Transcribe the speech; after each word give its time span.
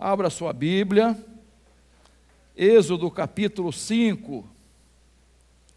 Abra 0.00 0.30
sua 0.30 0.52
Bíblia, 0.52 1.18
Êxodo 2.56 3.10
capítulo 3.10 3.72
5. 3.72 4.48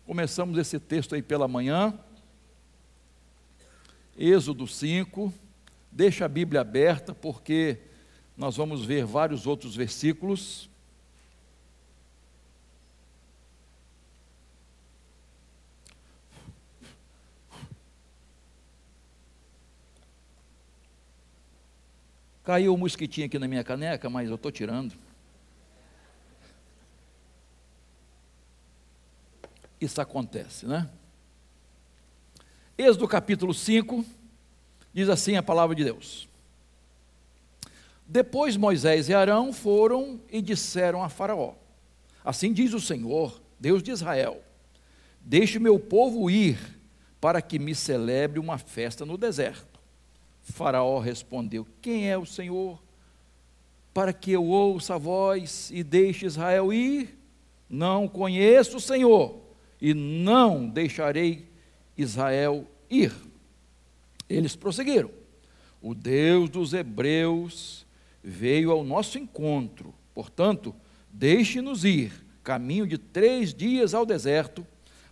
Começamos 0.06 0.60
esse 0.60 0.80
texto 0.80 1.16
aí 1.16 1.24
pela 1.24 1.48
manhã. 1.48 1.92
Êxodo 4.16 4.68
5. 4.68 5.34
Deixa 5.92 6.26
a 6.26 6.28
Bíblia 6.28 6.62
aberta, 6.62 7.16
porque 7.16 7.80
nós 8.38 8.56
vamos 8.56 8.86
ver 8.86 9.06
vários 9.06 9.48
outros 9.48 9.76
versículos. 9.76 10.70
Caiu 22.52 22.74
um 22.74 22.78
mosquitinho 22.78 23.28
aqui 23.28 23.40
na 23.40 23.48
minha 23.48 23.64
caneca, 23.64 24.10
mas 24.10 24.28
eu 24.28 24.36
estou 24.36 24.52
tirando. 24.52 24.94
Isso 29.80 30.02
acontece, 30.02 30.66
né? 30.66 30.90
Êxodo 32.78 33.08
capítulo 33.08 33.54
5, 33.54 34.04
diz 34.94 35.08
assim 35.08 35.38
a 35.38 35.42
palavra 35.42 35.74
de 35.74 35.86
Deus. 35.86 36.28
Depois 38.06 38.58
Moisés 38.58 39.08
e 39.08 39.14
Arão 39.14 39.54
foram 39.54 40.20
e 40.30 40.42
disseram 40.42 41.02
a 41.02 41.08
Faraó: 41.08 41.54
Assim 42.22 42.52
diz 42.52 42.74
o 42.74 42.82
Senhor, 42.82 43.42
Deus 43.58 43.82
de 43.82 43.92
Israel: 43.92 44.44
Deixe 45.22 45.58
meu 45.58 45.80
povo 45.80 46.30
ir, 46.30 46.60
para 47.22 47.42
que 47.42 47.58
me 47.58 47.74
celebre 47.74 48.42
uma 48.42 48.58
festa 48.58 49.06
no 49.06 49.18
deserto. 49.18 49.71
Faraó 50.42 51.00
respondeu: 51.00 51.66
Quem 51.82 52.10
é 52.10 52.18
o 52.18 52.26
Senhor? 52.26 52.82
Para 53.94 54.14
que 54.14 54.32
eu 54.32 54.46
ouça 54.46 54.96
a 54.96 54.98
voz 54.98 55.70
e 55.72 55.84
deixe 55.84 56.26
Israel 56.26 56.72
ir? 56.72 57.18
Não 57.70 58.08
conheço 58.08 58.78
o 58.78 58.82
Senhor 58.82 59.40
e 59.82 59.94
não 59.94 60.68
deixarei 60.68 61.48
Israel 61.98 62.66
ir. 62.90 63.14
Eles 64.30 64.56
prosseguiram. 64.56 65.10
O 65.82 65.96
Deus 65.96 66.50
dos 66.50 66.74
Hebreus 66.74 67.86
veio 68.24 68.72
ao 68.72 68.84
nosso 68.84 69.18
encontro, 69.18 69.94
portanto, 70.14 70.76
deixe-nos 71.12 71.84
ir, 71.84 72.14
caminho 72.44 72.86
de 72.86 72.98
três 72.98 73.54
dias 73.54 73.94
ao 73.94 74.06
deserto, 74.06 74.66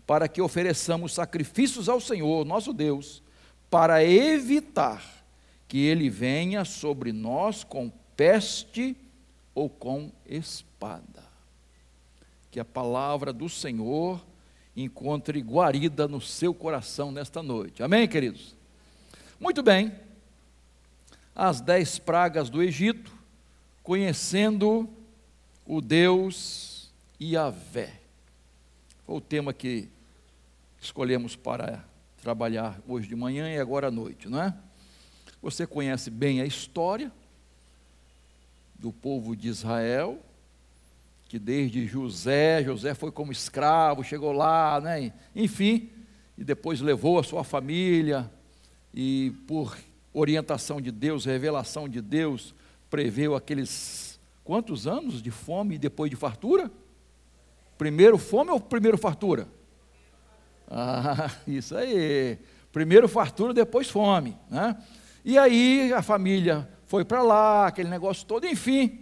para 0.05 0.27
que 0.27 0.41
ofereçamos 0.41 1.13
sacrifícios 1.13 1.89
ao 1.89 1.99
Senhor, 1.99 2.45
nosso 2.45 2.71
Deus, 2.71 3.23
para 3.69 4.03
evitar 4.03 5.18
que 5.69 5.77
ele 5.77 6.09
venha 6.09 6.65
sobre 6.65 7.13
nós 7.13 7.63
com 7.63 7.91
peste 8.17 8.97
ou 9.53 9.69
com 9.69 10.11
espada. 10.25 11.23
Que 12.49 12.59
a 12.59 12.65
palavra 12.65 13.31
do 13.31 13.47
Senhor 13.47 14.25
encontre 14.75 15.39
guarida 15.41 16.07
no 16.07 16.19
seu 16.19 16.55
coração 16.55 17.11
nesta 17.11 17.43
noite. 17.43 17.83
Amém, 17.83 18.07
queridos? 18.07 18.55
Muito 19.39 19.61
bem. 19.61 19.93
As 21.35 21.61
dez 21.61 21.99
pragas 21.99 22.49
do 22.49 22.63
Egito, 22.63 23.13
conhecendo 23.83 24.89
o 25.67 25.81
Deus 25.81 26.91
Yahvé. 27.21 27.93
Foi 29.05 29.17
o 29.17 29.21
tema 29.21 29.53
que 29.53 29.87
escolhemos 30.81 31.35
para 31.35 31.85
trabalhar 32.23 32.81
hoje 32.87 33.07
de 33.07 33.15
manhã 33.15 33.47
e 33.53 33.59
agora 33.59 33.89
à 33.89 33.91
noite, 33.91 34.27
não 34.27 34.41
é? 34.41 34.51
Você 35.41 35.65
conhece 35.65 36.09
bem 36.09 36.41
a 36.41 36.45
história 36.45 37.11
do 38.75 38.91
povo 38.91 39.35
de 39.35 39.47
Israel, 39.47 40.19
que 41.27 41.37
desde 41.37 41.85
José, 41.85 42.63
José 42.63 42.93
foi 42.93 43.11
como 43.11 43.31
escravo, 43.31 44.03
chegou 44.03 44.31
lá, 44.31 44.81
né? 44.81 45.13
enfim, 45.35 45.89
e 46.37 46.43
depois 46.43 46.81
levou 46.81 47.19
a 47.19 47.23
sua 47.23 47.43
família, 47.43 48.29
e 48.93 49.33
por 49.47 49.77
orientação 50.13 50.81
de 50.81 50.91
Deus, 50.91 51.25
revelação 51.25 51.87
de 51.87 52.01
Deus, 52.01 52.53
preveu 52.89 53.35
aqueles 53.35 54.19
quantos 54.43 54.87
anos 54.87 55.21
de 55.21 55.29
fome 55.29 55.75
e 55.75 55.77
depois 55.79 56.09
de 56.09 56.15
fartura? 56.15 56.71
Primeiro 57.77 58.17
fome 58.17 58.51
ou 58.51 58.59
primeiro 58.59 58.97
fartura? 58.97 59.47
Ah, 60.69 61.31
isso 61.47 61.75
aí. 61.75 62.37
Primeiro 62.71 63.07
fartura, 63.07 63.53
depois 63.53 63.89
fome, 63.89 64.35
né? 64.49 64.75
E 65.29 65.37
aí 65.37 65.93
a 65.93 66.01
família 66.01 66.67
foi 66.87 67.05
para 67.05 67.21
lá, 67.21 67.67
aquele 67.67 67.87
negócio 67.87 68.25
todo, 68.25 68.47
enfim. 68.47 69.01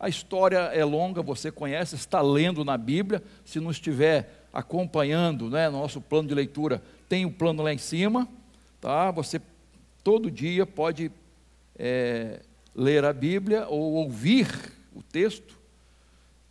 A 0.00 0.08
história 0.08 0.60
é 0.72 0.82
longa, 0.82 1.20
você 1.20 1.52
conhece, 1.52 1.94
está 1.94 2.22
lendo 2.22 2.64
na 2.64 2.78
Bíblia. 2.78 3.22
Se 3.44 3.60
não 3.60 3.70
estiver 3.70 4.46
acompanhando, 4.50 5.50
né, 5.50 5.68
nosso 5.68 6.00
plano 6.00 6.26
de 6.26 6.34
leitura, 6.34 6.82
tem 7.06 7.26
o 7.26 7.30
plano 7.30 7.62
lá 7.62 7.70
em 7.70 7.76
cima, 7.76 8.26
tá? 8.80 9.10
Você 9.10 9.42
todo 10.02 10.30
dia 10.30 10.64
pode 10.64 11.12
é, 11.78 12.40
ler 12.74 13.04
a 13.04 13.12
Bíblia 13.12 13.66
ou 13.68 13.92
ouvir 13.92 14.48
o 14.96 15.02
texto. 15.02 15.54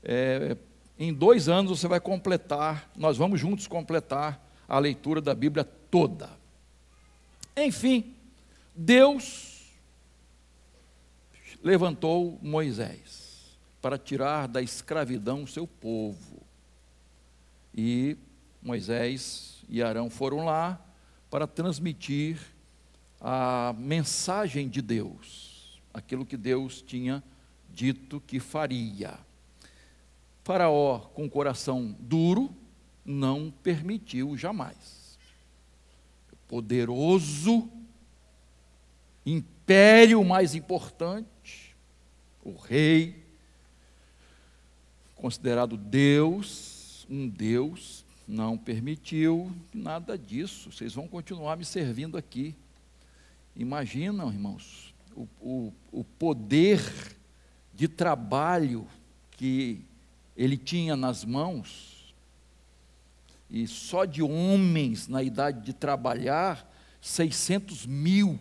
É, 0.03 0.55
em 0.99 1.11
dois 1.11 1.49
anos 1.49 1.79
você 1.79 1.87
vai 1.87 1.99
completar, 1.99 2.87
nós 2.95 3.17
vamos 3.17 3.39
juntos 3.39 3.65
completar 3.65 4.39
a 4.69 4.77
leitura 4.77 5.19
da 5.19 5.33
Bíblia 5.33 5.67
toda. 5.89 6.29
Enfim, 7.55 8.13
Deus 8.79 9.73
levantou 11.63 12.37
Moisés 12.43 13.57
para 13.81 13.97
tirar 13.97 14.47
da 14.47 14.61
escravidão 14.61 15.43
o 15.43 15.47
seu 15.47 15.65
povo. 15.65 16.43
E 17.73 18.15
Moisés 18.61 19.63
e 19.67 19.81
Arão 19.81 20.11
foram 20.11 20.45
lá 20.45 20.79
para 21.27 21.47
transmitir 21.47 22.39
a 23.19 23.73
mensagem 23.79 24.69
de 24.69 24.81
Deus, 24.81 25.81
aquilo 25.91 26.23
que 26.23 26.37
Deus 26.37 26.79
tinha 26.79 27.23
dito 27.73 28.21
que 28.27 28.39
faria. 28.39 29.17
Faraó, 30.43 30.99
com 30.99 31.25
o 31.25 31.29
coração 31.29 31.95
duro, 31.99 32.53
não 33.03 33.51
permitiu 33.63 34.37
jamais. 34.37 35.17
Poderoso 36.47 37.71
império 39.27 40.23
mais 40.23 40.55
importante, 40.55 41.75
o 42.41 42.55
rei, 42.55 43.25
considerado 45.15 45.75
Deus, 45.75 47.05
um 47.09 47.27
Deus, 47.27 48.05
não 48.25 48.57
permitiu 48.57 49.51
nada 49.73 50.17
disso. 50.17 50.71
Vocês 50.71 50.93
vão 50.93 51.09
continuar 51.09 51.57
me 51.57 51.65
servindo 51.65 52.17
aqui. 52.17 52.55
Imaginam, 53.53 54.31
irmãos, 54.31 54.93
o, 55.13 55.27
o, 55.41 55.73
o 55.91 56.03
poder 56.05 56.81
de 57.73 57.89
trabalho 57.89 58.87
que 59.31 59.81
ele 60.37 60.55
tinha 60.55 60.95
nas 60.95 61.25
mãos, 61.25 62.15
e 63.49 63.67
só 63.67 64.05
de 64.05 64.21
homens 64.21 65.07
na 65.07 65.21
idade 65.21 65.65
de 65.65 65.73
trabalhar, 65.73 66.69
600 67.01 67.85
mil 67.85 68.39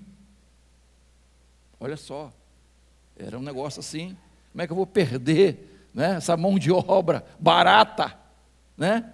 Olha 1.78 1.96
só, 1.96 2.32
era 3.16 3.38
um 3.38 3.42
negócio 3.42 3.80
assim. 3.80 4.16
Como 4.52 4.62
é 4.62 4.66
que 4.66 4.72
eu 4.72 4.76
vou 4.76 4.86
perder 4.86 5.88
né, 5.92 6.16
essa 6.16 6.36
mão 6.36 6.58
de 6.58 6.70
obra 6.72 7.24
barata? 7.38 8.16
Né? 8.76 9.12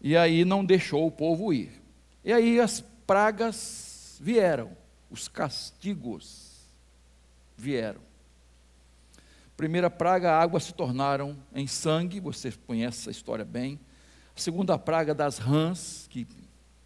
E 0.00 0.16
aí 0.16 0.44
não 0.44 0.64
deixou 0.64 1.06
o 1.06 1.10
povo 1.10 1.52
ir. 1.52 1.80
E 2.24 2.32
aí 2.32 2.60
as 2.60 2.80
pragas 3.06 4.18
vieram, 4.20 4.76
os 5.10 5.28
castigos 5.28 6.48
vieram. 7.56 8.00
Primeira 9.56 9.90
praga, 9.90 10.38
águas 10.38 10.64
se 10.64 10.72
tornaram 10.72 11.36
em 11.52 11.66
sangue, 11.66 12.20
você 12.20 12.52
conhece 12.52 13.00
essa 13.00 13.10
história 13.10 13.44
bem. 13.44 13.80
A 14.36 14.40
segunda 14.40 14.78
praga 14.78 15.12
das 15.12 15.38
rãs, 15.38 16.06
que 16.08 16.28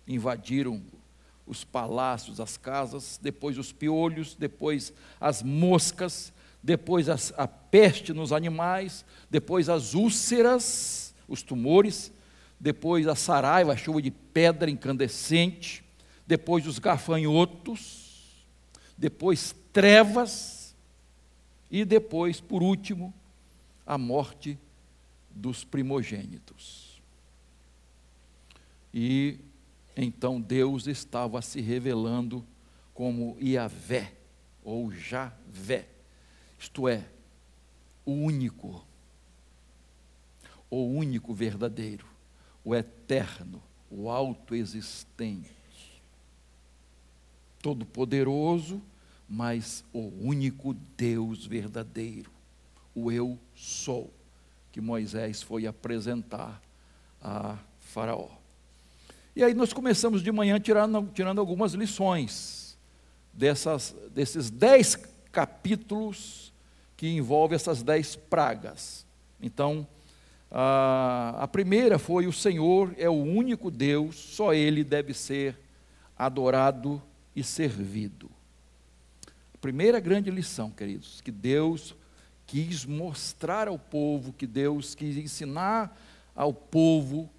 invadiram 0.08 0.82
os 1.52 1.64
palácios, 1.64 2.40
as 2.40 2.56
casas, 2.56 3.20
depois 3.22 3.58
os 3.58 3.70
piolhos, 3.72 4.34
depois 4.34 4.92
as 5.20 5.42
moscas, 5.42 6.32
depois 6.62 7.08
as, 7.08 7.32
a 7.36 7.46
peste 7.46 8.12
nos 8.12 8.32
animais, 8.32 9.04
depois 9.30 9.68
as 9.68 9.94
úlceras, 9.94 11.14
os 11.28 11.42
tumores, 11.42 12.10
depois 12.58 13.06
a 13.06 13.14
saraiva, 13.14 13.72
a 13.72 13.76
chuva 13.76 14.00
de 14.00 14.10
pedra 14.10 14.70
incandescente, 14.70 15.84
depois 16.26 16.66
os 16.66 16.78
gafanhotos, 16.78 18.44
depois 18.96 19.54
trevas 19.72 20.74
e 21.70 21.84
depois, 21.84 22.40
por 22.40 22.62
último, 22.62 23.12
a 23.86 23.98
morte 23.98 24.58
dos 25.30 25.64
primogênitos. 25.64 27.02
E 28.94 29.38
então 29.96 30.40
Deus 30.40 30.86
estava 30.86 31.40
se 31.42 31.60
revelando 31.60 32.44
como 32.94 33.36
Iavé, 33.40 34.12
ou 34.64 34.92
Javé. 34.92 35.88
isto 36.58 36.88
é, 36.88 37.04
o 38.04 38.12
único, 38.12 38.84
o 40.70 40.84
único 40.84 41.34
verdadeiro, 41.34 42.06
o 42.64 42.74
eterno, 42.74 43.62
o 43.90 44.08
autoexistente, 44.08 45.50
todo-poderoso, 47.60 48.80
mas 49.28 49.84
o 49.92 50.12
único 50.20 50.74
Deus 50.96 51.46
verdadeiro, 51.46 52.30
o 52.94 53.10
Eu 53.10 53.38
sou, 53.54 54.12
que 54.70 54.80
Moisés 54.80 55.42
foi 55.42 55.66
apresentar 55.66 56.62
a 57.20 57.58
Faraó. 57.78 58.41
E 59.34 59.42
aí 59.42 59.54
nós 59.54 59.72
começamos 59.72 60.22
de 60.22 60.30
manhã 60.30 60.60
tirando, 60.60 61.08
tirando 61.14 61.38
algumas 61.38 61.72
lições 61.72 62.76
dessas, 63.32 63.96
desses 64.10 64.50
dez 64.50 64.94
capítulos 65.30 66.52
que 66.96 67.08
envolvem 67.08 67.56
essas 67.56 67.82
dez 67.82 68.14
pragas. 68.14 69.06
Então, 69.40 69.86
a, 70.50 71.36
a 71.38 71.48
primeira 71.48 71.98
foi: 71.98 72.26
o 72.26 72.32
Senhor 72.32 72.94
é 72.98 73.08
o 73.08 73.14
único 73.14 73.70
Deus, 73.70 74.16
só 74.16 74.52
Ele 74.52 74.84
deve 74.84 75.14
ser 75.14 75.58
adorado 76.16 77.02
e 77.34 77.42
servido. 77.42 78.30
Primeira 79.62 79.98
grande 79.98 80.30
lição, 80.30 80.70
queridos, 80.70 81.22
que 81.22 81.30
Deus 81.30 81.94
quis 82.46 82.84
mostrar 82.84 83.66
ao 83.66 83.78
povo, 83.78 84.32
que 84.32 84.46
Deus 84.46 84.94
quis 84.94 85.16
ensinar 85.16 85.98
ao 86.34 86.52
povo 86.52 87.30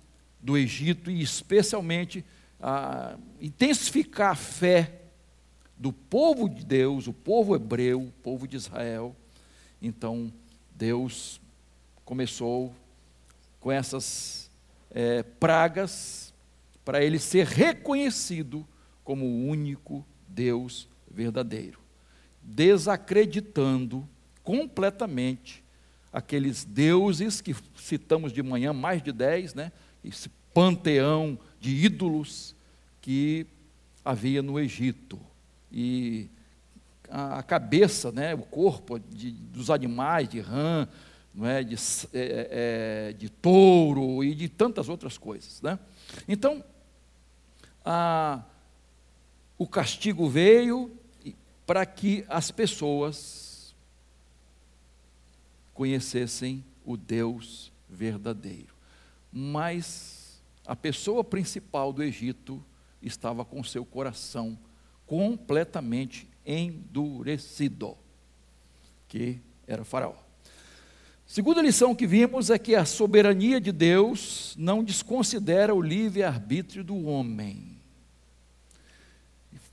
do 0.44 0.58
Egito 0.58 1.10
e 1.10 1.22
especialmente 1.22 2.24
a 2.62 3.18
intensificar 3.42 4.32
a 4.32 4.36
fé 4.36 5.02
do 5.78 5.92
povo 5.92 6.50
de 6.50 6.66
Deus, 6.66 7.08
o 7.08 7.14
povo 7.14 7.56
hebreu, 7.56 8.02
o 8.02 8.12
povo 8.22 8.48
de 8.48 8.58
Israel. 8.58 9.16
Então, 9.82 10.32
Deus 10.76 11.42
começou 12.06 12.76
com 13.60 13.72
essas 13.72 14.52
é, 14.92 15.24
pragas 15.24 16.34
para 16.84 17.02
ele 17.02 17.18
ser 17.18 17.48
reconhecido 17.48 18.68
como 19.04 19.26
o 19.26 19.48
único 19.48 20.06
Deus 20.28 20.90
verdadeiro, 21.10 21.80
desacreditando 22.42 24.08
completamente 24.44 25.64
aqueles 26.12 26.64
deuses 26.64 27.42
que 27.42 27.56
citamos 27.76 28.32
de 28.34 28.44
manhã, 28.44 28.74
mais 28.74 29.02
de 29.02 29.12
dez, 29.12 29.54
né? 29.54 29.72
Esse 30.04 30.30
panteão 30.54 31.38
de 31.60 31.72
ídolos 31.86 32.56
que 33.02 33.46
havia 34.04 34.42
no 34.42 34.60
Egito. 34.60 35.20
E 35.72 36.30
a 37.10 37.44
cabeça, 37.44 38.12
né, 38.12 38.34
o 38.34 38.40
corpo 38.40 39.00
de, 39.00 39.32
dos 39.32 39.70
animais, 39.70 40.28
de 40.28 40.40
rã, 40.40 40.88
não 41.34 41.48
é, 41.48 41.64
de, 41.64 41.76
é, 42.14 43.10
é, 43.12 43.14
de 43.14 43.30
touro 43.30 44.24
e 44.24 44.36
de 44.36 44.48
tantas 44.48 44.90
outras 44.90 45.18
coisas. 45.18 45.62
Né? 45.62 45.80
Então, 46.28 46.64
a, 47.84 48.44
o 49.58 49.68
castigo 49.68 50.30
veio 50.30 50.92
para 51.66 51.86
que 51.86 52.26
as 52.28 52.52
pessoas 52.52 53.74
conhecessem 55.74 56.64
o 56.86 56.96
Deus 56.96 57.72
verdadeiro. 57.90 58.73
Mas 59.34 60.42
a 60.66 60.76
pessoa 60.76 61.24
principal 61.24 61.92
do 61.92 62.04
Egito 62.04 62.64
estava 63.02 63.44
com 63.44 63.64
seu 63.64 63.84
coração 63.84 64.58
completamente 65.08 66.28
endurecido, 66.46 67.98
que 69.08 69.40
era 69.68 69.84
Faraó. 69.84 70.16
Segunda 71.26 71.62
lição 71.62 71.96
que 71.96 72.06
vimos 72.06 72.50
é 72.50 72.60
que 72.60 72.76
a 72.76 72.86
soberania 72.86 73.60
de 73.60 73.72
Deus 73.72 74.56
não 74.58 74.84
desconsidera 74.84 75.74
o 75.74 75.82
livre-arbítrio 75.82 76.84
do 76.84 77.06
homem. 77.06 77.78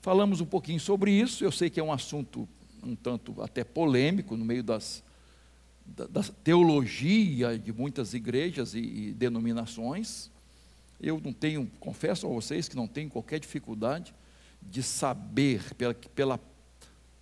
Falamos 0.01 0.41
um 0.41 0.45
pouquinho 0.45 0.79
sobre 0.79 1.11
isso, 1.11 1.43
eu 1.43 1.51
sei 1.51 1.69
que 1.69 1.79
é 1.79 1.83
um 1.83 1.91
assunto 1.91 2.47
um 2.83 2.95
tanto 2.95 3.41
até 3.41 3.63
polêmico 3.63 4.35
no 4.35 4.43
meio 4.43 4.63
das, 4.63 5.03
da, 5.85 6.05
da 6.07 6.23
teologia 6.23 7.57
de 7.57 7.71
muitas 7.73 8.13
igrejas 8.13 8.73
e, 8.73 8.79
e 8.79 9.13
denominações. 9.13 10.29
Eu 10.99 11.19
não 11.19 11.33
tenho, 11.33 11.69
confesso 11.79 12.27
a 12.27 12.29
vocês 12.29 12.67
que 12.67 12.75
não 12.75 12.87
tenho 12.87 13.09
qualquer 13.09 13.39
dificuldade 13.39 14.13
de 14.61 14.83
saber, 14.83 15.73
pela, 15.73 15.93
pela 15.93 16.39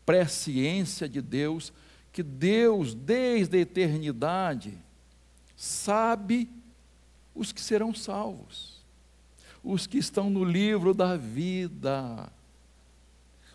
presciência 0.05 1.07
de 1.07 1.21
Deus, 1.21 1.71
que 2.11 2.21
Deus, 2.21 2.93
desde 2.93 3.57
a 3.57 3.61
eternidade, 3.61 4.77
sabe 5.55 6.49
os 7.35 7.51
que 7.51 7.61
serão 7.61 7.93
salvos, 7.93 8.81
os 9.63 9.87
que 9.87 9.97
estão 9.97 10.29
no 10.29 10.43
livro 10.43 10.93
da 10.93 11.15
vida, 11.15 12.29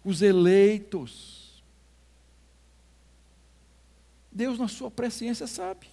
os 0.04 0.22
eleitos. 0.22 1.43
Deus, 4.34 4.58
na 4.58 4.66
sua 4.66 4.90
presciência, 4.90 5.46
sabe. 5.46 5.86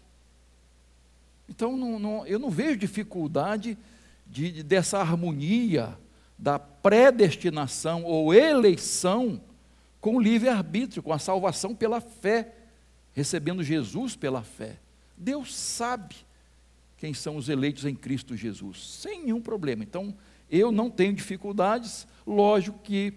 Então, 1.47 1.77
não, 1.77 1.99
não, 1.99 2.25
eu 2.25 2.39
não 2.39 2.49
vejo 2.49 2.77
dificuldade 2.77 3.77
de, 4.25 4.51
de, 4.51 4.63
dessa 4.63 4.99
harmonia 4.99 5.97
da 6.37 6.57
predestinação 6.57 8.03
ou 8.03 8.33
eleição 8.33 9.39
com 9.99 10.15
o 10.15 10.19
livre-arbítrio, 10.19 11.03
com 11.03 11.13
a 11.13 11.19
salvação 11.19 11.75
pela 11.75 12.01
fé, 12.01 12.55
recebendo 13.13 13.63
Jesus 13.63 14.15
pela 14.15 14.41
fé. 14.41 14.77
Deus 15.15 15.55
sabe 15.55 16.15
quem 16.97 17.13
são 17.13 17.35
os 17.35 17.47
eleitos 17.47 17.85
em 17.85 17.93
Cristo 17.93 18.35
Jesus, 18.35 19.01
sem 19.01 19.23
nenhum 19.23 19.41
problema. 19.41 19.83
Então, 19.83 20.15
eu 20.49 20.71
não 20.71 20.89
tenho 20.89 21.13
dificuldades, 21.13 22.07
lógico 22.25 22.79
que 22.79 23.13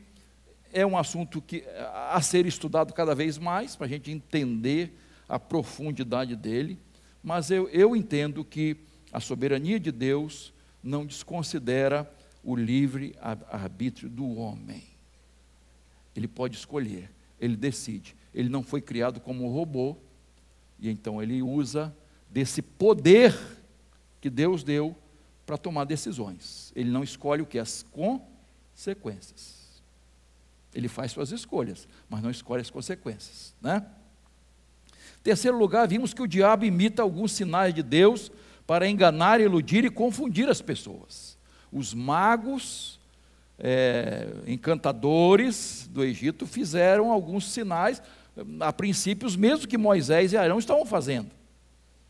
é 0.73 0.85
um 0.85 0.99
assunto 0.99 1.41
que, 1.41 1.65
a 2.11 2.21
ser 2.21 2.45
estudado 2.45 2.93
cada 2.93 3.15
vez 3.15 3.39
mais, 3.39 3.75
para 3.77 3.87
a 3.87 3.89
gente 3.89 4.11
entender 4.11 4.93
a 5.29 5.39
profundidade 5.39 6.37
dele, 6.37 6.79
mas 7.23 7.51
eu, 7.51 7.69
eu 7.69 7.97
entendo 7.97 8.45
que 8.45 8.77
a 9.13 9.21
soberania 9.21 9.81
de 9.81 9.91
Deus 9.91 10.53
não 10.83 11.07
desconsidera 11.07 12.11
o 12.43 12.55
livre 12.55 13.17
arbítrio 13.21 14.11
do 14.11 14.37
homem. 14.37 14.83
Ele 16.15 16.29
pode 16.29 16.57
escolher, 16.57 17.11
ele 17.41 17.57
decide. 17.57 18.15
Ele 18.35 18.49
não 18.49 18.63
foi 18.63 18.83
criado 18.83 19.21
como 19.21 19.45
um 19.45 19.53
robô, 19.53 19.97
e 20.79 20.91
então 20.91 21.23
ele 21.23 21.43
usa 21.43 21.95
desse 22.31 22.61
poder 22.61 23.35
que 24.21 24.29
Deus 24.29 24.63
deu 24.63 24.95
para 25.47 25.57
tomar 25.57 25.85
decisões. 25.85 26.73
Ele 26.75 26.91
não 26.91 27.03
escolhe 27.03 27.43
o 27.43 27.47
que? 27.47 27.59
As 27.59 27.83
consequências. 27.83 29.83
Ele 30.75 30.89
faz 30.89 31.13
suas 31.13 31.31
escolhas, 31.31 31.89
mas 32.09 32.23
não 32.23 32.31
escolhe 32.31 32.61
as 32.61 32.71
consequências. 32.71 33.55
Né? 33.63 33.87
Terceiro 35.25 35.57
lugar, 35.57 35.89
vimos 35.89 36.13
que 36.13 36.21
o 36.21 36.29
diabo 36.29 36.67
imita 36.67 37.01
alguns 37.01 37.33
sinais 37.33 37.73
de 37.73 37.83
Deus 37.83 38.31
para 38.67 38.87
enganar, 38.87 39.41
iludir 39.41 39.83
e 39.83 39.91
confundir 39.91 40.51
as 40.51 40.61
pessoas. 40.61 41.39
Os 41.73 41.95
magos 41.95 43.01
é, 43.59 44.29
encantadores 44.47 45.89
do 45.91 46.05
Egito 46.05 46.47
fizeram 46.47 47.11
alguns 47.11 47.51
sinais, 47.51 48.03
a 48.61 48.71
princípio, 48.71 49.27
os 49.27 49.35
mesmos 49.35 49.65
que 49.65 49.79
Moisés 49.79 50.35
e 50.35 50.37
Arão 50.37 50.59
estavam 50.59 50.85
fazendo. 50.85 51.31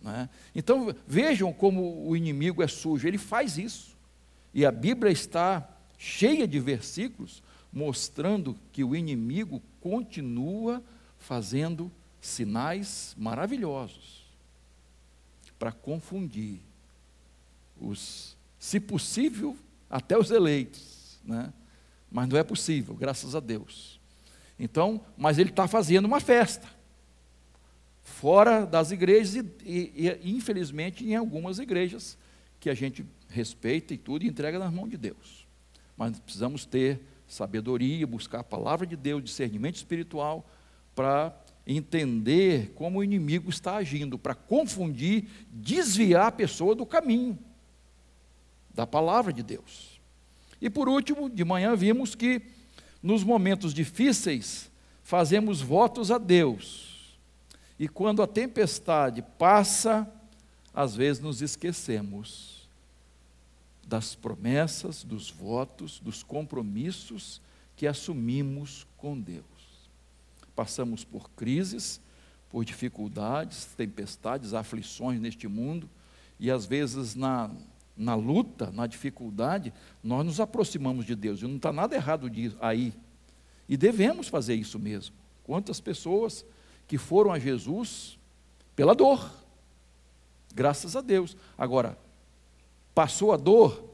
Né? 0.02 0.28
Então 0.52 0.92
vejam 1.06 1.52
como 1.52 2.08
o 2.08 2.16
inimigo 2.16 2.64
é 2.64 2.66
sujo, 2.66 3.06
ele 3.06 3.16
faz 3.16 3.56
isso. 3.56 3.96
E 4.52 4.66
a 4.66 4.72
Bíblia 4.72 5.12
está 5.12 5.68
cheia 5.96 6.48
de 6.48 6.58
versículos 6.58 7.44
mostrando 7.72 8.56
que 8.72 8.82
o 8.82 8.96
inimigo 8.96 9.62
continua 9.80 10.82
fazendo 11.16 11.92
sinais 12.26 13.14
maravilhosos 13.18 14.24
para 15.58 15.72
confundir 15.72 16.60
os, 17.80 18.36
se 18.58 18.80
possível, 18.80 19.56
até 19.88 20.18
os 20.18 20.30
eleitos 20.30 20.94
né? 21.24 21.52
mas 22.10 22.28
não 22.28 22.38
é 22.38 22.44
possível, 22.44 22.94
graças 22.94 23.34
a 23.34 23.40
Deus. 23.40 23.98
Então, 24.58 25.00
mas 25.16 25.38
ele 25.38 25.50
está 25.50 25.66
fazendo 25.66 26.04
uma 26.04 26.20
festa, 26.20 26.68
fora 28.02 28.64
das 28.64 28.90
igrejas 28.92 29.34
e, 29.34 29.40
e, 29.64 30.20
e, 30.22 30.30
infelizmente, 30.30 31.04
em 31.04 31.16
algumas 31.16 31.58
igrejas 31.58 32.16
que 32.60 32.70
a 32.70 32.74
gente 32.74 33.04
respeita 33.28 33.92
e 33.94 33.98
tudo 33.98 34.24
e 34.24 34.28
entrega 34.28 34.58
nas 34.58 34.72
mãos 34.72 34.90
de 34.90 34.96
Deus. 34.96 35.46
Mas 35.96 36.18
precisamos 36.20 36.64
ter 36.64 37.00
sabedoria, 37.26 38.06
buscar 38.06 38.40
a 38.40 38.44
palavra 38.44 38.86
de 38.86 38.96
Deus, 38.96 39.24
discernimento 39.24 39.76
espiritual, 39.76 40.48
para 40.94 41.34
entender 41.66 42.72
como 42.74 42.98
o 42.98 43.04
inimigo 43.04 43.48
está 43.48 43.76
agindo, 43.76 44.18
para 44.18 44.34
confundir, 44.34 45.28
desviar 45.50 46.26
a 46.26 46.32
pessoa 46.32 46.74
do 46.74 46.84
caminho 46.84 47.38
da 48.74 48.86
palavra 48.86 49.32
de 49.32 49.42
Deus. 49.42 50.00
E 50.60 50.68
por 50.68 50.88
último, 50.88 51.30
de 51.30 51.44
manhã 51.44 51.74
vimos 51.76 52.14
que 52.14 52.42
nos 53.02 53.22
momentos 53.22 53.72
difíceis 53.72 54.70
fazemos 55.02 55.60
votos 55.60 56.10
a 56.10 56.18
Deus 56.18 56.94
E 57.78 57.88
quando 57.88 58.22
a 58.22 58.26
tempestade 58.26 59.22
passa, 59.36 60.10
às 60.72 60.94
vezes 60.94 61.22
nos 61.22 61.42
esquecemos 61.42 62.68
das 63.86 64.14
promessas, 64.14 65.04
dos 65.04 65.30
votos, 65.30 66.00
dos 66.00 66.22
compromissos 66.22 67.40
que 67.76 67.86
assumimos 67.86 68.86
com 68.96 69.20
Deus. 69.20 69.44
Passamos 70.54 71.04
por 71.04 71.30
crises, 71.30 72.00
por 72.50 72.64
dificuldades, 72.64 73.66
tempestades, 73.76 74.54
aflições 74.54 75.20
neste 75.20 75.48
mundo, 75.48 75.88
e 76.38 76.50
às 76.50 76.64
vezes 76.66 77.14
na, 77.14 77.50
na 77.96 78.14
luta, 78.14 78.70
na 78.70 78.86
dificuldade, 78.86 79.72
nós 80.02 80.24
nos 80.24 80.40
aproximamos 80.40 81.04
de 81.04 81.16
Deus, 81.16 81.40
e 81.40 81.44
não 81.44 81.56
está 81.56 81.72
nada 81.72 81.94
errado 81.96 82.30
aí. 82.60 82.92
E 83.68 83.76
devemos 83.76 84.28
fazer 84.28 84.54
isso 84.54 84.78
mesmo. 84.78 85.14
Quantas 85.42 85.80
pessoas 85.80 86.44
que 86.86 86.96
foram 86.96 87.32
a 87.32 87.38
Jesus 87.38 88.18
pela 88.76 88.94
dor, 88.94 89.30
graças 90.54 90.94
a 90.94 91.00
Deus. 91.00 91.36
Agora, 91.58 91.98
passou 92.94 93.32
a 93.32 93.36
dor, 93.36 93.90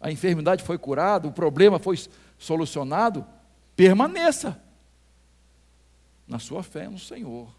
a 0.00 0.10
enfermidade 0.10 0.62
foi 0.62 0.78
curada, 0.78 1.26
o 1.26 1.32
problema 1.32 1.78
foi 1.78 1.98
solucionado, 2.38 3.26
permaneça 3.74 4.61
na 6.32 6.38
sua 6.38 6.62
fé 6.62 6.88
no 6.88 6.98
Senhor. 6.98 7.54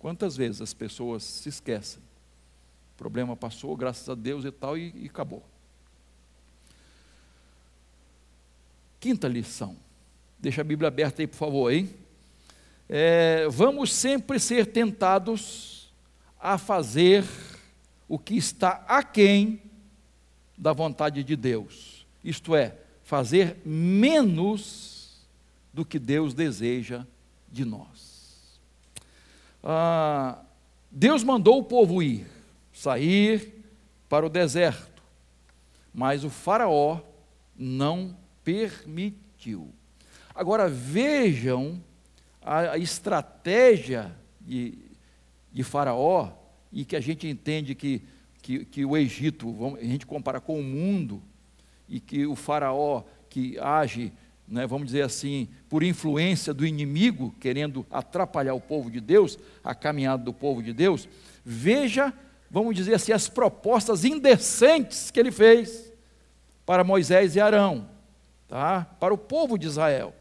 Quantas 0.00 0.36
vezes 0.36 0.60
as 0.60 0.74
pessoas 0.74 1.22
se 1.22 1.48
esquecem? 1.48 2.02
O 2.94 2.98
problema 2.98 3.36
passou, 3.36 3.76
graças 3.76 4.08
a 4.08 4.16
Deus 4.16 4.44
e 4.44 4.50
tal, 4.50 4.76
e, 4.76 4.92
e 4.96 5.06
acabou. 5.06 5.44
Quinta 8.98 9.28
lição. 9.28 9.76
Deixa 10.40 10.60
a 10.60 10.64
Bíblia 10.64 10.88
aberta 10.88 11.22
aí, 11.22 11.26
por 11.28 11.36
favor, 11.36 11.72
hein? 11.72 11.88
É, 12.88 13.46
vamos 13.48 13.92
sempre 13.92 14.40
ser 14.40 14.66
tentados 14.66 15.92
a 16.40 16.58
fazer 16.58 17.24
o 18.08 18.18
que 18.18 18.36
está 18.36 18.84
aquém 18.88 19.62
da 20.58 20.72
vontade 20.72 21.22
de 21.22 21.36
Deus. 21.36 22.06
Isto 22.24 22.56
é, 22.56 22.76
fazer 23.04 23.56
menos 23.64 25.24
do 25.72 25.84
que 25.84 25.98
Deus 25.98 26.34
deseja 26.34 27.06
de 27.56 27.64
nós. 27.64 28.60
Ah, 29.64 30.38
Deus 30.90 31.24
mandou 31.24 31.58
o 31.58 31.64
povo 31.64 32.02
ir, 32.02 32.26
sair 32.72 33.64
para 34.08 34.26
o 34.26 34.30
deserto, 34.30 35.02
mas 35.92 36.22
o 36.22 36.30
Faraó 36.30 37.00
não 37.56 38.14
permitiu. 38.44 39.72
Agora 40.34 40.68
vejam 40.68 41.82
a, 42.42 42.76
estratégia 42.76 44.14
de, 44.40 44.78
de 45.50 45.64
Faraó, 45.64 46.30
e 46.70 46.84
que 46.84 46.94
a 46.94 47.00
gente 47.00 47.26
entende 47.26 47.74
que, 47.74 48.02
que, 48.42 48.64
que 48.66 48.84
o 48.84 48.96
Egito, 48.96 49.50
vamos, 49.50 49.80
a 49.80 49.84
gente 49.84 50.04
compara 50.04 50.40
com 50.40 50.60
o 50.60 50.62
mundo, 50.62 51.22
e 51.88 51.98
que 51.98 52.26
o 52.26 52.36
Faraó 52.36 53.02
que 53.30 53.58
age 53.58 54.12
né, 54.46 54.66
vamos 54.66 54.86
dizer 54.86 55.02
assim, 55.02 55.48
por 55.68 55.82
influência 55.82 56.54
do 56.54 56.66
inimigo, 56.66 57.34
querendo 57.40 57.84
atrapalhar 57.90 58.54
o 58.54 58.60
povo 58.60 58.90
de 58.90 59.00
Deus, 59.00 59.38
a 59.64 59.74
caminhada 59.74 60.22
do 60.22 60.32
povo 60.32 60.62
de 60.62 60.72
Deus, 60.72 61.08
veja, 61.44 62.12
vamos 62.50 62.74
dizer 62.74 62.94
assim, 62.94 63.12
as 63.12 63.28
propostas 63.28 64.04
indecentes 64.04 65.10
que 65.10 65.18
ele 65.18 65.32
fez 65.32 65.92
para 66.64 66.84
Moisés 66.84 67.36
e 67.36 67.40
Arão, 67.40 67.88
tá? 68.48 68.86
para 69.00 69.12
o 69.12 69.18
povo 69.18 69.58
de 69.58 69.66
Israel. 69.66 70.14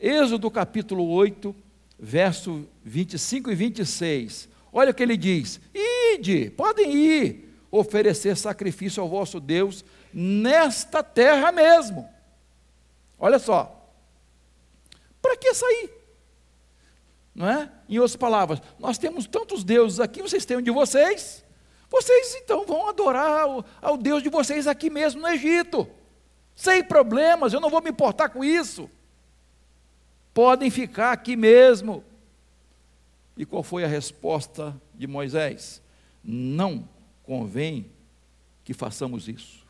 Êxodo 0.00 0.50
capítulo 0.50 1.08
8, 1.08 1.54
verso 1.98 2.66
25 2.84 3.50
e 3.50 3.54
26. 3.54 4.48
Olha 4.72 4.92
o 4.92 4.94
que 4.94 5.02
ele 5.02 5.16
diz: 5.16 5.60
Ide, 5.74 6.50
podem 6.50 6.94
ir, 6.94 7.54
oferecer 7.70 8.36
sacrifício 8.36 9.02
ao 9.02 9.08
vosso 9.08 9.38
Deus 9.38 9.84
nesta 10.12 11.02
terra 11.02 11.52
mesmo. 11.52 12.08
Olha 13.18 13.38
só. 13.38 13.79
Para 15.20 15.36
que 15.36 15.54
sair? 15.54 15.90
Não 17.34 17.48
é? 17.48 17.70
Em 17.88 17.98
outras 17.98 18.16
palavras, 18.16 18.60
nós 18.78 18.98
temos 18.98 19.26
tantos 19.26 19.64
deuses 19.64 20.00
aqui, 20.00 20.22
vocês 20.22 20.44
têm 20.44 20.56
um 20.56 20.62
de 20.62 20.70
vocês. 20.70 21.44
Vocês 21.88 22.36
então 22.36 22.64
vão 22.64 22.88
adorar 22.88 23.42
ao, 23.42 23.64
ao 23.82 23.96
Deus 23.96 24.22
de 24.22 24.28
vocês 24.28 24.66
aqui 24.66 24.88
mesmo 24.88 25.20
no 25.20 25.28
Egito. 25.28 25.88
Sem 26.54 26.84
problemas, 26.84 27.52
eu 27.52 27.60
não 27.60 27.70
vou 27.70 27.82
me 27.82 27.90
importar 27.90 28.28
com 28.28 28.44
isso. 28.44 28.88
Podem 30.32 30.70
ficar 30.70 31.12
aqui 31.12 31.34
mesmo. 31.34 32.04
E 33.36 33.44
qual 33.44 33.62
foi 33.62 33.84
a 33.84 33.88
resposta 33.88 34.80
de 34.94 35.06
Moisés? 35.06 35.82
Não 36.22 36.88
convém 37.22 37.90
que 38.62 38.74
façamos 38.74 39.26
isso, 39.26 39.66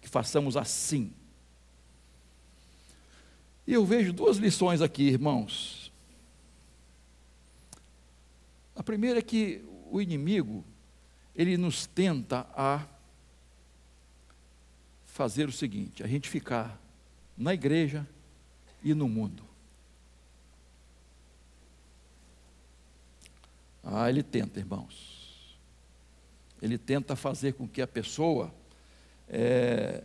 que 0.00 0.08
façamos 0.08 0.56
assim. 0.56 1.12
E 3.70 3.72
eu 3.72 3.86
vejo 3.86 4.12
duas 4.12 4.36
lições 4.36 4.82
aqui, 4.82 5.04
irmãos. 5.04 5.92
A 8.74 8.82
primeira 8.82 9.20
é 9.20 9.22
que 9.22 9.64
o 9.88 10.02
inimigo, 10.02 10.64
ele 11.36 11.56
nos 11.56 11.86
tenta 11.86 12.48
a 12.56 12.84
fazer 15.06 15.48
o 15.48 15.52
seguinte: 15.52 16.02
a 16.02 16.08
gente 16.08 16.28
ficar 16.28 16.82
na 17.38 17.54
igreja 17.54 18.04
e 18.82 18.92
no 18.92 19.08
mundo. 19.08 19.44
Ah, 23.84 24.10
ele 24.10 24.24
tenta, 24.24 24.58
irmãos. 24.58 25.56
Ele 26.60 26.76
tenta 26.76 27.14
fazer 27.14 27.52
com 27.52 27.68
que 27.68 27.80
a 27.80 27.86
pessoa 27.86 28.52
é, 29.28 30.02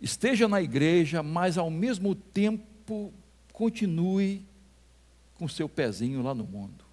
esteja 0.00 0.46
na 0.46 0.62
igreja, 0.62 1.24
mas 1.24 1.58
ao 1.58 1.72
mesmo 1.72 2.14
tempo 2.14 2.67
continue 3.52 4.44
com 5.34 5.48
seu 5.48 5.68
pezinho 5.68 6.22
lá 6.22 6.34
no 6.34 6.44
mundo, 6.44 6.84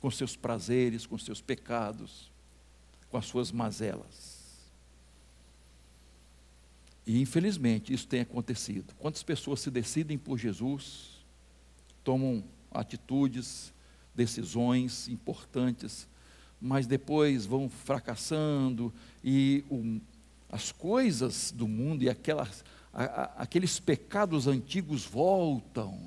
com 0.00 0.10
seus 0.10 0.36
prazeres, 0.36 1.06
com 1.06 1.16
seus 1.16 1.40
pecados, 1.40 2.30
com 3.10 3.16
as 3.16 3.26
suas 3.26 3.52
mazelas. 3.52 4.40
E 7.06 7.20
infelizmente 7.20 7.92
isso 7.92 8.06
tem 8.06 8.20
acontecido. 8.20 8.94
Quantas 8.98 9.22
pessoas 9.22 9.60
se 9.60 9.70
decidem 9.70 10.16
por 10.16 10.38
Jesus, 10.38 11.24
tomam 12.04 12.44
atitudes, 12.70 13.72
decisões 14.14 15.08
importantes, 15.08 16.08
mas 16.60 16.86
depois 16.86 17.46
vão 17.46 17.68
fracassando 17.68 18.92
e 19.24 19.64
o, 19.70 20.00
as 20.48 20.70
coisas 20.70 21.50
do 21.50 21.66
mundo 21.66 22.02
e 22.02 22.10
aquelas, 22.10 22.64
a, 22.92 23.04
a, 23.04 23.24
aqueles 23.42 23.78
pecados 23.78 24.46
antigos 24.46 25.04
voltam 25.04 25.98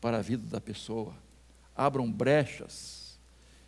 para 0.00 0.18
a 0.18 0.22
vida 0.22 0.46
da 0.46 0.60
pessoa, 0.60 1.14
abram 1.76 2.10
brechas 2.10 3.18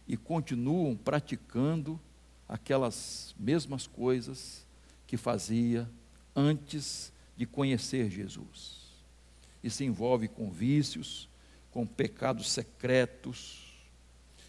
e 0.06 0.16
continuam 0.16 0.96
praticando 0.96 2.00
aquelas 2.48 3.34
mesmas 3.38 3.86
coisas 3.86 4.66
que 5.06 5.16
fazia 5.16 5.88
antes 6.34 7.12
de 7.36 7.46
conhecer 7.46 8.10
Jesus. 8.10 8.82
E 9.62 9.70
se 9.70 9.84
envolve 9.84 10.28
com 10.28 10.50
vícios, 10.50 11.28
com 11.70 11.86
pecados 11.86 12.50
secretos. 12.50 13.72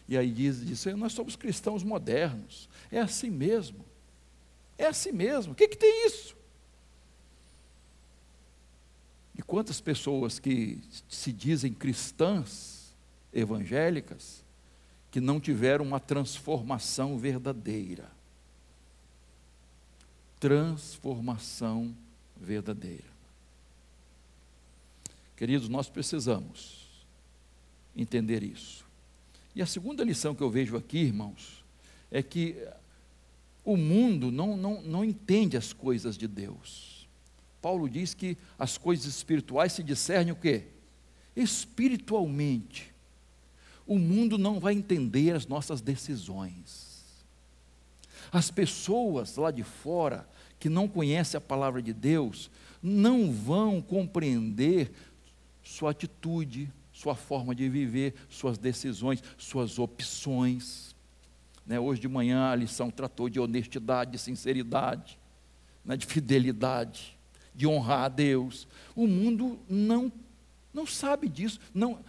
E 0.08 0.18
aí 0.18 0.30
diz, 0.30 0.64
diz 0.64 0.84
nós 0.96 1.12
somos 1.12 1.36
cristãos 1.36 1.82
modernos. 1.82 2.68
É 2.90 3.00
assim 3.00 3.30
mesmo. 3.30 3.84
É 4.76 4.86
assim 4.86 5.12
mesmo. 5.12 5.52
O 5.52 5.54
que, 5.56 5.68
que 5.68 5.76
tem 5.76 6.06
isso? 6.06 6.36
E 9.36 9.42
quantas 9.54 9.80
pessoas 9.80 10.40
que 10.40 10.80
se 11.08 11.32
dizem 11.32 11.72
cristãs 11.72 12.92
evangélicas 13.32 14.42
que 15.12 15.20
não 15.20 15.38
tiveram 15.38 15.84
uma 15.84 16.00
transformação 16.00 17.16
verdadeira? 17.16 18.10
Transformação 20.40 21.94
verdadeira. 22.36 23.04
Queridos, 25.36 25.68
nós 25.68 25.88
precisamos 25.88 26.88
entender 27.96 28.42
isso. 28.42 28.84
E 29.54 29.62
a 29.62 29.66
segunda 29.66 30.02
lição 30.02 30.34
que 30.34 30.42
eu 30.42 30.50
vejo 30.50 30.76
aqui, 30.76 30.98
irmãos, 30.98 31.64
é 32.10 32.24
que 32.24 32.56
o 33.64 33.76
mundo 33.76 34.32
não, 34.32 34.56
não, 34.56 34.82
não 34.82 35.04
entende 35.04 35.56
as 35.56 35.72
coisas 35.72 36.18
de 36.18 36.26
Deus. 36.26 36.93
Paulo 37.64 37.88
diz 37.88 38.12
que 38.12 38.36
as 38.58 38.76
coisas 38.76 39.06
espirituais 39.06 39.72
se 39.72 39.82
discernem 39.82 40.34
o 40.34 40.36
quê? 40.36 40.64
Espiritualmente. 41.34 42.92
O 43.86 43.98
mundo 43.98 44.36
não 44.36 44.60
vai 44.60 44.74
entender 44.74 45.34
as 45.34 45.46
nossas 45.46 45.80
decisões. 45.80 47.24
As 48.30 48.50
pessoas 48.50 49.36
lá 49.36 49.50
de 49.50 49.62
fora 49.62 50.28
que 50.60 50.68
não 50.68 50.86
conhecem 50.86 51.38
a 51.38 51.40
palavra 51.40 51.80
de 51.80 51.94
Deus 51.94 52.50
não 52.82 53.32
vão 53.32 53.80
compreender 53.80 54.92
sua 55.62 55.92
atitude, 55.92 56.70
sua 56.92 57.14
forma 57.14 57.54
de 57.54 57.66
viver, 57.66 58.14
suas 58.28 58.58
decisões, 58.58 59.22
suas 59.38 59.78
opções. 59.78 60.94
Né? 61.64 61.80
Hoje 61.80 61.98
de 61.98 62.08
manhã 62.08 62.50
a 62.50 62.54
lição 62.54 62.90
tratou 62.90 63.30
de 63.30 63.40
honestidade, 63.40 64.12
de 64.12 64.18
sinceridade, 64.18 65.18
né? 65.82 65.96
de 65.96 66.04
fidelidade, 66.04 67.13
de 67.54 67.66
honrar 67.66 68.04
a 68.04 68.08
Deus. 68.08 68.66
O 68.94 69.06
mundo 69.06 69.58
não, 69.68 70.12
não 70.72 70.86
sabe 70.86 71.28
disso, 71.28 71.60
não, 71.72 72.00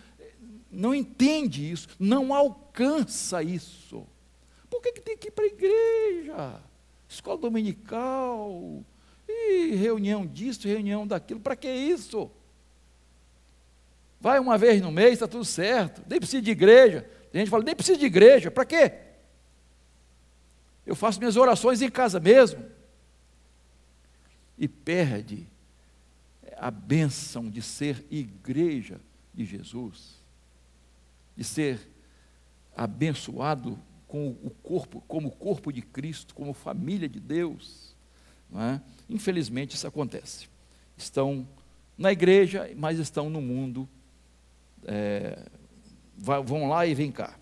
não 0.71 0.93
entende 0.93 1.69
isso, 1.71 1.87
não 1.99 2.33
alcança 2.33 3.43
isso. 3.43 4.05
Por 4.69 4.81
que, 4.81 4.93
que 4.93 5.01
tem 5.01 5.17
que 5.17 5.27
ir 5.27 5.31
para 5.31 5.45
a 5.45 5.47
igreja? 5.47 6.61
Escola 7.07 7.37
dominical, 7.37 8.83
e 9.27 9.75
reunião 9.75 10.25
disso, 10.25 10.67
reunião 10.67 11.05
daquilo, 11.07 11.39
para 11.39 11.55
que 11.55 11.69
isso? 11.69 12.29
Vai 14.19 14.39
uma 14.39 14.57
vez 14.57 14.81
no 14.81 14.91
mês, 14.91 15.13
está 15.13 15.27
tudo 15.27 15.45
certo. 15.45 16.01
Nem 16.07 16.19
precisa 16.19 16.41
de 16.41 16.51
igreja. 16.51 17.01
Tem 17.31 17.39
gente 17.39 17.47
que 17.47 17.51
fala, 17.51 17.63
nem 17.63 17.75
precisa 17.75 17.97
de 17.97 18.05
igreja. 18.05 18.49
Para 18.49 18.65
quê? 18.65 18.91
Eu 20.85 20.95
faço 20.95 21.19
minhas 21.19 21.37
orações 21.37 21.81
em 21.81 21.89
casa 21.89 22.19
mesmo. 22.19 22.65
E 24.57 24.67
perde 24.67 25.47
a 26.57 26.71
bênção 26.71 27.49
de 27.49 27.61
ser 27.61 28.05
igreja 28.09 28.99
de 29.33 29.45
Jesus, 29.45 30.15
de 31.35 31.43
ser 31.43 31.79
abençoado 32.75 33.79
com 34.07 34.29
o 34.43 34.49
corpo, 34.63 35.03
como 35.07 35.31
corpo 35.31 35.71
de 35.71 35.81
Cristo, 35.81 36.33
como 36.33 36.53
família 36.53 37.09
de 37.09 37.19
Deus. 37.19 37.95
É? 38.53 38.79
Infelizmente 39.09 39.75
isso 39.75 39.87
acontece. 39.87 40.47
Estão 40.95 41.47
na 41.97 42.11
igreja, 42.11 42.71
mas 42.77 42.99
estão 42.99 43.29
no 43.29 43.41
mundo 43.41 43.89
é, 44.85 45.45
vão 46.17 46.67
lá 46.67 46.85
e 46.85 46.93
vem 46.93 47.11
cá. 47.11 47.37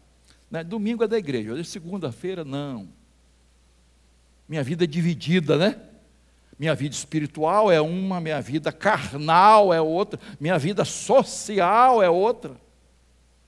Né? 0.49 0.63
Domingo 0.63 1.03
é 1.03 1.07
da 1.07 1.17
igreja, 1.17 1.61
segunda-feira 1.63 2.43
não. 2.43 2.87
Minha 4.47 4.63
vida 4.63 4.83
é 4.83 4.87
dividida, 4.87 5.57
né? 5.57 5.79
Minha 6.63 6.75
vida 6.75 6.95
espiritual 6.95 7.69
é 7.69 7.81
uma, 7.81 8.21
minha 8.21 8.39
vida 8.39 8.71
carnal 8.71 9.73
é 9.73 9.81
outra, 9.81 10.17
minha 10.39 10.57
vida 10.57 10.85
social 10.85 12.01
é 12.01 12.09
outra. 12.09 12.55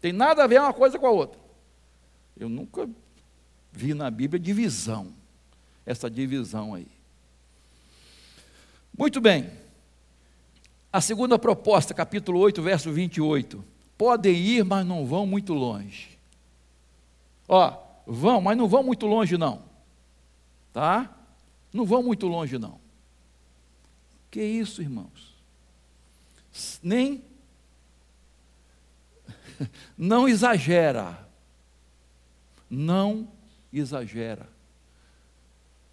Tem 0.02 0.12
nada 0.12 0.44
a 0.44 0.48
ver 0.48 0.60
uma 0.60 0.74
coisa 0.74 1.00
com 1.00 1.08
a 1.08 1.12
outra. 1.12 1.40
Eu 2.38 2.50
nunca 2.50 2.90
vi 3.72 3.94
na 3.94 4.12
Bíblia 4.12 4.38
divisão, 4.38 5.14
essa 5.86 6.10
divisão 6.10 6.74
aí. 6.74 6.90
Muito 8.98 9.22
bem. 9.22 9.50
A 10.92 11.00
segunda 11.00 11.40
proposta, 11.40 11.94
capítulo 11.94 12.38
8, 12.40 12.62
verso 12.62 12.92
28 12.92 13.64
podem 13.98 14.36
ir, 14.36 14.66
mas 14.66 14.86
não 14.86 15.06
vão 15.06 15.26
muito 15.26 15.54
longe. 15.54 16.20
Ó, 17.48 17.78
vão, 18.06 18.42
mas 18.42 18.58
não 18.58 18.68
vão 18.68 18.84
muito 18.84 19.06
longe 19.06 19.38
não. 19.38 19.62
Tá? 20.74 21.10
Não 21.72 21.86
vão 21.86 22.04
muito 22.04 22.28
longe 22.28 22.58
não. 22.58 22.84
Que 24.36 24.44
isso, 24.44 24.82
irmãos? 24.82 25.34
Nem 26.84 27.24
não 29.98 30.28
exagera. 30.28 31.26
Não 32.70 33.32
exagera. 33.72 34.50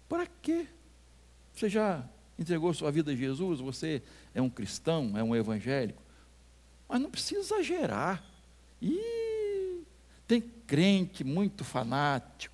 Para 0.09 0.27
quê? 0.27 0.67
Você 1.53 1.69
já 1.69 2.03
entregou 2.37 2.73
sua 2.73 2.91
vida 2.91 3.13
a 3.13 3.15
Jesus? 3.15 3.61
Você 3.61 4.03
é 4.35 4.41
um 4.41 4.49
cristão, 4.49 5.17
é 5.17 5.23
um 5.23 5.33
evangélico? 5.33 6.03
Mas 6.89 6.99
não 6.99 7.09
precisa 7.09 7.39
exagerar. 7.39 8.25
E 8.81 9.83
tem 10.27 10.41
crente 10.67 11.23
muito 11.23 11.63
fanático. 11.63 12.52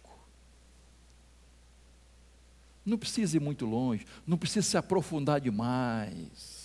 Não 2.89 2.97
precisa 2.97 3.37
ir 3.37 3.39
muito 3.39 3.65
longe, 3.65 4.05
não 4.25 4.37
precisa 4.37 4.67
se 4.67 4.77
aprofundar 4.77 5.39
demais. 5.39 6.59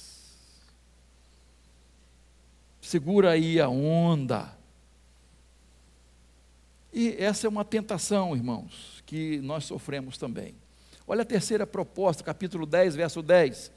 Segura 2.81 3.31
aí 3.31 3.61
a 3.61 3.69
onda. 3.69 4.57
E 6.93 7.17
essa 7.19 7.47
é 7.47 7.49
uma 7.49 7.65
tentação, 7.65 8.37
irmãos, 8.37 9.03
que 9.07 9.39
nós 9.41 9.65
sofremos 9.65 10.17
também. 10.17 10.55
Olha 11.07 11.23
a 11.23 11.27
terceira 11.27 11.67
proposta, 11.67 12.23
capítulo 12.23 12.67
10, 12.67 12.95
verso 12.95 13.23
10. 13.23 13.71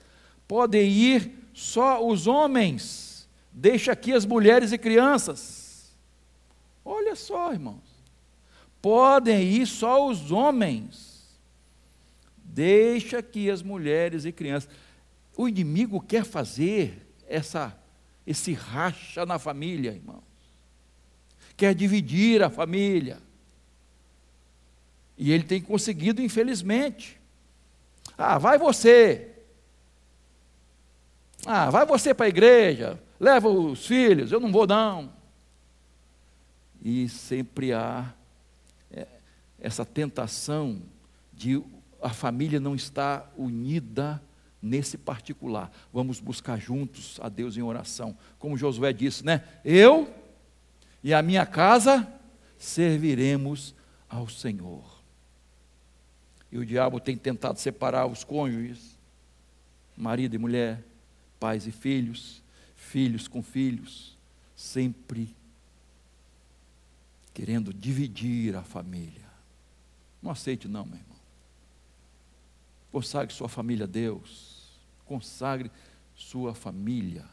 Podem 0.47 0.89
ir 0.89 1.31
só 1.53 2.05
os 2.05 2.27
homens 2.27 3.07
Deixa 3.59 3.91
aqui 3.91 4.13
as 4.13 4.23
mulheres 4.23 4.71
e 4.71 4.77
crianças. 4.77 5.91
Olha 6.85 7.15
só, 7.15 7.51
irmãos. 7.51 7.81
Podem 8.79 9.41
ir 9.41 9.65
só 9.65 10.07
os 10.07 10.31
homens. 10.31 11.06
Deixa 12.57 13.19
aqui 13.19 13.51
as 13.51 13.61
mulheres 13.61 14.25
e 14.25 14.31
crianças. 14.31 14.67
O 15.37 15.47
inimigo 15.47 16.01
quer 16.01 16.23
fazer 16.23 17.07
essa 17.27 17.77
esse 18.25 18.51
racha 18.51 19.25
na 19.25 19.39
família, 19.39 19.91
irmãos. 19.91 20.23
Quer 21.55 21.73
dividir 21.73 22.43
a 22.43 22.49
família. 22.49 23.19
E 25.17 25.31
ele 25.31 25.43
tem 25.43 25.61
conseguido, 25.61 26.21
infelizmente. 26.21 27.17
Ah, 28.17 28.37
vai 28.37 28.57
você. 28.57 29.35
Ah, 31.45 31.69
vai 31.69 31.85
você 31.85 32.13
para 32.13 32.25
a 32.25 32.29
igreja 32.29 32.99
leva 33.19 33.47
os 33.49 33.85
filhos, 33.85 34.31
eu 34.31 34.39
não 34.39 34.51
vou 34.51 34.67
não. 34.67 35.13
E 36.81 37.09
sempre 37.09 37.73
há 37.73 38.13
é, 38.91 39.07
essa 39.59 39.83
tentação 39.85 40.81
de 41.33 41.61
a 42.01 42.09
família 42.09 42.59
não 42.59 42.75
estar 42.75 43.33
unida 43.37 44.21
nesse 44.61 44.97
particular. 44.97 45.71
Vamos 45.93 46.19
buscar 46.19 46.59
juntos 46.59 47.19
a 47.21 47.29
Deus 47.29 47.57
em 47.57 47.61
oração. 47.61 48.17
Como 48.39 48.57
Josué 48.57 48.93
disse, 48.93 49.25
né? 49.25 49.43
Eu 49.63 50.13
e 51.03 51.13
a 51.13 51.21
minha 51.21 51.45
casa 51.45 52.07
serviremos 52.57 53.75
ao 54.09 54.27
Senhor. 54.27 54.97
E 56.51 56.57
o 56.57 56.65
diabo 56.65 56.99
tem 56.99 57.17
tentado 57.17 57.59
separar 57.59 58.07
os 58.07 58.23
cônjuges, 58.23 58.97
marido 59.95 60.35
e 60.35 60.39
mulher, 60.39 60.83
pais 61.39 61.67
e 61.67 61.71
filhos, 61.71 62.41
filhos 62.75 63.27
com 63.27 63.43
filhos, 63.43 64.17
sempre 64.55 65.35
querendo 67.33 67.73
dividir 67.73 68.55
a 68.55 68.63
família. 68.63 69.27
Não 70.21 70.31
aceite, 70.31 70.67
não, 70.67 70.85
meu. 70.85 71.06
Consagre 72.97 73.31
sua 73.31 73.47
família 73.47 73.83
a 73.83 73.87
Deus. 73.87 74.71
Consagre 75.05 75.69
sua 76.15 76.55
família. 76.55 77.25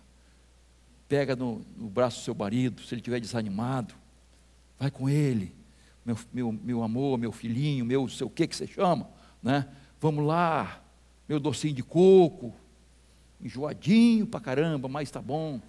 Pega 1.09 1.35
no, 1.35 1.65
no 1.75 1.89
braço 1.89 2.21
do 2.21 2.25
seu 2.25 2.35
marido, 2.35 2.83
se 2.83 2.93
ele 2.93 3.01
estiver 3.01 3.19
desanimado. 3.19 3.95
Vai 4.79 4.91
com 4.91 5.09
ele. 5.09 5.55
Meu, 6.05 6.19
meu, 6.31 6.53
meu 6.53 6.83
amor, 6.83 7.17
meu 7.17 7.33
filhinho, 7.33 7.83
meu 7.83 8.07
sei 8.11 8.27
o 8.27 8.31
que 8.31 8.47
que 8.47 8.55
você 8.55 8.67
chama, 8.67 9.09
né? 9.43 9.67
Vamos 9.99 10.27
lá, 10.27 10.85
meu 11.27 11.41
docinho 11.41 11.73
de 11.73 11.83
coco, 11.83 12.55
enjoadinho 13.41 14.27
pra 14.27 14.41
caramba, 14.41 14.87
mas 14.87 15.09
está 15.09 15.23
bom, 15.23 15.63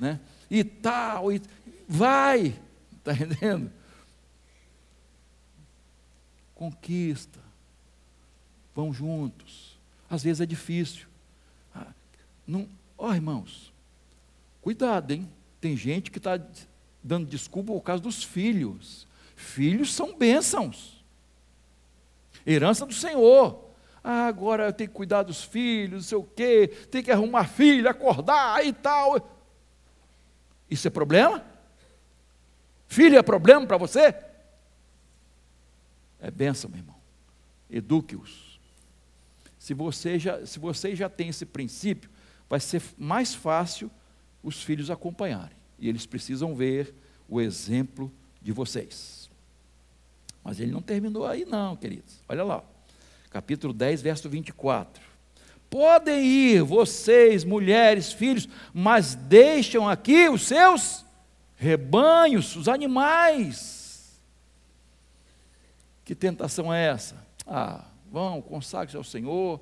né? 0.00 0.18
E 0.50 0.64
tal, 0.64 1.30
e 1.30 1.40
vai, 1.88 2.58
está 2.96 3.12
entendendo? 3.14 3.70
Conquista, 6.56 7.38
vão 8.78 8.94
juntos. 8.94 9.76
Às 10.08 10.22
vezes 10.22 10.40
é 10.40 10.46
difícil. 10.46 11.08
Ah, 11.74 11.88
não, 12.46 12.68
ó 12.96 13.12
irmãos, 13.12 13.72
cuidado, 14.62 15.10
hein? 15.10 15.28
Tem 15.60 15.76
gente 15.76 16.12
que 16.12 16.18
está 16.18 16.40
dando 17.02 17.26
desculpa 17.26 17.72
por 17.72 17.80
causa 17.80 18.00
dos 18.00 18.22
filhos. 18.22 19.04
Filhos 19.34 19.92
são 19.92 20.16
bênçãos. 20.16 21.04
Herança 22.46 22.86
do 22.86 22.94
Senhor. 22.94 23.64
Ah, 24.02 24.28
agora 24.28 24.66
eu 24.66 24.72
tenho 24.72 24.88
que 24.88 24.94
cuidar 24.94 25.24
dos 25.24 25.42
filhos, 25.42 25.90
não 25.92 26.08
sei 26.08 26.18
o 26.18 26.22
quê, 26.22 26.68
tem 26.88 27.02
que 27.02 27.10
arrumar 27.10 27.48
filho, 27.48 27.90
acordar 27.90 28.64
e 28.64 28.72
tal. 28.72 29.36
Isso 30.70 30.86
é 30.86 30.90
problema? 30.90 31.44
Filho 32.86 33.18
é 33.18 33.22
problema 33.24 33.66
para 33.66 33.76
você? 33.76 34.14
É 36.20 36.30
benção, 36.30 36.70
meu 36.70 36.78
irmão. 36.78 36.96
Eduque-os. 37.68 38.47
Se 39.68 39.74
você 39.74 40.18
já, 40.18 40.46
se 40.46 40.58
você 40.58 40.96
já 40.96 41.10
tem 41.10 41.28
esse 41.28 41.44
princípio, 41.44 42.08
vai 42.48 42.58
ser 42.58 42.80
mais 42.96 43.34
fácil 43.34 43.90
os 44.42 44.62
filhos 44.62 44.90
acompanharem. 44.90 45.58
E 45.78 45.90
eles 45.90 46.06
precisam 46.06 46.54
ver 46.54 46.94
o 47.28 47.38
exemplo 47.38 48.10
de 48.40 48.50
vocês. 48.50 49.28
Mas 50.42 50.58
ele 50.58 50.72
não 50.72 50.80
terminou 50.80 51.26
aí, 51.26 51.44
não, 51.44 51.76
queridos. 51.76 52.22
Olha 52.26 52.44
lá 52.44 52.64
capítulo 53.28 53.74
10, 53.74 54.00
verso 54.00 54.26
24. 54.30 55.02
Podem 55.68 56.24
ir 56.24 56.62
vocês, 56.62 57.44
mulheres, 57.44 58.10
filhos, 58.10 58.48
mas 58.72 59.14
deixam 59.14 59.86
aqui 59.86 60.30
os 60.30 60.46
seus 60.46 61.04
rebanhos, 61.56 62.56
os 62.56 62.68
animais. 62.68 64.18
Que 66.06 66.14
tentação 66.14 66.72
é 66.72 66.86
essa? 66.86 67.22
Ah, 67.46 67.84
vão, 68.10 68.42
consagre-se 68.42 68.96
ao 68.96 69.04
Senhor, 69.04 69.60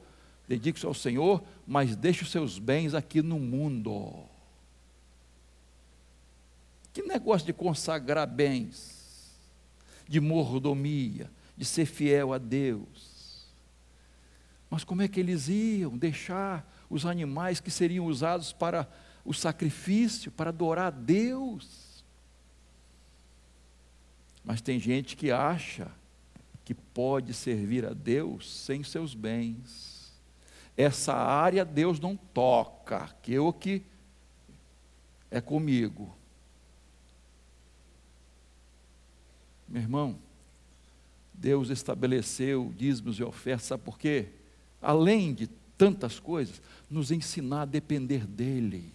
dedique-se 0.49 0.87
ao 0.87 0.95
Senhor, 0.95 1.43
mas 1.67 1.97
deixe 1.97 2.23
os 2.23 2.31
seus 2.31 2.59
bens 2.59 2.95
aqui 2.95 3.23
no 3.23 3.39
mundo. 3.39 4.25
Que 6.93 7.03
negócio 7.03 7.47
de 7.47 7.53
consagrar 7.53 8.27
bens, 8.27 9.37
de 10.09 10.21
mordomia, 10.21 11.31
de 11.57 11.65
ser 11.65 11.87
fiel 11.87 12.33
a 12.33 12.39
Deus. 12.39 13.47
Mas 14.71 14.85
como 14.85 15.03
é 15.03 15.09
que 15.09 15.21
eles 15.21 15.49
iam 15.49 15.97
deixar 15.97 16.67
os 16.89 17.07
animais 17.07 17.61
que 17.61 17.71
seriam 17.71 18.07
usados 18.07 18.53
para 18.53 18.89
o 19.25 19.35
sacrifício, 19.35 20.31
para 20.31 20.51
adorar 20.51 20.87
a 20.87 20.91
Deus? 20.91 22.05
Mas 24.45 24.61
tem 24.61 24.79
gente 24.79 25.17
que 25.17 25.31
acha 25.31 25.91
que 26.67 26.75
pode 26.75 27.33
servir 27.33 27.87
a 27.87 27.93
Deus 27.93 28.53
sem 28.53 28.83
seus 28.83 29.15
bens. 29.15 30.13
Essa 30.77 31.15
área 31.15 31.65
Deus 31.65 32.01
não 32.01 32.17
toca, 32.17 33.09
que 33.23 33.33
eu 33.33 33.53
que 33.53 33.85
é 35.31 35.41
comigo. 35.41 36.13
Meu 39.69 39.81
irmão, 39.81 40.19
Deus 41.33 41.71
estabeleceu 41.71 42.75
dízimos 42.77 43.21
e 43.21 43.23
ofertas, 43.23 43.69
sabe 43.69 43.85
por 43.85 43.97
quê? 43.97 44.27
Além 44.83 45.33
de 45.33 45.47
tantas 45.79 46.19
coisas, 46.19 46.61
nos 46.91 47.13
ensinar 47.13 47.63
a 47.63 47.67
depender 47.67 48.27
dEle, 48.27 48.93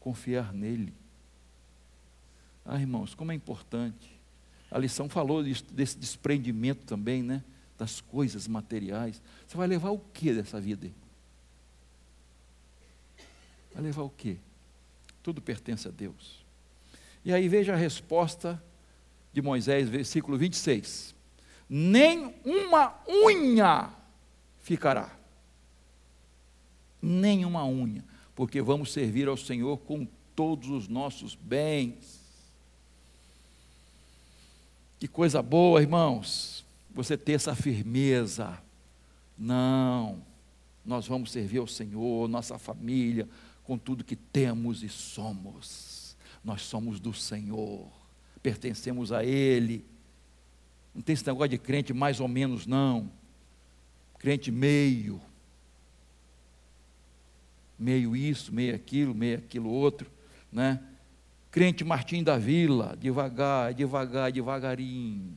confiar 0.00 0.54
nele. 0.54 0.94
Ah, 2.64 2.80
irmãos, 2.80 3.14
como 3.14 3.30
é 3.30 3.34
importante. 3.34 4.15
A 4.76 4.78
lição 4.78 5.08
falou 5.08 5.42
desse 5.42 5.96
desprendimento 5.96 6.84
também, 6.84 7.22
né? 7.22 7.42
Das 7.78 8.02
coisas 8.02 8.46
materiais. 8.46 9.22
Você 9.48 9.56
vai 9.56 9.66
levar 9.66 9.88
o 9.88 9.98
que 9.98 10.34
dessa 10.34 10.60
vida? 10.60 10.90
Vai 13.72 13.84
levar 13.84 14.02
o 14.02 14.10
que? 14.10 14.38
Tudo 15.22 15.40
pertence 15.40 15.88
a 15.88 15.90
Deus. 15.90 16.44
E 17.24 17.32
aí 17.32 17.48
veja 17.48 17.72
a 17.72 17.76
resposta 17.76 18.62
de 19.32 19.40
Moisés, 19.40 19.88
versículo 19.88 20.36
26. 20.36 21.14
Nem 21.66 22.34
uma 22.44 23.00
unha 23.08 23.90
ficará. 24.60 25.10
Nem 27.00 27.46
uma 27.46 27.64
unha, 27.64 28.04
porque 28.34 28.60
vamos 28.60 28.92
servir 28.92 29.26
ao 29.26 29.38
Senhor 29.38 29.78
com 29.78 30.06
todos 30.34 30.68
os 30.68 30.86
nossos 30.86 31.34
bens. 31.34 32.25
Que 34.98 35.06
coisa 35.06 35.42
boa, 35.42 35.80
irmãos, 35.80 36.64
você 36.94 37.16
ter 37.16 37.32
essa 37.32 37.54
firmeza. 37.54 38.58
Não, 39.36 40.22
nós 40.84 41.06
vamos 41.06 41.30
servir 41.30 41.58
ao 41.58 41.66
Senhor, 41.66 42.28
nossa 42.28 42.58
família, 42.58 43.28
com 43.64 43.76
tudo 43.76 44.04
que 44.04 44.16
temos 44.16 44.82
e 44.82 44.88
somos. 44.88 46.16
Nós 46.42 46.62
somos 46.62 46.98
do 46.98 47.12
Senhor 47.12 47.96
pertencemos 48.46 49.10
a 49.10 49.24
Ele. 49.24 49.84
Não 50.94 51.02
tem 51.02 51.14
esse 51.14 51.26
negócio 51.26 51.48
de 51.48 51.58
crente 51.58 51.92
mais 51.92 52.20
ou 52.20 52.28
menos, 52.28 52.64
não. 52.64 53.10
Crente 54.20 54.52
meio. 54.52 55.20
Meio 57.76 58.14
isso, 58.14 58.54
meio 58.54 58.72
aquilo, 58.72 59.12
meio 59.12 59.38
aquilo 59.38 59.68
outro, 59.68 60.08
né? 60.52 60.80
Crente 61.56 61.82
Martim 61.84 62.22
da 62.22 62.36
Vila, 62.36 62.94
devagar, 63.00 63.72
devagar, 63.72 64.30
devagarinho. 64.30 65.32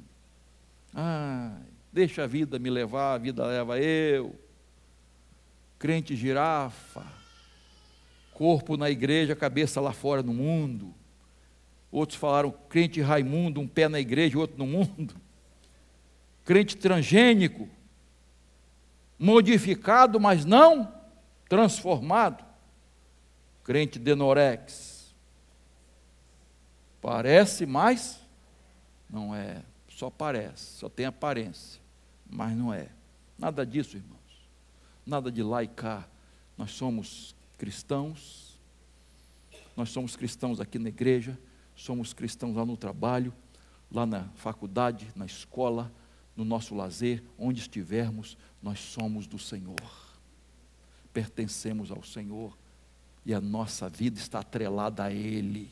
Ah, 0.94 1.56
deixa 1.94 2.26
a 2.26 2.28
vida 2.28 2.60
me 2.60 2.70
levar, 2.70 3.14
a 3.14 3.18
vida 3.18 3.46
leva 3.46 3.80
eu. 3.80 4.38
Crente 5.80 6.18
girafa, 6.18 7.06
corpo 8.34 8.76
na 8.76 8.90
igreja, 8.90 9.34
cabeça 9.34 9.80
lá 9.80 9.94
fora 9.94 10.22
no 10.22 10.34
mundo. 10.34 10.94
Outros 11.90 12.20
falaram 12.20 12.54
crente 12.68 13.00
Raimundo, 13.00 13.62
um 13.62 13.68
pé 13.68 13.88
na 13.88 14.02
igreja, 14.02 14.38
outro 14.38 14.58
no 14.58 14.68
mundo. 14.68 15.16
Crente 16.44 16.76
transgênico, 16.76 17.66
modificado, 19.18 20.20
mas 20.20 20.44
não 20.44 20.94
transformado. 21.48 22.44
Crente 23.64 23.98
denorex. 23.98 24.89
Parece, 27.02 27.66
mas 27.66 28.20
não 29.10 29.36
é. 29.36 29.64
Só 29.90 30.10
parece, 30.10 30.78
só 30.78 30.90
tem 30.90 31.06
aparência, 31.06 31.82
mas 32.30 32.56
não 32.56 32.74
é. 32.74 32.90
Nada 33.38 33.66
disso, 33.66 33.98
irmãos. 33.98 34.20
Nada 35.06 35.32
de 35.32 35.44
laicar. 35.44 36.08
Nós 36.58 36.72
somos 36.72 37.36
cristãos. 37.58 38.58
Nós 39.76 39.90
somos 39.90 40.16
cristãos 40.16 40.60
aqui 40.60 40.78
na 40.78 40.90
igreja 40.90 41.38
somos 41.80 42.12
cristãos 42.12 42.56
lá 42.56 42.66
no 42.66 42.76
trabalho, 42.76 43.34
lá 43.90 44.06
na 44.06 44.26
faculdade, 44.36 45.08
na 45.16 45.26
escola, 45.26 45.92
no 46.36 46.44
nosso 46.44 46.76
lazer, 46.76 47.24
onde 47.38 47.62
estivermos, 47.62 48.38
nós 48.62 48.80
somos 48.80 49.26
do 49.26 49.40
Senhor. 49.40 49.76
Pertencemos 51.14 51.90
ao 51.90 52.04
Senhor 52.04 52.58
e 53.26 53.34
a 53.34 53.40
nossa 53.40 53.90
vida 53.90 54.20
está 54.20 54.40
atrelada 54.40 55.06
a 55.06 55.12
Ele, 55.12 55.72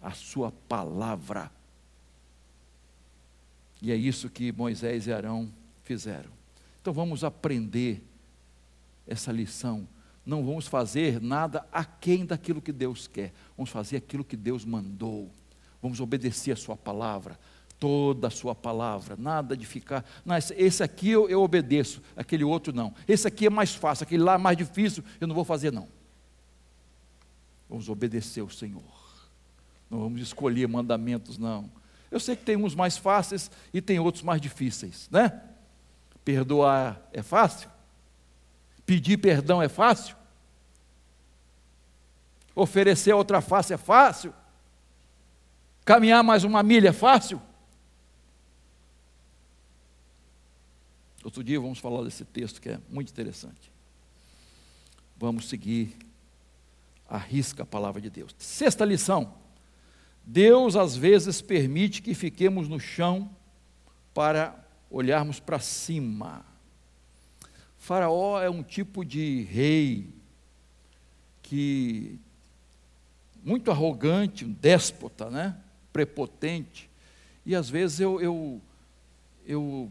a 0.00 0.12
Sua 0.12 0.50
palavra. 0.50 1.50
E 3.82 3.90
é 3.90 3.96
isso 3.96 4.28
que 4.28 4.52
Moisés 4.52 5.06
e 5.06 5.12
Arão 5.12 5.52
fizeram. 5.84 6.30
Então 6.80 6.92
vamos 6.92 7.24
aprender 7.24 8.02
essa 9.06 9.32
lição 9.32 9.86
não 10.24 10.44
vamos 10.44 10.66
fazer 10.66 11.20
nada 11.20 11.66
aquém 11.72 12.24
daquilo 12.24 12.60
que 12.60 12.72
Deus 12.72 13.06
quer, 13.06 13.32
vamos 13.56 13.70
fazer 13.70 13.96
aquilo 13.96 14.24
que 14.24 14.36
Deus 14.36 14.64
mandou, 14.64 15.30
vamos 15.82 16.00
obedecer 16.00 16.52
a 16.52 16.56
Sua 16.56 16.76
palavra, 16.76 17.38
toda 17.78 18.28
a 18.28 18.30
Sua 18.30 18.54
palavra, 18.54 19.16
nada 19.16 19.56
de 19.56 19.66
ficar, 19.66 20.04
não, 20.24 20.36
esse 20.36 20.82
aqui 20.82 21.10
eu, 21.10 21.28
eu 21.28 21.42
obedeço, 21.42 22.02
aquele 22.14 22.44
outro 22.44 22.72
não, 22.72 22.94
esse 23.08 23.26
aqui 23.26 23.46
é 23.46 23.50
mais 23.50 23.74
fácil, 23.74 24.04
aquele 24.04 24.22
lá 24.22 24.34
é 24.34 24.38
mais 24.38 24.56
difícil, 24.56 25.02
eu 25.20 25.26
não 25.26 25.34
vou 25.34 25.44
fazer 25.44 25.72
não. 25.72 25.88
Vamos 27.68 27.88
obedecer 27.88 28.40
ao 28.40 28.50
Senhor, 28.50 28.82
não 29.90 29.98
vamos 29.98 30.20
escolher 30.20 30.68
mandamentos, 30.68 31.36
não. 31.36 31.70
Eu 32.10 32.20
sei 32.20 32.36
que 32.36 32.44
tem 32.44 32.56
uns 32.56 32.74
mais 32.74 32.96
fáceis 32.96 33.50
e 33.74 33.80
tem 33.80 33.98
outros 33.98 34.22
mais 34.22 34.40
difíceis, 34.40 35.08
né? 35.10 35.42
Perdoar 36.24 37.00
é 37.12 37.22
fácil? 37.22 37.68
Pedir 38.86 39.18
perdão 39.18 39.60
é 39.60 39.68
fácil? 39.68 40.16
Oferecer 42.54 43.12
outra 43.12 43.40
face 43.40 43.72
é 43.72 43.76
fácil? 43.76 44.34
Caminhar 45.84 46.22
mais 46.22 46.44
uma 46.44 46.62
milha 46.62 46.90
é 46.90 46.92
fácil? 46.92 47.40
Outro 51.24 51.44
dia 51.44 51.60
vamos 51.60 51.78
falar 51.78 52.02
desse 52.02 52.24
texto 52.24 52.60
que 52.60 52.70
é 52.70 52.80
muito 52.88 53.10
interessante. 53.10 53.70
Vamos 55.16 55.48
seguir 55.48 55.96
a 57.08 57.18
risca 57.18 57.62
a 57.62 57.66
palavra 57.66 58.00
de 58.00 58.08
Deus. 58.08 58.34
Sexta 58.38 58.84
lição. 58.84 59.34
Deus 60.24 60.76
às 60.76 60.96
vezes 60.96 61.42
permite 61.42 62.02
que 62.02 62.14
fiquemos 62.14 62.68
no 62.68 62.78
chão 62.78 63.30
para 64.14 64.54
olharmos 64.90 65.40
para 65.40 65.58
cima. 65.58 66.44
Faraó 67.78 68.40
é 68.40 68.50
um 68.50 68.62
tipo 68.62 69.04
de 69.04 69.42
rei 69.42 70.08
que 71.42 72.18
muito 73.42 73.70
arrogante, 73.70 74.44
um 74.44 74.52
déspota, 74.52 75.30
né? 75.30 75.56
prepotente. 75.92 76.88
E 77.44 77.54
às 77.54 77.68
vezes 77.68 78.00
eu, 78.00 78.20
eu, 78.20 78.60
eu 79.46 79.90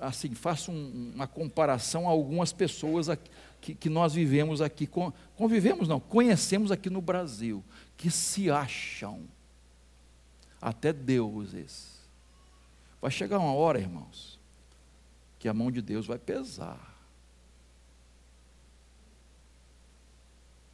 assim, 0.00 0.34
faço 0.34 0.70
um, 0.70 1.12
uma 1.14 1.26
comparação 1.26 2.06
a 2.06 2.10
algumas 2.10 2.52
pessoas 2.52 3.08
aqui, 3.08 3.30
que, 3.60 3.74
que, 3.74 3.90
nós 3.90 4.14
vivemos 4.14 4.62
aqui, 4.62 4.88
convivemos 5.36 5.88
não, 5.88 5.98
conhecemos 5.98 6.70
aqui 6.70 6.88
no 6.88 7.00
Brasil, 7.00 7.62
que 7.98 8.10
se 8.10 8.50
acham. 8.50 9.28
Até 10.62 10.92
deuses. 10.92 11.98
Vai 13.00 13.10
chegar 13.10 13.38
uma 13.38 13.52
hora, 13.52 13.78
irmãos, 13.78 14.40
que 15.38 15.48
a 15.48 15.54
mão 15.54 15.70
de 15.70 15.82
Deus 15.82 16.06
vai 16.06 16.18
pesar. 16.18 16.96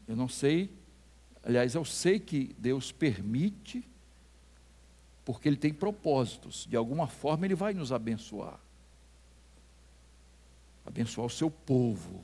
Eu 0.07 0.15
não 0.15 0.29
sei, 0.29 0.71
aliás, 1.43 1.75
eu 1.75 1.85
sei 1.85 2.21
que 2.21 2.55
Deus 2.59 2.93
permite, 2.93 3.87
porque 5.25 5.49
Ele 5.49 5.57
tem 5.57 5.73
propósitos, 5.73 6.67
de 6.67 6.77
alguma 6.77 7.09
forma 7.09 7.47
Ele 7.47 7.55
vai 7.55 7.73
nos 7.73 7.91
abençoar. 7.91 8.61
Abençoar 10.85 11.27
o 11.27 11.31
seu 11.31 11.51
povo, 11.51 12.23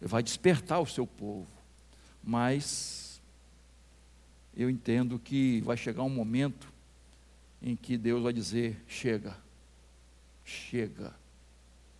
Ele 0.00 0.08
vai 0.08 0.22
despertar 0.22 0.80
o 0.80 0.86
seu 0.86 1.06
povo, 1.06 1.48
Mas 2.22 3.07
eu 4.58 4.68
entendo 4.68 5.20
que 5.20 5.60
vai 5.60 5.76
chegar 5.76 6.02
um 6.02 6.10
momento 6.10 6.72
em 7.62 7.76
que 7.76 7.96
Deus 7.96 8.24
vai 8.24 8.32
dizer: 8.32 8.76
chega, 8.88 9.36
chega, 10.44 11.14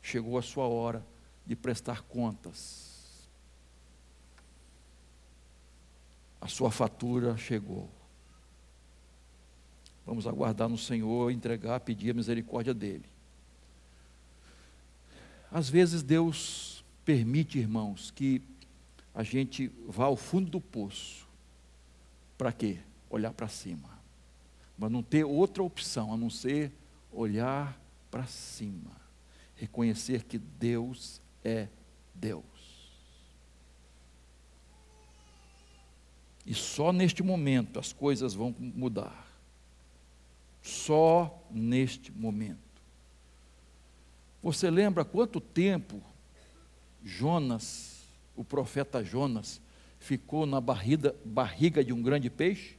chegou 0.03 0.37
a 0.37 0.43
sua 0.43 0.67
hora 0.67 1.07
de 1.47 1.55
prestar 1.55 2.03
contas. 2.03 2.89
A 6.41 6.49
sua 6.49 6.71
fatura 6.71 7.37
chegou. 7.37 7.89
Vamos 10.05 10.27
aguardar 10.27 10.69
no 10.69 10.79
Senhor, 10.79 11.31
entregar, 11.31 11.79
pedir 11.81 12.11
a 12.11 12.15
misericórdia 12.15 12.75
dEle. 12.75 13.05
Às 15.51 15.69
vezes 15.69 16.03
Deus 16.03 16.85
permite, 17.05 17.59
irmãos, 17.59 18.11
que 18.11 18.43
a 19.15 19.23
gente 19.23 19.71
vá 19.87 20.07
ao 20.07 20.17
fundo 20.17 20.51
do 20.51 20.61
poço. 20.61 21.28
Para 22.39 22.53
quê? 22.53 22.79
Olhar 23.11 23.33
para 23.33 23.49
cima. 23.49 23.99
Mas 24.79 24.93
não 24.93 25.03
ter 25.03 25.25
outra 25.25 25.63
opção 25.63 26.13
a 26.13 26.17
não 26.17 26.31
ser 26.31 26.73
olhar 27.13 27.79
para 28.11 28.27
cima. 28.27 28.93
Reconhecer 29.57 30.23
que 30.23 30.39
Deus 30.39 31.21
é 31.45 31.67
Deus. 32.15 32.45
E 36.47 36.55
só 36.55 36.93
neste 36.93 37.23
momento 37.23 37.79
as 37.79 37.93
coisas 37.93 38.35
vão 38.35 38.55
mudar. 38.59 39.27
Só 40.63 41.45
neste 41.51 42.13
momento. 42.13 42.69
Você 44.43 44.71
lembra 44.71 45.05
quanto 45.05 45.41
tempo 45.41 46.01
Jonas, 47.05 48.07
o 48.37 48.45
profeta 48.45 49.05
Jonas, 49.05 49.61
ficou 49.99 50.47
na 50.47 50.61
barriga, 50.61 51.15
barriga 51.25 51.85
de 51.85 51.93
um 51.93 52.03
grande 52.03 52.31
peixe? 52.31 52.77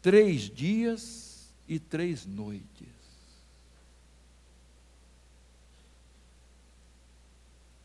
Três 0.00 0.42
dias 0.42 1.52
e 1.68 1.78
três 1.78 2.26
noites. 2.26 2.88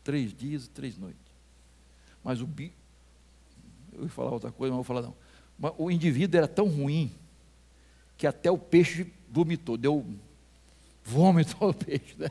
Três 0.04 0.34
dias 0.34 0.66
e 0.66 0.70
três 0.70 0.96
noites. 0.96 1.18
Mas 2.22 2.40
o 2.40 2.46
bi... 2.46 2.72
Eu 3.92 4.04
ia 4.04 4.08
falar 4.08 4.30
outra 4.30 4.52
coisa, 4.52 4.70
mas 4.72 4.78
não 4.78 4.82
vou 4.82 4.84
falar 4.84 5.02
não. 5.02 5.16
Mas 5.58 5.72
o 5.76 5.90
indivíduo 5.90 6.38
era 6.38 6.48
tão 6.48 6.68
ruim 6.68 7.12
que 8.16 8.26
até 8.26 8.50
o 8.50 8.58
peixe 8.58 9.12
vomitou, 9.30 9.76
deu 9.76 10.06
vômito 11.04 11.56
ao 11.60 11.72
peixe. 11.74 12.14
Né? 12.18 12.28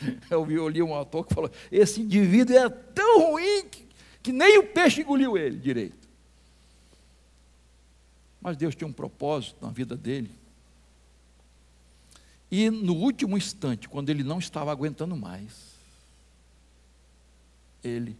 Eu, 0.30 0.44
vi, 0.44 0.54
eu 0.54 0.68
li 0.68 0.82
um 0.82 0.94
autor 0.94 1.26
que 1.26 1.34
falou: 1.34 1.50
esse 1.70 2.00
indivíduo 2.00 2.56
era 2.56 2.70
tão 2.70 3.32
ruim 3.32 3.68
que, 3.68 3.86
que 4.22 4.32
nem 4.32 4.58
o 4.58 4.66
peixe 4.66 5.02
engoliu 5.02 5.36
ele 5.36 5.58
direito. 5.58 6.08
Mas 8.40 8.56
Deus 8.56 8.74
tinha 8.74 8.88
um 8.88 8.92
propósito 8.92 9.64
na 9.64 9.70
vida 9.70 9.96
dele. 9.96 10.30
E 12.50 12.70
no 12.70 12.94
último 12.94 13.36
instante, 13.36 13.88
quando 13.88 14.08
ele 14.08 14.24
não 14.24 14.38
estava 14.38 14.72
aguentando 14.72 15.14
mais, 15.14 15.76
ele 17.84 18.16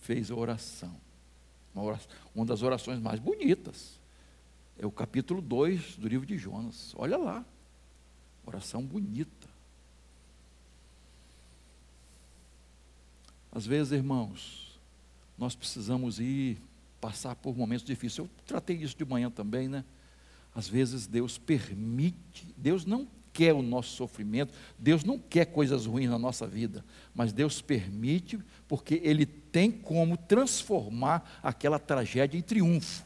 fez 0.00 0.30
a 0.30 0.34
oração. 0.34 0.94
Uma, 1.74 1.84
oração, 1.84 2.10
uma 2.34 2.46
das 2.46 2.62
orações 2.62 3.00
mais 3.00 3.20
bonitas. 3.20 3.98
É 4.78 4.86
o 4.86 4.90
capítulo 4.90 5.42
2 5.42 5.96
do 5.96 6.08
livro 6.08 6.26
de 6.26 6.38
Jonas. 6.38 6.94
Olha 6.96 7.18
lá. 7.18 7.44
Oração 8.46 8.82
bonita. 8.82 9.49
Às 13.52 13.66
vezes, 13.66 13.92
irmãos, 13.92 14.78
nós 15.36 15.54
precisamos 15.54 16.20
ir 16.20 16.58
passar 17.00 17.34
por 17.34 17.56
momentos 17.56 17.84
difíceis. 17.84 18.18
Eu 18.18 18.30
tratei 18.46 18.76
isso 18.76 18.96
de 18.96 19.04
manhã 19.04 19.30
também, 19.30 19.68
né? 19.68 19.84
Às 20.54 20.68
vezes 20.68 21.06
Deus 21.06 21.38
permite, 21.38 22.52
Deus 22.56 22.84
não 22.84 23.08
quer 23.32 23.52
o 23.52 23.62
nosso 23.62 23.90
sofrimento, 23.90 24.52
Deus 24.78 25.04
não 25.04 25.18
quer 25.18 25.46
coisas 25.46 25.86
ruins 25.86 26.10
na 26.10 26.18
nossa 26.18 26.46
vida, 26.46 26.84
mas 27.14 27.32
Deus 27.32 27.62
permite 27.62 28.38
porque 28.66 29.00
Ele 29.04 29.24
tem 29.24 29.70
como 29.70 30.16
transformar 30.16 31.38
aquela 31.42 31.78
tragédia 31.78 32.36
em 32.36 32.42
triunfo. 32.42 33.04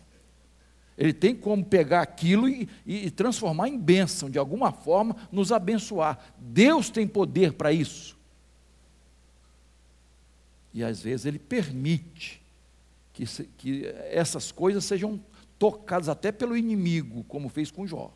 Ele 0.96 1.12
tem 1.12 1.34
como 1.34 1.64
pegar 1.64 2.02
aquilo 2.02 2.48
e, 2.48 2.68
e, 2.86 3.06
e 3.06 3.10
transformar 3.10 3.68
em 3.68 3.78
bênção, 3.78 4.30
de 4.30 4.38
alguma 4.38 4.72
forma, 4.72 5.16
nos 5.30 5.50
abençoar. 5.50 6.18
Deus 6.38 6.88
tem 6.88 7.06
poder 7.06 7.54
para 7.54 7.72
isso. 7.72 8.16
E 10.74 10.82
às 10.82 11.00
vezes 11.00 11.24
Ele 11.24 11.38
permite 11.38 12.42
que, 13.12 13.24
que 13.56 13.86
essas 14.10 14.50
coisas 14.50 14.84
sejam 14.84 15.24
tocadas 15.56 16.08
até 16.08 16.32
pelo 16.32 16.56
inimigo, 16.56 17.22
como 17.24 17.48
fez 17.48 17.70
com 17.70 17.86
Jó. 17.86 18.12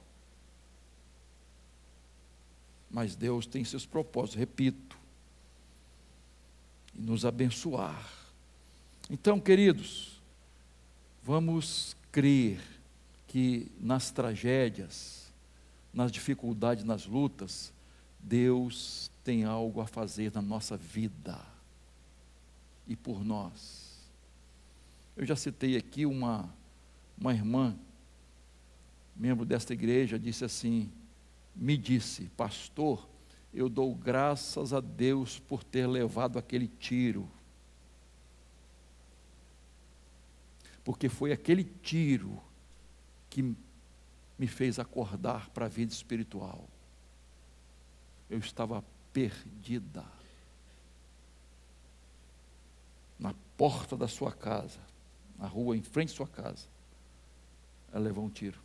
Mas 2.90 3.14
Deus 3.14 3.46
tem 3.46 3.64
seus 3.64 3.86
propósitos, 3.86 4.36
repito, 4.36 4.98
e 6.94 7.00
nos 7.00 7.24
abençoar. 7.24 8.12
Então, 9.08 9.38
queridos, 9.38 10.20
vamos 11.22 11.96
crer 12.10 12.60
que 13.28 13.70
nas 13.78 14.10
tragédias, 14.10 15.30
nas 15.94 16.10
dificuldades, 16.10 16.82
nas 16.82 17.06
lutas, 17.06 17.72
Deus 18.18 19.10
tem 19.22 19.44
algo 19.44 19.80
a 19.80 19.86
fazer 19.86 20.32
na 20.34 20.42
nossa 20.42 20.76
vida 20.76 21.38
e 22.88 22.96
por 22.96 23.24
nós. 23.24 24.10
Eu 25.16 25.24
já 25.24 25.36
citei 25.36 25.76
aqui 25.76 26.04
uma, 26.06 26.52
uma 27.16 27.32
irmã, 27.32 27.78
membro 29.14 29.44
desta 29.44 29.72
igreja, 29.72 30.18
disse 30.18 30.44
assim: 30.44 30.90
me 31.54 31.76
disse, 31.76 32.24
pastor, 32.36 33.08
eu 33.54 33.68
dou 33.68 33.94
graças 33.94 34.72
a 34.72 34.80
Deus 34.80 35.38
por 35.38 35.62
ter 35.62 35.86
levado 35.86 36.38
aquele 36.38 36.66
tiro. 36.66 37.28
porque 40.88 41.10
foi 41.10 41.32
aquele 41.32 41.64
tiro 41.64 42.42
que 43.28 43.42
me 44.38 44.46
fez 44.46 44.78
acordar 44.78 45.50
para 45.50 45.66
a 45.66 45.68
vida 45.68 45.92
espiritual. 45.92 46.66
Eu 48.30 48.38
estava 48.38 48.82
perdida. 49.12 50.02
Na 53.18 53.34
porta 53.56 53.96
da 53.96 54.06
sua 54.06 54.32
casa, 54.32 54.78
na 55.38 55.46
rua 55.46 55.76
em 55.76 55.82
frente 55.82 56.12
à 56.12 56.16
sua 56.16 56.28
casa, 56.28 56.66
ela 57.92 58.04
levou 58.04 58.24
um 58.24 58.30
tiro. 58.30 58.60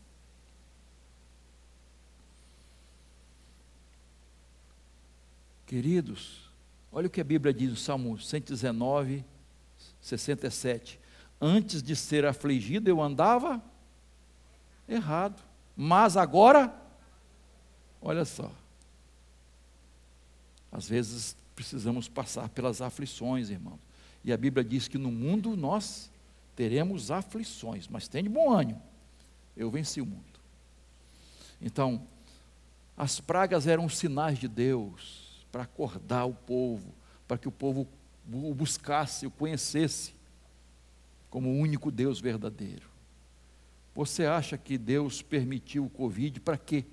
Queridos, 5.65 6.49
olha 6.91 7.07
o 7.07 7.09
que 7.09 7.21
a 7.21 7.23
Bíblia 7.23 7.53
diz 7.53 7.69
no 7.69 7.75
Salmo 7.75 8.19
119, 8.19 9.25
67 9.99 11.03
antes 11.43 11.83
de 11.83 11.93
ser 11.93 12.25
afligido 12.25 12.89
eu 12.89 13.01
andava 13.01 13.61
errado. 14.87 15.43
Mas 15.75 16.15
agora, 16.15 16.73
olha 18.01 18.23
só. 18.23 18.49
Às 20.71 20.87
vezes 20.87 21.35
precisamos 21.53 22.07
passar 22.07 22.47
pelas 22.47 22.81
aflições, 22.81 23.49
irmãos. 23.49 23.79
E 24.23 24.31
a 24.31 24.37
Bíblia 24.37 24.63
diz 24.63 24.87
que 24.87 24.97
no 24.97 25.11
mundo 25.11 25.55
nós 25.55 26.11
teremos 26.55 27.11
aflições, 27.11 27.87
mas 27.87 28.07
tem 28.07 28.23
de 28.23 28.29
bom 28.29 28.51
ânimo. 28.51 28.81
Eu 29.55 29.69
venci 29.69 29.99
o 30.01 30.05
mundo. 30.05 30.39
Então, 31.61 32.05
as 32.95 33.19
pragas 33.19 33.67
eram 33.67 33.89
sinais 33.89 34.37
de 34.37 34.47
Deus 34.47 35.45
para 35.51 35.63
acordar 35.63 36.25
o 36.25 36.33
povo, 36.33 36.93
para 37.27 37.37
que 37.37 37.47
o 37.47 37.51
povo 37.51 37.87
o 38.31 38.53
buscasse, 38.53 39.27
o 39.27 39.31
conhecesse 39.31 40.13
como 41.29 41.49
o 41.49 41.57
único 41.57 41.91
Deus 41.91 42.19
verdadeiro. 42.19 42.87
Você 43.93 44.25
acha 44.25 44.57
que 44.57 44.77
Deus 44.77 45.21
permitiu 45.21 45.85
o 45.85 45.89
Covid 45.89 46.39
para 46.39 46.57
quê? 46.57 46.85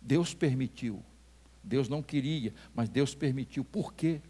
Deus 0.00 0.34
permitiu. 0.34 1.02
Deus 1.64 1.88
não 1.88 2.02
queria, 2.02 2.54
mas 2.74 2.88
Deus 2.88 3.14
permitiu. 3.14 3.64
Por 3.64 3.94
quê? 3.94 4.20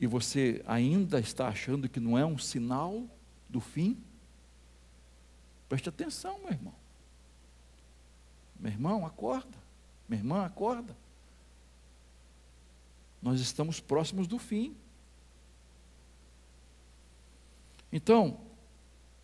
E 0.00 0.06
você 0.06 0.62
ainda 0.66 1.20
está 1.20 1.48
achando 1.48 1.88
que 1.88 2.00
não 2.00 2.18
é 2.18 2.24
um 2.24 2.38
sinal 2.38 3.04
do 3.48 3.60
fim? 3.60 4.02
Preste 5.68 5.88
atenção, 5.88 6.38
meu 6.40 6.50
irmão. 6.50 6.74
Meu 8.58 8.72
irmão, 8.72 9.06
acorda. 9.06 9.58
Minha 10.08 10.20
irmã, 10.20 10.44
acorda. 10.44 10.96
Nós 13.20 13.40
estamos 13.40 13.80
próximos 13.80 14.26
do 14.26 14.38
fim. 14.38 14.76
Então, 17.92 18.40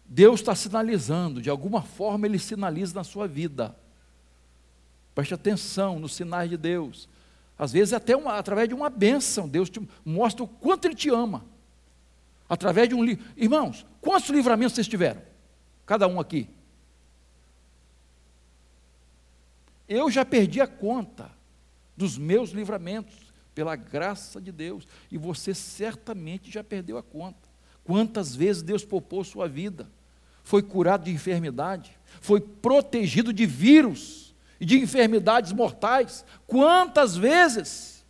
Deus 0.04 0.40
está 0.40 0.54
sinalizando, 0.54 1.40
de 1.40 1.48
alguma 1.48 1.82
forma 1.82 2.26
Ele 2.26 2.38
sinaliza 2.38 2.94
na 2.94 3.04
sua 3.04 3.28
vida. 3.28 3.76
Preste 5.14 5.34
atenção 5.34 5.98
nos 5.98 6.14
sinais 6.14 6.48
de 6.48 6.56
Deus. 6.56 7.08
Às 7.58 7.72
vezes 7.72 7.92
até 7.92 8.16
uma, 8.16 8.38
através 8.38 8.68
de 8.68 8.74
uma 8.74 8.88
bênção, 8.88 9.48
Deus 9.48 9.68
te 9.68 9.80
mostra 10.04 10.42
o 10.42 10.48
quanto 10.48 10.86
Ele 10.86 10.94
te 10.94 11.10
ama. 11.10 11.44
Através 12.48 12.88
de 12.88 12.94
um 12.94 13.04
livro. 13.04 13.24
Irmãos, 13.36 13.86
quantos 14.00 14.30
livramentos 14.30 14.74
vocês 14.74 14.88
tiveram? 14.88 15.22
Cada 15.86 16.06
um 16.08 16.18
aqui. 16.18 16.48
Eu 19.88 20.10
já 20.10 20.24
perdi 20.24 20.60
a 20.60 20.66
conta 20.66 21.30
dos 21.96 22.16
meus 22.16 22.50
livramentos, 22.50 23.32
pela 23.54 23.76
graça 23.76 24.40
de 24.40 24.50
Deus, 24.50 24.88
e 25.10 25.18
você 25.18 25.52
certamente 25.52 26.50
já 26.50 26.64
perdeu 26.64 26.96
a 26.96 27.02
conta. 27.02 27.48
Quantas 27.84 28.34
vezes 28.34 28.62
Deus 28.62 28.84
poupou 28.84 29.22
sua 29.22 29.46
vida? 29.46 29.90
Foi 30.42 30.62
curado 30.62 31.04
de 31.04 31.10
enfermidade, 31.10 31.92
foi 32.20 32.40
protegido 32.40 33.32
de 33.32 33.44
vírus 33.44 34.31
de 34.64 34.78
enfermidades 34.78 35.52
mortais. 35.52 36.24
Quantas 36.46 37.16
vezes? 37.16 38.04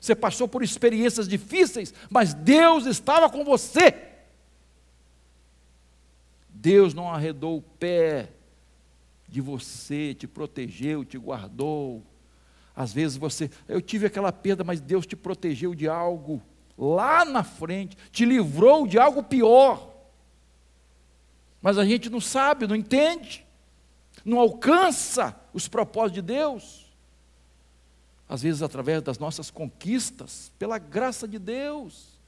Você 0.00 0.14
passou 0.14 0.48
por 0.48 0.62
experiências 0.62 1.28
difíceis, 1.28 1.92
mas 2.08 2.32
Deus 2.32 2.86
estava 2.86 3.28
com 3.28 3.44
você. 3.44 3.94
Deus 6.48 6.94
não 6.94 7.12
arredou 7.12 7.58
o 7.58 7.62
pé 7.62 8.30
de 9.28 9.40
você, 9.40 10.14
te 10.14 10.26
protegeu, 10.26 11.04
te 11.04 11.18
guardou. 11.18 12.02
Às 12.74 12.92
vezes 12.92 13.16
você, 13.16 13.50
eu 13.68 13.80
tive 13.80 14.06
aquela 14.06 14.32
perda, 14.32 14.64
mas 14.64 14.80
Deus 14.80 15.06
te 15.06 15.16
protegeu 15.16 15.74
de 15.74 15.86
algo 15.86 16.42
lá 16.78 17.26
na 17.26 17.44
frente, 17.44 17.96
te 18.10 18.24
livrou 18.24 18.86
de 18.86 18.98
algo 18.98 19.22
pior. 19.22 19.90
Mas 21.60 21.76
a 21.76 21.84
gente 21.84 22.08
não 22.08 22.22
sabe, 22.22 22.66
não 22.66 22.74
entende, 22.74 23.46
não 24.24 24.38
alcança 24.38 25.38
os 25.52 25.68
propósitos 25.68 26.14
de 26.14 26.22
Deus. 26.22 26.86
Às 28.28 28.42
vezes, 28.42 28.62
através 28.62 29.02
das 29.02 29.18
nossas 29.18 29.50
conquistas, 29.50 30.52
pela 30.58 30.78
graça 30.78 31.26
de 31.26 31.38
Deus, 31.38 32.18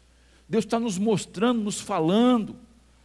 Deus 0.49 0.65
está 0.65 0.81
nos 0.81 0.99
mostrando, 0.99 1.63
nos 1.63 1.81
falando. 1.81 2.57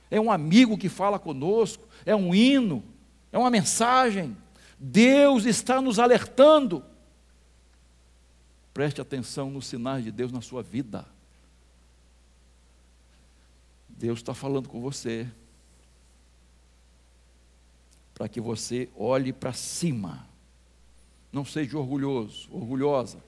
É 0.09 0.19
um 0.19 0.31
amigo 0.31 0.77
que 0.77 0.89
fala 0.89 1.19
conosco, 1.19 1.87
é 2.05 2.15
um 2.15 2.33
hino, 2.33 2.83
é 3.31 3.37
uma 3.37 3.49
mensagem. 3.49 4.35
Deus 4.79 5.45
está 5.45 5.81
nos 5.81 5.99
alertando. 5.99 6.83
Preste 8.73 9.01
atenção 9.01 9.49
nos 9.49 9.67
sinais 9.67 10.03
de 10.03 10.11
Deus 10.11 10.31
na 10.31 10.41
sua 10.41 10.61
vida. 10.63 11.05
Deus 13.89 14.19
está 14.19 14.33
falando 14.33 14.69
com 14.69 14.79
você. 14.79 15.27
Para 18.17 18.27
que 18.27 18.41
você 18.41 18.89
olhe 18.95 19.31
para 19.31 19.53
cima. 19.53 20.27
Não 21.31 21.45
seja 21.45 21.77
orgulhoso, 21.77 22.49
orgulhosa. 22.51 23.23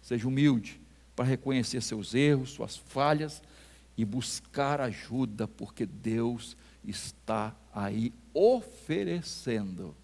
Seja 0.00 0.26
humilde 0.26 0.80
para 1.14 1.26
reconhecer 1.26 1.82
seus 1.82 2.14
erros, 2.14 2.50
suas 2.50 2.76
falhas 2.76 3.42
e 3.96 4.04
buscar 4.04 4.80
ajuda, 4.80 5.46
porque 5.46 5.84
Deus 5.84 6.56
está 6.82 7.54
aí 7.74 8.14
oferecendo 8.32 9.94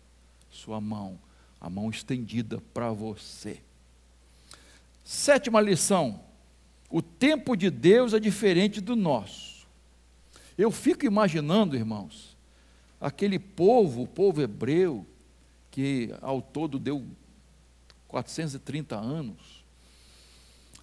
sua 0.51 0.83
mão, 0.83 1.19
a 1.59 1.71
mão 1.71 1.89
estendida 1.89 2.63
para 2.75 2.93
você. 2.93 3.63
Sétima 5.03 5.63
lição: 5.63 6.21
o 6.91 7.01
tempo 7.01 7.57
de 7.57 7.71
Deus 7.71 8.13
é 8.13 8.21
diferente 8.21 8.81
do 8.81 8.95
nosso. 8.95 9.67
Eu 10.59 10.71
fico 10.71 11.07
imaginando, 11.07 11.77
irmãos, 11.77 12.36
aquele 13.01 13.39
povo, 13.39 14.03
o 14.03 14.07
povo 14.07 14.41
hebreu, 14.41 15.07
que 15.71 16.15
ao 16.21 16.41
todo 16.41 16.79
deu 16.79 17.07
430 18.09 18.97
anos, 18.97 19.65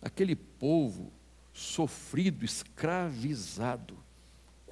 aquele 0.02 0.36
povo 0.36 1.12
sofrido, 1.54 2.44
escravizado, 2.44 3.98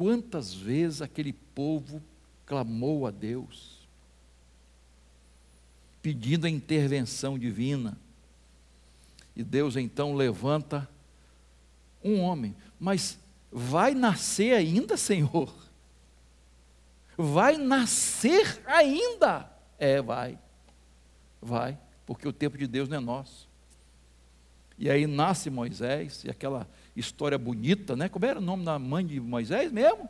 Quantas 0.02 0.52
vezes 0.52 1.00
aquele 1.00 1.32
povo 1.32 2.02
clamou 2.44 3.06
a 3.06 3.12
Deus, 3.12 3.88
pedindo 6.02 6.48
a 6.48 6.50
intervenção 6.50 7.38
divina, 7.38 7.96
e 9.36 9.44
Deus 9.44 9.76
então 9.76 10.16
levanta 10.16 10.90
um 12.04 12.20
homem, 12.20 12.56
mas 12.80 13.20
vai 13.52 13.94
nascer 13.94 14.56
ainda, 14.56 14.98
Senhor? 14.98 15.54
Vai 17.22 17.58
nascer 17.58 18.62
ainda? 18.66 19.50
É, 19.78 20.02
vai, 20.02 20.38
vai, 21.42 21.78
porque 22.06 22.28
o 22.28 22.34
tempo 22.34 22.58
de 22.58 22.68
Deus 22.68 22.90
não 22.90 22.98
é 22.98 23.00
nosso. 23.00 23.50
E 24.78 24.90
aí 24.90 25.06
nasce 25.06 25.50
Moisés, 25.50 26.24
e 26.24 26.30
aquela 26.30 26.68
história 26.96 27.38
bonita, 27.38 27.96
né? 27.96 28.10
Como 28.10 28.26
era 28.26 28.40
o 28.40 28.42
nome 28.42 28.66
da 28.66 28.80
mãe 28.80 29.06
de 29.06 29.20
Moisés 29.20 29.72
mesmo? 29.72 30.10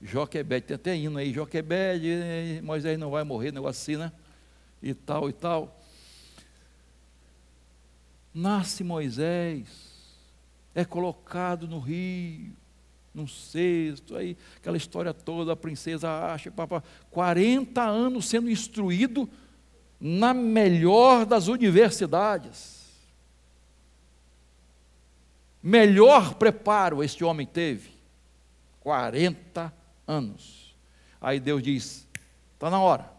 Joquebede, 0.00 0.66
tem 0.66 0.74
até 0.74 0.96
hino 0.96 1.18
aí, 1.18 1.32
Joquebede, 1.32 2.60
Moisés 2.62 2.98
não 2.98 3.10
vai 3.10 3.22
morrer, 3.22 3.52
negócio 3.52 3.80
assim, 3.80 4.02
né? 4.02 4.12
E 4.82 4.94
tal, 4.94 5.28
e 5.28 5.32
tal. 5.32 5.78
Nasce 8.32 8.82
Moisés, 8.82 9.68
é 10.74 10.84
colocado 10.84 11.66
no 11.66 11.78
rio, 11.78 12.52
num 13.16 13.26
cesto, 13.26 14.14
aí 14.14 14.36
aquela 14.56 14.76
história 14.76 15.12
toda, 15.12 15.52
a 15.52 15.56
princesa 15.56 16.08
acha, 16.08 16.50
papá, 16.50 16.82
40 17.10 17.82
anos 17.82 18.28
sendo 18.28 18.50
instruído 18.50 19.28
na 19.98 20.34
melhor 20.34 21.24
das 21.26 21.48
universidades 21.48 22.76
melhor 25.66 26.34
preparo 26.34 27.02
este 27.02 27.24
homem 27.24 27.44
teve? 27.44 27.90
40 28.78 29.74
anos. 30.06 30.76
Aí 31.20 31.40
Deus 31.40 31.60
diz: 31.60 32.06
está 32.54 32.70
na 32.70 32.80
hora 32.80 33.10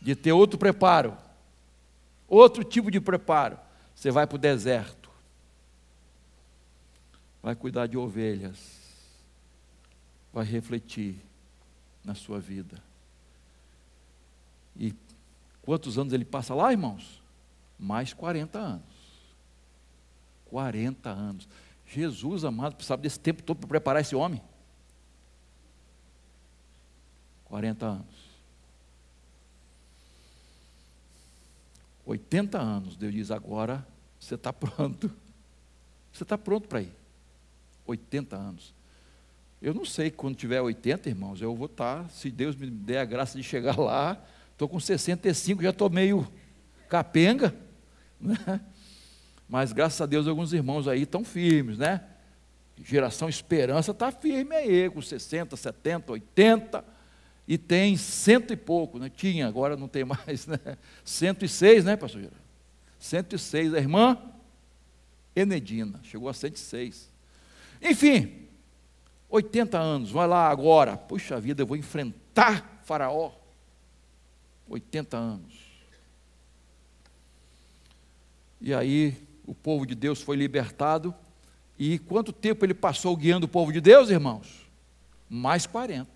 de 0.00 0.16
ter 0.16 0.32
outro 0.32 0.58
preparo, 0.58 1.18
outro 2.26 2.64
tipo 2.64 2.90
de 2.90 2.98
preparo. 2.98 3.58
Você 3.94 4.10
vai 4.10 4.26
para 4.26 4.36
o 4.36 4.38
deserto, 4.38 4.97
vai 7.42 7.54
cuidar 7.54 7.86
de 7.86 7.96
ovelhas, 7.96 8.80
vai 10.32 10.44
refletir 10.44 11.16
na 12.04 12.14
sua 12.14 12.40
vida. 12.40 12.82
E 14.76 14.94
quantos 15.62 15.98
anos 15.98 16.12
ele 16.12 16.24
passa 16.24 16.54
lá, 16.54 16.70
irmãos? 16.72 17.22
Mais 17.78 18.12
40 18.12 18.58
anos. 18.58 18.82
40 20.46 21.10
anos. 21.10 21.48
Jesus, 21.86 22.44
amado, 22.44 22.74
precisava 22.74 23.02
desse 23.02 23.18
tempo 23.18 23.42
todo 23.42 23.58
para 23.58 23.68
preparar 23.68 24.02
esse 24.02 24.14
homem. 24.14 24.42
40 27.44 27.86
anos. 27.86 28.28
80 32.04 32.58
anos, 32.58 32.96
Deus 32.96 33.12
diz: 33.12 33.30
agora 33.30 33.86
você 34.18 34.34
está 34.34 34.52
pronto. 34.52 35.10
Você 36.12 36.22
está 36.22 36.36
pronto 36.38 36.66
para 36.66 36.82
ir. 36.82 36.97
80 37.88 38.36
anos. 38.36 38.74
Eu 39.60 39.74
não 39.74 39.84
sei 39.84 40.10
quando 40.10 40.36
tiver 40.36 40.60
80, 40.60 41.08
irmãos, 41.08 41.42
eu 41.42 41.54
vou 41.54 41.66
estar, 41.66 42.04
tá, 42.04 42.08
se 42.08 42.30
Deus 42.30 42.54
me 42.54 42.70
der 42.70 42.98
a 42.98 43.04
graça 43.04 43.36
de 43.36 43.42
chegar 43.42 43.76
lá, 43.76 44.22
estou 44.52 44.68
com 44.68 44.78
65, 44.78 45.62
já 45.62 45.70
estou 45.70 45.90
meio 45.90 46.26
capenga. 46.88 47.54
Né? 48.20 48.60
Mas 49.48 49.72
graças 49.72 50.00
a 50.00 50.06
Deus 50.06 50.26
alguns 50.26 50.52
irmãos 50.52 50.88
aí 50.88 51.02
estão 51.02 51.24
firmes, 51.24 51.78
né? 51.78 52.02
Geração 52.84 53.28
Esperança 53.28 53.92
está 53.92 54.10
firme 54.10 54.56
aí, 54.56 54.90
com 54.90 55.00
60, 55.00 55.56
70, 55.56 56.12
80, 56.12 56.84
e 57.46 57.56
tem 57.56 57.96
cento 57.96 58.52
e 58.52 58.56
pouco, 58.56 58.98
né? 58.98 59.08
Tinha, 59.08 59.46
agora 59.46 59.76
não 59.76 59.86
tem 59.86 60.04
mais, 60.04 60.48
né? 60.50 60.58
106, 61.04 61.84
né, 61.84 61.96
pastor 61.96 62.22
Geraldo? 62.22 62.42
106, 62.98 63.72
a 63.74 63.78
irmã 63.78 64.18
Enedina, 65.34 66.00
chegou 66.02 66.28
a 66.28 66.34
106. 66.34 67.08
Enfim, 67.82 68.48
80 69.28 69.78
anos, 69.78 70.10
vai 70.10 70.26
lá 70.26 70.48
agora. 70.48 70.96
Puxa 70.96 71.40
vida, 71.40 71.62
eu 71.62 71.66
vou 71.66 71.76
enfrentar 71.76 72.80
Faraó. 72.84 73.32
80 74.68 75.16
anos. 75.16 75.54
E 78.60 78.74
aí 78.74 79.16
o 79.46 79.54
povo 79.54 79.86
de 79.86 79.94
Deus 79.94 80.20
foi 80.20 80.36
libertado. 80.36 81.14
E 81.78 81.98
quanto 82.00 82.32
tempo 82.32 82.64
ele 82.64 82.74
passou 82.74 83.16
guiando 83.16 83.46
o 83.46 83.48
povo 83.48 83.72
de 83.72 83.80
Deus, 83.80 84.10
irmãos? 84.10 84.66
Mais 85.28 85.66
40. 85.66 86.10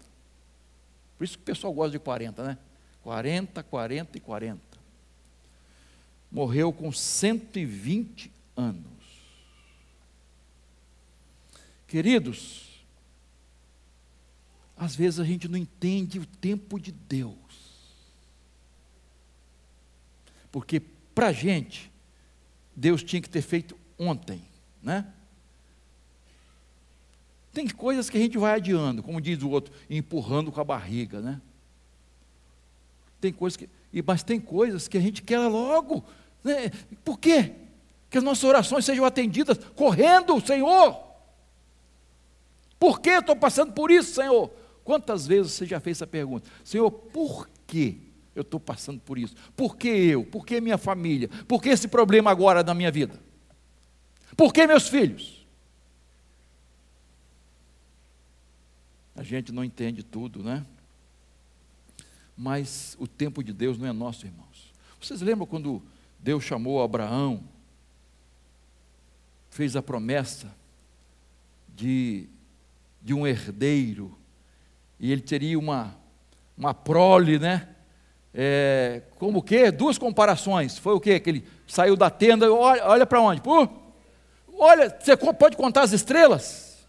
Por 1.16 1.24
isso 1.24 1.36
que 1.36 1.42
o 1.42 1.46
pessoal 1.46 1.72
gosta 1.72 1.92
de 1.92 1.98
40, 1.98 2.42
né? 2.42 2.58
40, 3.02 3.62
40 3.62 4.18
e 4.18 4.20
40. 4.20 4.60
Morreu 6.30 6.72
com 6.72 6.90
120 6.90 8.30
anos. 8.56 9.01
Queridos, 11.92 12.86
às 14.74 14.96
vezes 14.96 15.20
a 15.20 15.24
gente 15.26 15.46
não 15.46 15.58
entende 15.58 16.18
o 16.18 16.24
tempo 16.24 16.80
de 16.80 16.90
Deus. 16.90 17.36
Porque 20.50 20.80
para 20.80 21.26
a 21.26 21.32
gente, 21.34 21.92
Deus 22.74 23.04
tinha 23.04 23.20
que 23.20 23.28
ter 23.28 23.42
feito 23.42 23.76
ontem, 23.98 24.42
né? 24.82 25.06
Tem 27.52 27.68
coisas 27.68 28.08
que 28.08 28.16
a 28.16 28.20
gente 28.22 28.38
vai 28.38 28.54
adiando, 28.54 29.02
como 29.02 29.20
diz 29.20 29.42
o 29.42 29.50
outro, 29.50 29.74
empurrando 29.90 30.50
com 30.50 30.62
a 30.62 30.64
barriga, 30.64 31.20
né? 31.20 31.42
Tem 33.20 33.34
coisas 33.34 33.58
que, 33.58 33.68
mas 34.02 34.22
tem 34.22 34.40
coisas 34.40 34.88
que 34.88 34.96
a 34.96 35.02
gente 35.02 35.20
quer 35.20 35.40
logo. 35.40 36.02
Né? 36.42 36.70
Por 37.04 37.18
quê? 37.18 37.52
Que 38.08 38.16
as 38.16 38.24
nossas 38.24 38.44
orações 38.44 38.86
sejam 38.86 39.04
atendidas 39.04 39.58
correndo, 39.76 40.40
Senhor. 40.40 41.01
Por 42.82 43.00
que 43.00 43.10
estou 43.10 43.36
passando 43.36 43.72
por 43.72 43.92
isso, 43.92 44.14
Senhor? 44.14 44.50
Quantas 44.82 45.24
vezes 45.24 45.52
você 45.52 45.64
já 45.64 45.78
fez 45.78 45.98
essa 45.98 46.06
pergunta? 46.06 46.50
Senhor, 46.64 46.90
por 46.90 47.48
que 47.64 47.96
eu 48.34 48.42
estou 48.42 48.58
passando 48.58 48.98
por 48.98 49.16
isso? 49.16 49.36
Por 49.54 49.76
que 49.76 49.86
eu? 49.86 50.24
Por 50.24 50.44
que 50.44 50.60
minha 50.60 50.76
família? 50.76 51.28
Por 51.46 51.62
que 51.62 51.68
esse 51.68 51.86
problema 51.86 52.32
agora 52.32 52.60
na 52.64 52.74
minha 52.74 52.90
vida? 52.90 53.20
Por 54.36 54.52
que 54.52 54.66
meus 54.66 54.88
filhos? 54.88 55.46
A 59.14 59.22
gente 59.22 59.52
não 59.52 59.62
entende 59.62 60.02
tudo, 60.02 60.42
né? 60.42 60.66
Mas 62.36 62.96
o 62.98 63.06
tempo 63.06 63.44
de 63.44 63.52
Deus 63.52 63.78
não 63.78 63.86
é 63.86 63.92
nosso, 63.92 64.26
irmãos. 64.26 64.72
Vocês 65.00 65.20
lembram 65.20 65.46
quando 65.46 65.80
Deus 66.18 66.42
chamou 66.42 66.82
Abraão, 66.82 67.44
fez 69.50 69.76
a 69.76 69.82
promessa 69.82 70.52
de, 71.68 72.28
de 73.02 73.12
um 73.12 73.26
herdeiro, 73.26 74.16
e 74.98 75.10
ele 75.10 75.20
teria 75.20 75.58
uma, 75.58 75.96
uma 76.56 76.72
prole, 76.72 77.38
né? 77.38 77.68
É, 78.32 79.02
como 79.18 79.40
o 79.40 79.42
quê? 79.42 79.70
Duas 79.70 79.98
comparações. 79.98 80.78
Foi 80.78 80.94
o 80.94 81.00
quê? 81.00 81.18
Que 81.18 81.28
ele 81.30 81.48
saiu 81.66 81.96
da 81.96 82.08
tenda, 82.08 82.50
olha, 82.52 82.86
olha 82.86 83.06
para 83.06 83.20
onde? 83.20 83.42
Pô, 83.42 83.68
olha, 84.54 84.88
você 84.88 85.16
pode 85.16 85.56
contar 85.56 85.82
as 85.82 85.92
estrelas? 85.92 86.86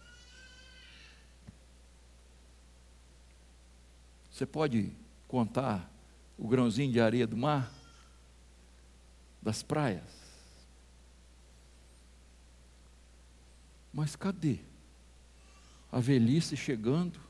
Você 4.30 4.46
pode 4.46 4.92
contar 5.28 5.90
o 6.38 6.48
grãozinho 6.48 6.92
de 6.92 7.00
areia 7.00 7.26
do 7.26 7.36
mar? 7.36 7.72
Das 9.42 9.62
praias? 9.62 10.24
Mas 13.92 14.16
cadê? 14.16 14.58
A 15.94 16.00
velhice 16.00 16.56
chegando 16.56 17.20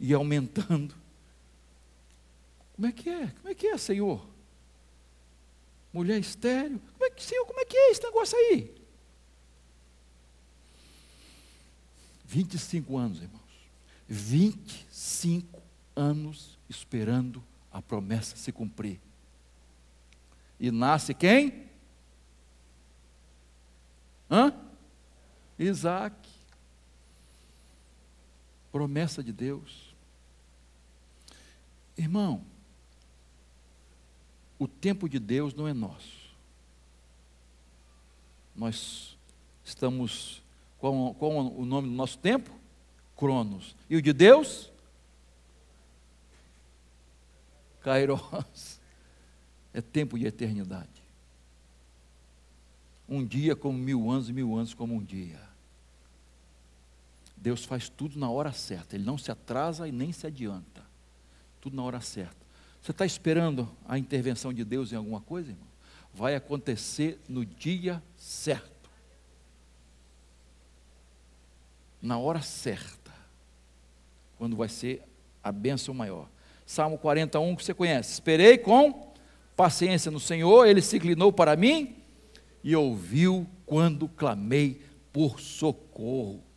e 0.00 0.14
aumentando. 0.14 0.94
Como 2.74 2.86
é 2.86 2.92
que 2.92 3.10
é? 3.10 3.26
Como 3.26 3.48
é 3.50 3.54
que 3.54 3.66
é, 3.66 3.76
Senhor? 3.76 4.26
Mulher 5.92 6.18
estéreo? 6.18 6.80
Como 6.94 7.04
é 7.04 7.10
que, 7.10 7.22
Senhor, 7.22 7.44
como 7.44 7.60
é 7.60 7.66
que 7.66 7.76
é 7.76 7.90
esse 7.90 8.02
negócio 8.02 8.38
aí? 8.38 8.74
25 12.24 12.96
anos, 12.96 13.20
irmãos. 13.20 13.42
25 14.08 15.62
anos 15.94 16.58
esperando 16.70 17.44
a 17.70 17.82
promessa 17.82 18.34
se 18.34 18.50
cumprir. 18.50 18.98
E 20.58 20.70
nasce 20.70 21.12
quem? 21.12 21.68
Hã? 24.30 24.54
Isaac. 25.58 26.31
Promessa 28.72 29.22
de 29.22 29.30
Deus. 29.30 29.94
Irmão, 31.96 32.42
o 34.58 34.66
tempo 34.66 35.08
de 35.08 35.18
Deus 35.18 35.52
não 35.52 35.68
é 35.68 35.74
nosso. 35.74 36.32
Nós 38.56 39.16
estamos. 39.62 40.42
Qual 40.78 40.94
o 40.94 41.64
nome 41.64 41.88
do 41.88 41.94
nosso 41.94 42.18
tempo? 42.18 42.50
Cronos. 43.16 43.76
E 43.88 43.96
o 43.96 44.02
de 44.02 44.12
Deus? 44.12 44.72
Kairos. 47.82 48.80
É 49.74 49.80
tempo 49.80 50.18
de 50.18 50.26
eternidade. 50.26 51.02
Um 53.08 53.24
dia 53.24 53.56
como 53.56 53.78
mil 53.78 54.10
anos 54.10 54.28
e 54.28 54.32
mil 54.32 54.54
anos 54.56 54.74
como 54.74 54.94
um 54.94 55.02
dia. 55.02 55.40
Deus 57.42 57.64
faz 57.64 57.88
tudo 57.88 58.20
na 58.20 58.30
hora 58.30 58.52
certa. 58.52 58.94
Ele 58.94 59.04
não 59.04 59.18
se 59.18 59.32
atrasa 59.32 59.88
e 59.88 59.92
nem 59.92 60.12
se 60.12 60.28
adianta. 60.28 60.86
Tudo 61.60 61.74
na 61.74 61.82
hora 61.82 62.00
certa. 62.00 62.46
Você 62.80 62.92
está 62.92 63.04
esperando 63.04 63.68
a 63.84 63.98
intervenção 63.98 64.52
de 64.52 64.64
Deus 64.64 64.92
em 64.92 64.96
alguma 64.96 65.20
coisa, 65.20 65.50
irmão? 65.50 65.66
Vai 66.14 66.36
acontecer 66.36 67.20
no 67.28 67.44
dia 67.44 68.00
certo. 68.16 68.88
Na 72.00 72.16
hora 72.16 72.40
certa. 72.40 73.12
Quando 74.38 74.56
vai 74.56 74.68
ser 74.68 75.02
a 75.42 75.50
bênção 75.50 75.92
maior. 75.92 76.28
Salmo 76.64 76.96
41 76.96 77.56
que 77.56 77.64
você 77.64 77.74
conhece. 77.74 78.12
Esperei 78.12 78.56
com 78.56 79.12
paciência 79.56 80.12
no 80.12 80.20
Senhor, 80.20 80.64
ele 80.66 80.80
se 80.80 80.96
inclinou 80.96 81.32
para 81.32 81.56
mim 81.56 81.96
e 82.62 82.76
ouviu 82.76 83.48
quando 83.66 84.08
clamei 84.08 84.80
por 85.12 85.40
socorro. 85.40 86.51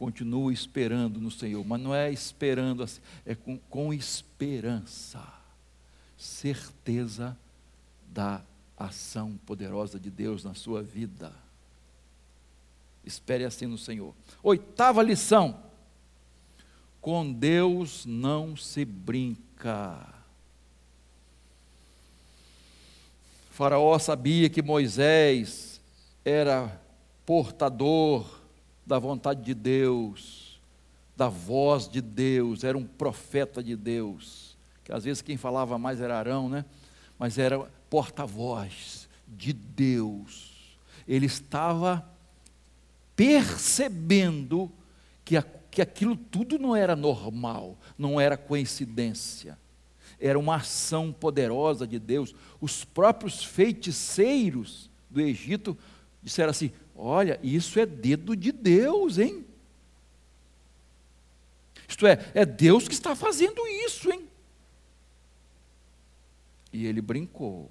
Continuo 0.00 0.50
esperando 0.50 1.20
no 1.20 1.30
Senhor, 1.30 1.62
mas 1.62 1.78
não 1.78 1.94
é 1.94 2.10
esperando 2.10 2.82
assim, 2.82 3.02
é 3.26 3.34
com, 3.34 3.58
com 3.58 3.92
esperança, 3.92 5.22
certeza 6.16 7.36
da 8.08 8.40
ação 8.78 9.38
poderosa 9.44 10.00
de 10.00 10.10
Deus 10.10 10.42
na 10.42 10.54
sua 10.54 10.82
vida. 10.82 11.30
Espere 13.04 13.44
assim 13.44 13.66
no 13.66 13.76
Senhor. 13.76 14.14
Oitava 14.42 15.02
lição 15.02 15.62
com 16.98 17.30
Deus 17.30 18.06
não 18.06 18.56
se 18.56 18.86
brinca. 18.86 20.14
faraó 23.50 23.98
sabia 23.98 24.48
que 24.48 24.62
Moisés 24.62 25.78
era 26.24 26.80
portador 27.26 28.39
da 28.90 28.98
vontade 28.98 29.42
de 29.42 29.54
Deus, 29.54 30.60
da 31.16 31.28
voz 31.28 31.88
de 31.88 32.00
Deus, 32.00 32.64
era 32.64 32.76
um 32.76 32.84
profeta 32.84 33.62
de 33.62 33.76
Deus. 33.76 34.58
Que 34.82 34.92
às 34.92 35.04
vezes 35.04 35.22
quem 35.22 35.36
falava 35.36 35.78
mais 35.78 36.00
era 36.00 36.18
Arão, 36.18 36.48
né? 36.48 36.64
Mas 37.16 37.38
era 37.38 37.60
porta-voz 37.88 39.08
de 39.28 39.52
Deus. 39.52 40.76
Ele 41.06 41.26
estava 41.26 42.04
percebendo 43.14 44.70
que 45.24 45.36
a 45.36 45.42
que 45.70 45.80
aquilo 45.80 46.16
tudo 46.16 46.58
não 46.58 46.74
era 46.74 46.96
normal, 46.96 47.78
não 47.96 48.20
era 48.20 48.36
coincidência, 48.36 49.56
era 50.18 50.36
uma 50.36 50.56
ação 50.56 51.12
poderosa 51.12 51.86
de 51.86 51.96
Deus. 51.96 52.34
Os 52.60 52.84
próprios 52.84 53.44
feiticeiros 53.44 54.90
do 55.08 55.20
Egito 55.20 55.78
disseram 56.20 56.50
assim: 56.50 56.72
Olha, 57.02 57.40
isso 57.42 57.80
é 57.80 57.86
dedo 57.86 58.36
de 58.36 58.52
Deus, 58.52 59.16
hein? 59.16 59.46
Isto 61.88 62.06
é, 62.06 62.30
é 62.34 62.44
Deus 62.44 62.86
que 62.86 62.92
está 62.92 63.16
fazendo 63.16 63.66
isso, 63.66 64.12
hein? 64.12 64.28
E 66.70 66.84
ele 66.84 67.00
brincou 67.00 67.70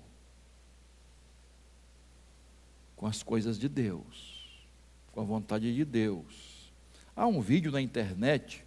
com 2.95 3.05
as 3.05 3.21
coisas 3.21 3.59
de 3.59 3.69
Deus, 3.69 4.65
com 5.11 5.21
a 5.21 5.23
vontade 5.23 5.75
de 5.75 5.85
Deus. 5.85 6.73
Há 7.15 7.27
um 7.27 7.39
vídeo 7.39 7.71
na 7.71 7.79
internet, 7.79 8.65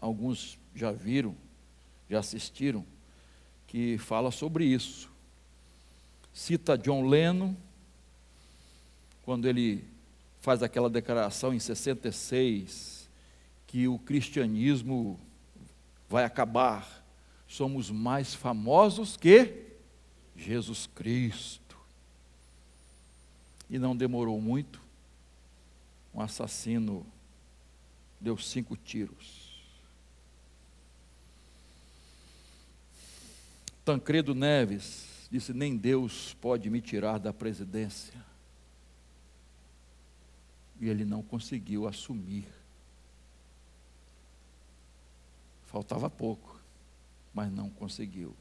alguns 0.00 0.58
já 0.74 0.90
viram, 0.90 1.36
já 2.08 2.18
assistiram, 2.18 2.84
que 3.68 3.96
fala 3.98 4.32
sobre 4.32 4.64
isso. 4.64 5.08
Cita 6.32 6.76
John 6.76 7.06
Lennon, 7.06 7.54
quando 9.30 9.46
ele 9.46 9.84
faz 10.40 10.60
aquela 10.60 10.90
declaração 10.90 11.54
em 11.54 11.60
66, 11.60 13.08
que 13.64 13.86
o 13.86 13.96
cristianismo 13.96 15.20
vai 16.08 16.24
acabar, 16.24 17.06
somos 17.46 17.92
mais 17.92 18.34
famosos 18.34 19.16
que 19.16 19.68
Jesus 20.34 20.88
Cristo. 20.88 21.76
E 23.70 23.78
não 23.78 23.96
demorou 23.96 24.40
muito, 24.40 24.82
um 26.12 26.20
assassino 26.20 27.06
deu 28.20 28.36
cinco 28.36 28.76
tiros. 28.76 29.62
Tancredo 33.84 34.34
Neves 34.34 35.28
disse: 35.30 35.54
Nem 35.54 35.76
Deus 35.76 36.34
pode 36.40 36.68
me 36.68 36.80
tirar 36.80 37.18
da 37.18 37.32
presidência. 37.32 38.28
E 40.80 40.88
ele 40.88 41.04
não 41.04 41.22
conseguiu 41.22 41.86
assumir. 41.86 42.46
Faltava 45.66 46.10
pouco, 46.10 46.58
mas 47.32 47.52
não 47.52 47.68
conseguiu. 47.70 48.34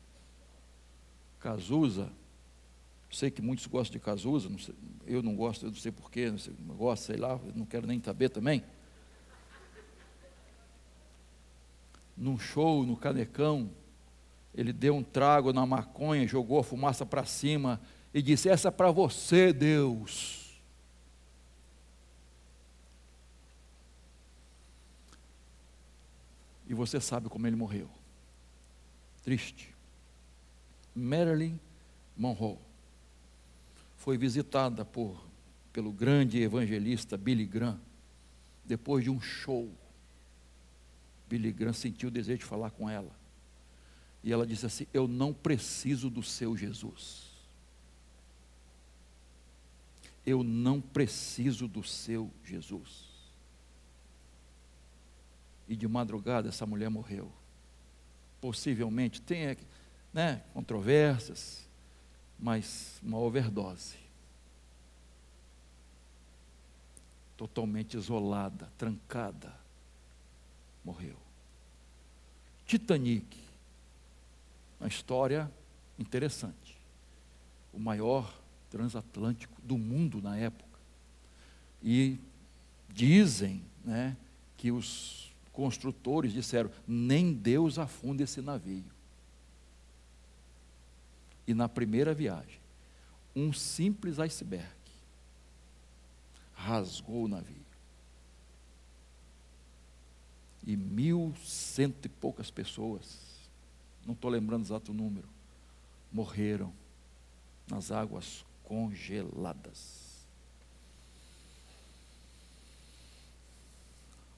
Cazuza, 1.40 2.12
sei 3.12 3.30
que 3.30 3.42
muitos 3.42 3.66
gostam 3.68 3.94
de 3.94 4.04
Cazuza, 4.04 4.50
não 4.50 4.58
sei, 4.58 4.74
eu 5.06 5.22
não 5.22 5.36
gosto, 5.36 5.66
eu 5.66 5.70
não 5.70 5.78
sei 5.78 5.92
porquê, 5.92 6.32
não, 6.32 6.38
sei, 6.38 6.54
não 6.60 6.76
gosto, 6.76 7.04
sei 7.04 7.18
lá, 7.18 7.40
não 7.56 7.66
quero 7.66 7.86
nem 7.86 8.02
saber 8.02 8.30
também. 8.30 8.64
Num 12.16 12.38
show 12.38 12.86
no 12.86 12.98
Canecão, 12.98 13.70
ele 14.54 14.74
deu 14.74 14.96
um 14.96 15.04
trago 15.04 15.54
na 15.54 15.66
maconha, 15.66 16.28
jogou 16.28 16.60
a 16.60 16.64
fumaça 16.64 17.06
para 17.06 17.24
cima 17.26 17.80
e 18.14 18.22
disse: 18.22 18.50
Essa 18.50 18.68
é 18.68 18.72
para 18.72 18.92
você, 18.92 19.54
Deus. 19.54 20.39
E 26.70 26.74
você 26.76 27.02
sabe 27.02 27.28
como 27.28 27.48
ele 27.48 27.56
morreu. 27.56 27.90
Triste. 29.24 29.76
Marilyn 30.96 31.60
Monroe 32.16 32.60
foi 33.98 34.18
visitada 34.18 34.86
por, 34.86 35.20
pelo 35.74 35.92
grande 35.92 36.40
evangelista 36.40 37.18
Billy 37.18 37.46
Graham, 37.46 37.82
depois 38.64 39.04
de 39.04 39.10
um 39.10 39.20
show. 39.20 39.70
Billy 41.28 41.52
Graham 41.52 41.74
sentiu 41.74 42.10
o 42.10 42.12
desejo 42.12 42.40
de 42.40 42.46
falar 42.46 42.70
com 42.70 42.88
ela. 42.88 43.18
E 44.24 44.32
ela 44.32 44.46
disse 44.46 44.66
assim: 44.66 44.86
Eu 44.94 45.08
não 45.08 45.34
preciso 45.34 46.10
do 46.10 46.22
seu 46.22 46.56
Jesus. 46.56 47.30
Eu 50.26 50.44
não 50.44 50.80
preciso 50.80 51.68
do 51.68 51.84
seu 51.84 52.30
Jesus. 52.44 53.09
E 55.70 55.76
de 55.76 55.88
madrugada 55.88 56.50
essa 56.50 56.66
mulher 56.66 56.90
morreu. 56.90 57.32
Possivelmente 58.42 59.22
tem 59.22 59.56
né, 60.12 60.42
controvérsias, 60.54 61.66
mas 62.38 63.00
uma 63.02 63.20
overdose. 63.20 63.98
Totalmente 67.38 67.96
isolada, 67.96 68.70
trancada, 68.78 69.56
morreu. 70.84 71.16
Titanic, 72.66 73.38
uma 74.80 74.90
história 74.90 75.50
interessante. 75.98 76.78
O 77.72 77.80
maior 77.80 78.34
transatlântico 78.70 79.60
do 79.62 79.78
mundo 79.78 80.22
na 80.22 80.38
época. 80.38 80.80
E 81.82 82.20
dizem 82.90 83.64
né, 83.84 84.18
que 84.58 84.72
os 84.72 85.29
construtores 85.60 86.32
disseram: 86.32 86.72
nem 86.88 87.34
Deus 87.34 87.78
afunda 87.78 88.24
esse 88.24 88.42
navio. 88.42 88.86
E 91.46 91.54
na 91.54 91.68
primeira 91.68 92.14
viagem, 92.14 92.62
um 93.36 93.52
simples 93.52 94.20
iceberg 94.20 94.72
rasgou 96.54 97.26
o 97.26 97.28
navio. 97.28 97.66
E 100.66 100.78
mil 100.78 101.36
cento 101.44 102.06
e 102.06 102.10
poucas 102.10 102.50
pessoas 102.50 103.20
não 104.06 104.14
estou 104.14 104.32
lembrando 104.32 104.62
o 104.62 104.66
exato 104.66 104.94
número, 104.94 105.28
morreram 106.10 106.72
nas 107.68 107.92
águas 107.92 108.46
congeladas. 108.64 109.99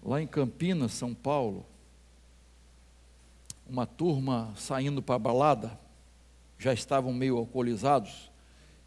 Lá 0.04 0.22
em 0.22 0.28
Campinas, 0.28 0.94
São 0.94 1.14
Paulo, 1.14 1.66
uma 3.68 3.86
turma 3.86 4.52
saindo 4.56 5.02
para 5.02 5.16
a 5.16 5.20
balada, 5.20 5.80
já 6.58 6.74
estavam 6.74 7.14
meio 7.14 7.38
alcoolizados, 7.38 8.32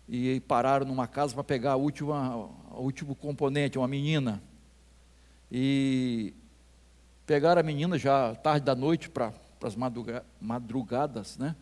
e 0.09 0.41
pararam 0.41 0.87
numa 0.87 1.07
casa 1.07 1.33
para 1.35 1.45
pegar 1.45 1.73
a 1.73 1.77
última, 1.77 2.37
o 2.37 2.83
último 2.83 3.15
componente, 3.15 3.79
uma 3.79 3.89
menina. 3.89 4.43
E 5.51 6.35
pegaram 7.25 7.61
a 7.61 7.65
menina 7.65 7.99
já 7.99 8.35
tarde 8.35 8.67
da 8.67 8.75
noite 8.75 9.09
para 9.09 9.33
as 9.63 9.75
madrugadas, 10.41 11.39
né? 11.39 11.57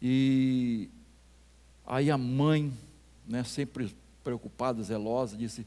E 0.00 0.90
aí 1.86 2.10
a 2.10 2.18
mãe, 2.18 2.72
né, 3.28 3.44
sempre 3.44 3.94
preocupada, 4.24 4.82
zelosa, 4.82 5.36
disse: 5.36 5.64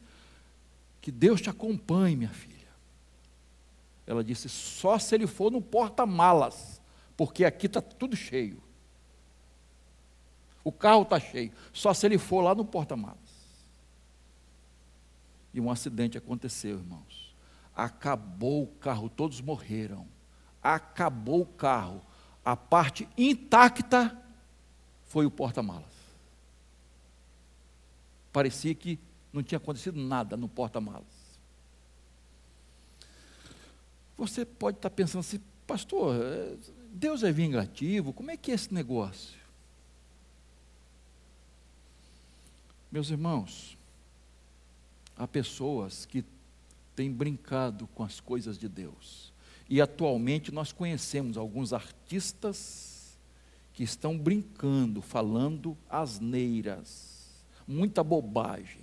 Que 1.00 1.10
Deus 1.10 1.40
te 1.40 1.48
acompanhe, 1.48 2.16
minha 2.16 2.30
filha. 2.30 2.55
Ela 4.06 4.22
disse: 4.22 4.48
Só 4.48 4.98
se 4.98 5.14
ele 5.14 5.26
for 5.26 5.50
no 5.50 5.60
porta-malas, 5.60 6.80
porque 7.16 7.44
aqui 7.44 7.66
está 7.66 7.80
tudo 7.80 8.16
cheio. 8.16 8.62
O 10.62 10.72
carro 10.72 11.02
está 11.02 11.20
cheio, 11.20 11.52
só 11.72 11.94
se 11.94 12.06
ele 12.06 12.18
for 12.18 12.40
lá 12.40 12.54
no 12.54 12.64
porta-malas. 12.64 13.16
E 15.54 15.60
um 15.60 15.70
acidente 15.70 16.18
aconteceu, 16.18 16.78
irmãos. 16.78 17.34
Acabou 17.74 18.64
o 18.64 18.66
carro, 18.66 19.08
todos 19.08 19.40
morreram 19.40 20.06
acabou 20.74 21.42
o 21.42 21.46
carro. 21.46 22.02
A 22.44 22.56
parte 22.56 23.08
intacta 23.16 24.20
foi 25.04 25.26
o 25.26 25.30
porta-malas. 25.30 25.84
Parecia 28.32 28.74
que 28.74 28.98
não 29.32 29.42
tinha 29.42 29.58
acontecido 29.58 30.00
nada 30.00 30.36
no 30.36 30.48
porta-malas. 30.48 31.15
Você 34.16 34.44
pode 34.44 34.78
estar 34.78 34.90
pensando 34.90 35.20
assim, 35.20 35.40
pastor, 35.66 36.16
é, 36.16 36.56
Deus 36.92 37.22
é 37.22 37.30
vingativo, 37.30 38.12
como 38.12 38.30
é 38.30 38.36
que 38.36 38.50
é 38.50 38.54
esse 38.54 38.72
negócio? 38.72 39.38
Meus 42.90 43.10
irmãos, 43.10 43.76
há 45.16 45.26
pessoas 45.26 46.06
que 46.06 46.24
têm 46.94 47.12
brincado 47.12 47.86
com 47.88 48.02
as 48.02 48.20
coisas 48.20 48.58
de 48.58 48.68
Deus. 48.68 49.32
E 49.68 49.80
atualmente 49.80 50.52
nós 50.52 50.72
conhecemos 50.72 51.36
alguns 51.36 51.72
artistas 51.72 53.18
que 53.74 53.82
estão 53.82 54.16
brincando, 54.16 55.02
falando 55.02 55.76
asneiras, 55.90 57.44
muita 57.66 58.02
bobagem. 58.02 58.80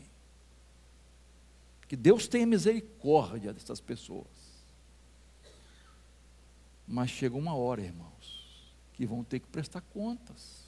Que 1.87 1.95
Deus 1.95 2.27
tenha 2.27 2.45
misericórdia 2.45 3.51
dessas 3.53 3.79
pessoas. 3.79 4.27
Mas 6.87 7.09
chega 7.09 7.37
uma 7.37 7.55
hora, 7.55 7.81
irmãos, 7.81 8.73
que 8.93 9.05
vão 9.05 9.23
ter 9.23 9.39
que 9.39 9.47
prestar 9.47 9.81
contas 9.81 10.63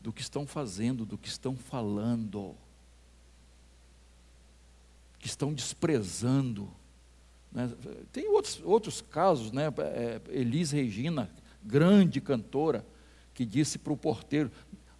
do 0.00 0.12
que 0.12 0.20
estão 0.20 0.46
fazendo, 0.46 1.06
do 1.06 1.16
que 1.16 1.28
estão 1.28 1.56
falando, 1.56 2.56
que 5.18 5.26
estão 5.26 5.54
desprezando 5.54 6.70
né? 7.52 7.70
Tem 8.10 8.28
outros, 8.28 8.60
outros 8.64 9.02
casos, 9.02 9.52
né? 9.52 9.66
É, 9.78 10.20
Elis 10.30 10.70
Regina, 10.70 11.30
grande 11.62 12.20
cantora, 12.20 12.84
que 13.34 13.44
disse 13.44 13.78
para 13.78 13.92
o 13.92 13.96
porteiro: 13.96 14.50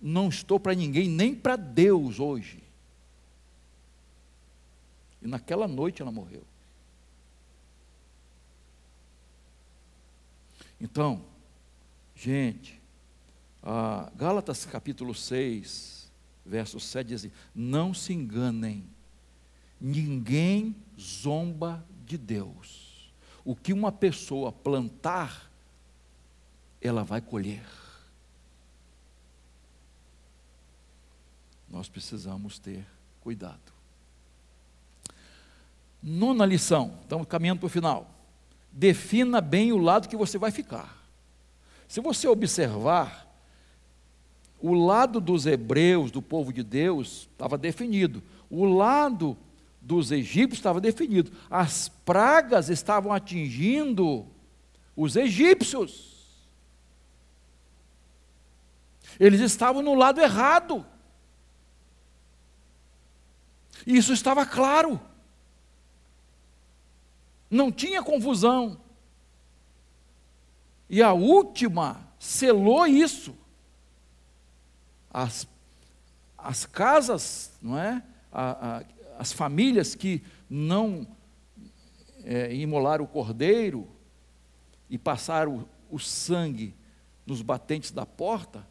Não 0.00 0.28
estou 0.28 0.60
para 0.60 0.74
ninguém, 0.74 1.08
nem 1.08 1.34
para 1.34 1.56
Deus 1.56 2.20
hoje. 2.20 2.62
E 5.22 5.26
naquela 5.26 5.66
noite 5.66 6.02
ela 6.02 6.12
morreu. 6.12 6.44
Então, 10.82 11.24
gente, 12.12 12.82
Gálatas 14.16 14.64
capítulo 14.64 15.14
6, 15.14 16.10
verso 16.44 16.80
7 16.80 17.06
diz 17.06 17.20
assim: 17.24 17.32
Não 17.54 17.94
se 17.94 18.12
enganem, 18.12 18.84
ninguém 19.80 20.74
zomba 21.00 21.86
de 22.04 22.18
Deus. 22.18 23.12
O 23.44 23.54
que 23.54 23.72
uma 23.72 23.92
pessoa 23.92 24.50
plantar, 24.50 25.48
ela 26.80 27.04
vai 27.04 27.20
colher. 27.20 27.64
Nós 31.68 31.88
precisamos 31.88 32.58
ter 32.58 32.84
cuidado. 33.20 33.72
Nona 36.02 36.44
lição, 36.44 36.98
estamos 37.02 37.28
caminhando 37.28 37.60
para 37.60 37.66
o 37.68 37.70
final. 37.70 38.12
Defina 38.72 39.40
bem 39.40 39.72
o 39.72 39.78
lado 39.78 40.08
que 40.08 40.16
você 40.16 40.38
vai 40.38 40.50
ficar. 40.50 40.96
Se 41.86 42.00
você 42.00 42.26
observar, 42.26 43.30
o 44.58 44.72
lado 44.72 45.20
dos 45.20 45.44
hebreus, 45.44 46.10
do 46.10 46.22
povo 46.22 46.52
de 46.52 46.62
Deus, 46.62 47.28
estava 47.32 47.58
definido. 47.58 48.22
O 48.48 48.64
lado 48.64 49.36
dos 49.80 50.10
egípcios 50.12 50.58
estava 50.58 50.80
definido. 50.80 51.32
As 51.50 51.88
pragas 51.88 52.70
estavam 52.70 53.12
atingindo 53.12 54.26
os 54.96 55.16
egípcios. 55.16 56.12
Eles 59.18 59.40
estavam 59.40 59.82
no 59.82 59.94
lado 59.94 60.20
errado. 60.20 60.86
Isso 63.86 64.12
estava 64.12 64.46
claro. 64.46 65.00
Não 67.52 67.70
tinha 67.70 68.02
confusão. 68.02 68.80
E 70.88 71.02
a 71.02 71.12
última 71.12 72.00
selou 72.18 72.86
isso. 72.86 73.36
As, 75.10 75.46
as 76.38 76.64
casas, 76.64 77.52
não 77.60 77.78
é? 77.78 78.02
A, 78.32 78.78
a, 78.78 78.82
as 79.18 79.34
famílias 79.34 79.94
que 79.94 80.22
não 80.48 81.06
é, 82.24 82.54
imolaram 82.54 83.04
o 83.04 83.08
cordeiro 83.08 83.86
e 84.88 84.96
passaram 84.96 85.68
o, 85.90 85.96
o 85.96 85.98
sangue 85.98 86.74
nos 87.26 87.42
batentes 87.42 87.90
da 87.90 88.06
porta, 88.06 88.66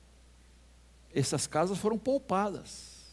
essas 1.13 1.45
casas 1.45 1.77
foram 1.77 1.99
poupadas. 1.99 3.11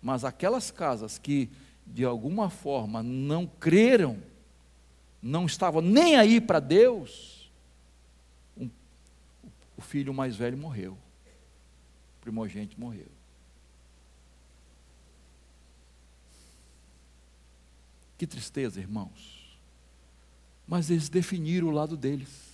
Mas 0.00 0.24
aquelas 0.24 0.70
casas 0.70 1.18
que 1.18 1.50
de 1.86 2.02
alguma 2.02 2.48
forma 2.48 3.02
não 3.02 3.46
creram, 3.46 4.18
não 5.26 5.44
estavam 5.44 5.82
nem 5.82 6.16
aí 6.16 6.40
para 6.40 6.60
Deus, 6.60 7.50
um, 8.56 8.70
o 9.76 9.82
filho 9.82 10.14
mais 10.14 10.36
velho 10.36 10.56
morreu, 10.56 10.92
o 10.92 12.20
primogênito 12.20 12.78
morreu. 12.78 13.08
Que 18.16 18.26
tristeza, 18.26 18.80
irmãos. 18.80 19.58
Mas 20.66 20.90
eles 20.90 21.08
definiram 21.08 21.68
o 21.68 21.72
lado 21.72 21.96
deles. 21.96 22.46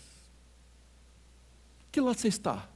Que 1.92 2.00
lado 2.00 2.18
você 2.18 2.28
está? 2.28 2.68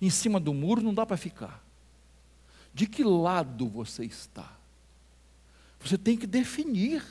Em 0.00 0.08
cima 0.08 0.38
do 0.40 0.54
muro 0.54 0.80
não 0.80 0.94
dá 0.94 1.04
para 1.04 1.16
ficar. 1.16 1.62
De 2.72 2.86
que 2.86 3.02
lado 3.02 3.68
você 3.68 4.04
está? 4.04 4.56
Você 5.80 5.98
tem 5.98 6.16
que 6.16 6.26
definir. 6.26 7.04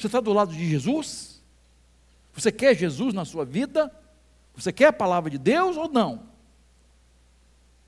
Você 0.00 0.06
está 0.06 0.18
do 0.18 0.32
lado 0.32 0.54
de 0.54 0.66
Jesus? 0.66 1.42
Você 2.32 2.50
quer 2.50 2.74
Jesus 2.74 3.12
na 3.12 3.26
sua 3.26 3.44
vida? 3.44 3.94
Você 4.56 4.72
quer 4.72 4.86
a 4.86 4.92
palavra 4.94 5.28
de 5.28 5.36
Deus 5.36 5.76
ou 5.76 5.90
não? 5.90 6.26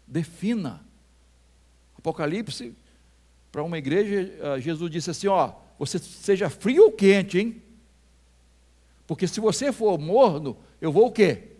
Defina. 0.06 0.84
Apocalipse, 1.96 2.76
para 3.50 3.62
uma 3.62 3.78
igreja, 3.78 4.30
ah, 4.42 4.60
Jesus 4.60 4.90
disse 4.90 5.10
assim: 5.10 5.26
Ó, 5.26 5.54
você 5.78 5.98
seja 5.98 6.50
frio 6.50 6.84
ou 6.84 6.92
quente, 6.92 7.38
hein? 7.38 7.62
Porque 9.06 9.26
se 9.26 9.40
você 9.40 9.72
for 9.72 9.98
morno, 9.98 10.58
eu 10.82 10.92
vou 10.92 11.06
o 11.06 11.12
quê? 11.12 11.52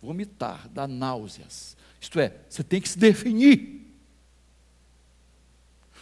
Vomitar, 0.00 0.66
dar 0.70 0.88
náuseas. 0.88 1.76
Isto 2.00 2.20
é, 2.20 2.34
você 2.48 2.64
tem 2.64 2.80
que 2.80 2.88
se 2.88 2.98
definir. 2.98 3.86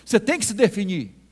Você 0.05 0.21
tem 0.21 0.39
que 0.39 0.47
se 0.47 0.55
definir. 0.55 1.24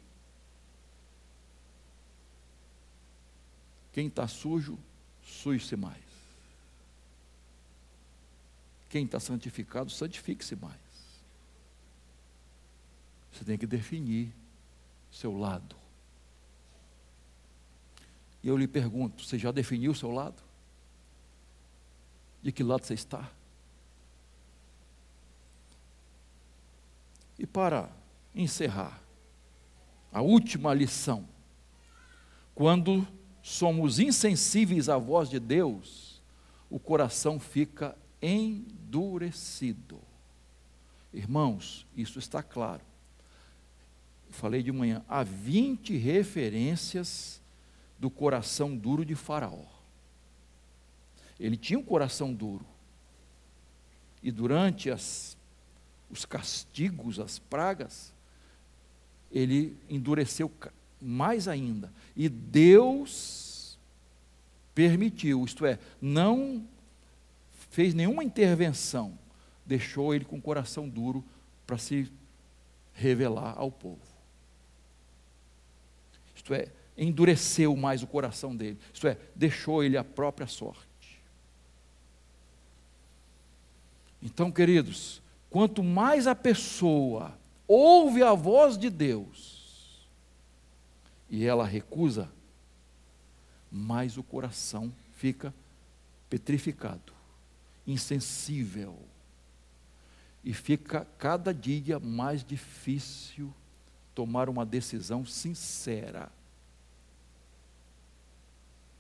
Quem 3.93 4.07
está 4.07 4.27
sujo, 4.27 4.79
suje-se 5.23 5.77
mais. 5.77 6.03
Quem 8.89 9.05
está 9.05 9.21
santificado, 9.21 9.91
santifique-se 9.91 10.57
mais. 10.57 10.81
Você 13.33 13.45
tem 13.45 13.57
que 13.57 13.67
definir 13.67 14.33
seu 15.11 15.37
lado. 15.37 15.77
E 18.43 18.49
eu 18.49 18.57
lhe 18.57 18.67
pergunto: 18.67 19.25
você 19.25 19.39
já 19.39 19.51
definiu 19.51 19.93
o 19.93 19.95
seu 19.95 20.11
lado? 20.11 20.43
De 22.43 22.51
que 22.51 22.63
lado 22.63 22.85
você 22.85 22.95
está? 22.95 23.31
E 27.39 27.47
para 27.47 27.91
encerrar, 28.35 29.01
a 30.13 30.21
última 30.21 30.75
lição. 30.75 31.27
Quando 32.55 33.07
somos 33.43 33.99
insensíveis 33.99 34.89
à 34.89 34.97
voz 34.97 35.29
de 35.29 35.41
Deus, 35.41 36.23
o 36.71 36.79
coração 36.79 37.41
fica 37.41 37.97
endurecido. 38.21 39.99
Irmãos, 41.13 41.87
isso 41.97 42.19
está 42.19 42.43
claro. 42.43 42.83
Eu 44.29 44.33
falei 44.33 44.63
de 44.63 44.73
manhã, 44.73 45.05
há 45.09 45.23
20 45.23 45.97
referências 45.97 47.43
do 47.99 48.09
coração 48.09 48.77
duro 48.77 49.05
de 49.05 49.15
Faraó. 49.15 49.67
Ele 51.39 51.57
tinha 51.57 51.79
um 51.79 51.85
coração 51.85 52.33
duro. 52.33 52.65
E 54.23 54.31
durante 54.31 54.91
as, 54.91 55.37
os 56.09 56.25
castigos, 56.25 57.19
as 57.19 57.39
pragas, 57.41 58.15
ele 59.31 59.77
endureceu 59.91 60.51
mais 61.03 61.49
ainda. 61.49 61.93
E 62.17 62.29
Deus 62.29 63.79
permitiu, 64.75 65.45
isto 65.45 65.67
é, 65.67 65.79
não 66.01 66.67
fez 67.71 67.95
nenhuma 67.95 68.25
intervenção, 68.25 69.19
deixou 69.67 70.15
ele 70.15 70.25
com 70.25 70.39
o 70.39 70.43
coração 70.43 70.89
duro 70.89 71.25
para 71.67 71.79
se 71.79 72.11
revelar 72.95 73.55
ao 73.59 73.71
povo. 73.71 74.01
Isto 76.35 76.55
é, 76.55 76.69
endureceu 76.97 77.77
mais 77.77 78.03
o 78.03 78.07
coração 78.07 78.55
dele, 78.55 78.79
isto 78.93 79.07
é, 79.07 79.17
deixou 79.35 79.83
ele 79.83 79.97
a 79.97 80.05
própria 80.05 80.47
sorte. 80.47 80.87
Então, 84.23 84.53
queridos, 84.53 85.21
quanto 85.51 85.83
mais 85.83 86.27
a 86.27 86.35
pessoa 86.35 87.37
ouve 87.67 88.23
a 88.23 88.35
voz 88.35 88.79
de 88.79 88.89
Deus 88.89 89.52
e 91.33 91.47
ela 91.47 91.65
recusa, 91.65 92.31
mais 93.71 94.19
o 94.19 94.23
coração 94.23 94.93
fica 95.17 95.53
petrificado, 96.29 97.15
insensível, 97.87 98.99
e 100.45 100.53
fica 100.53 101.07
cada 101.19 101.55
dia 101.55 101.99
mais 101.99 102.45
difícil 102.45 103.51
tomar 104.15 104.51
uma 104.51 104.67
decisão 104.67 105.25
sincera. 105.25 106.31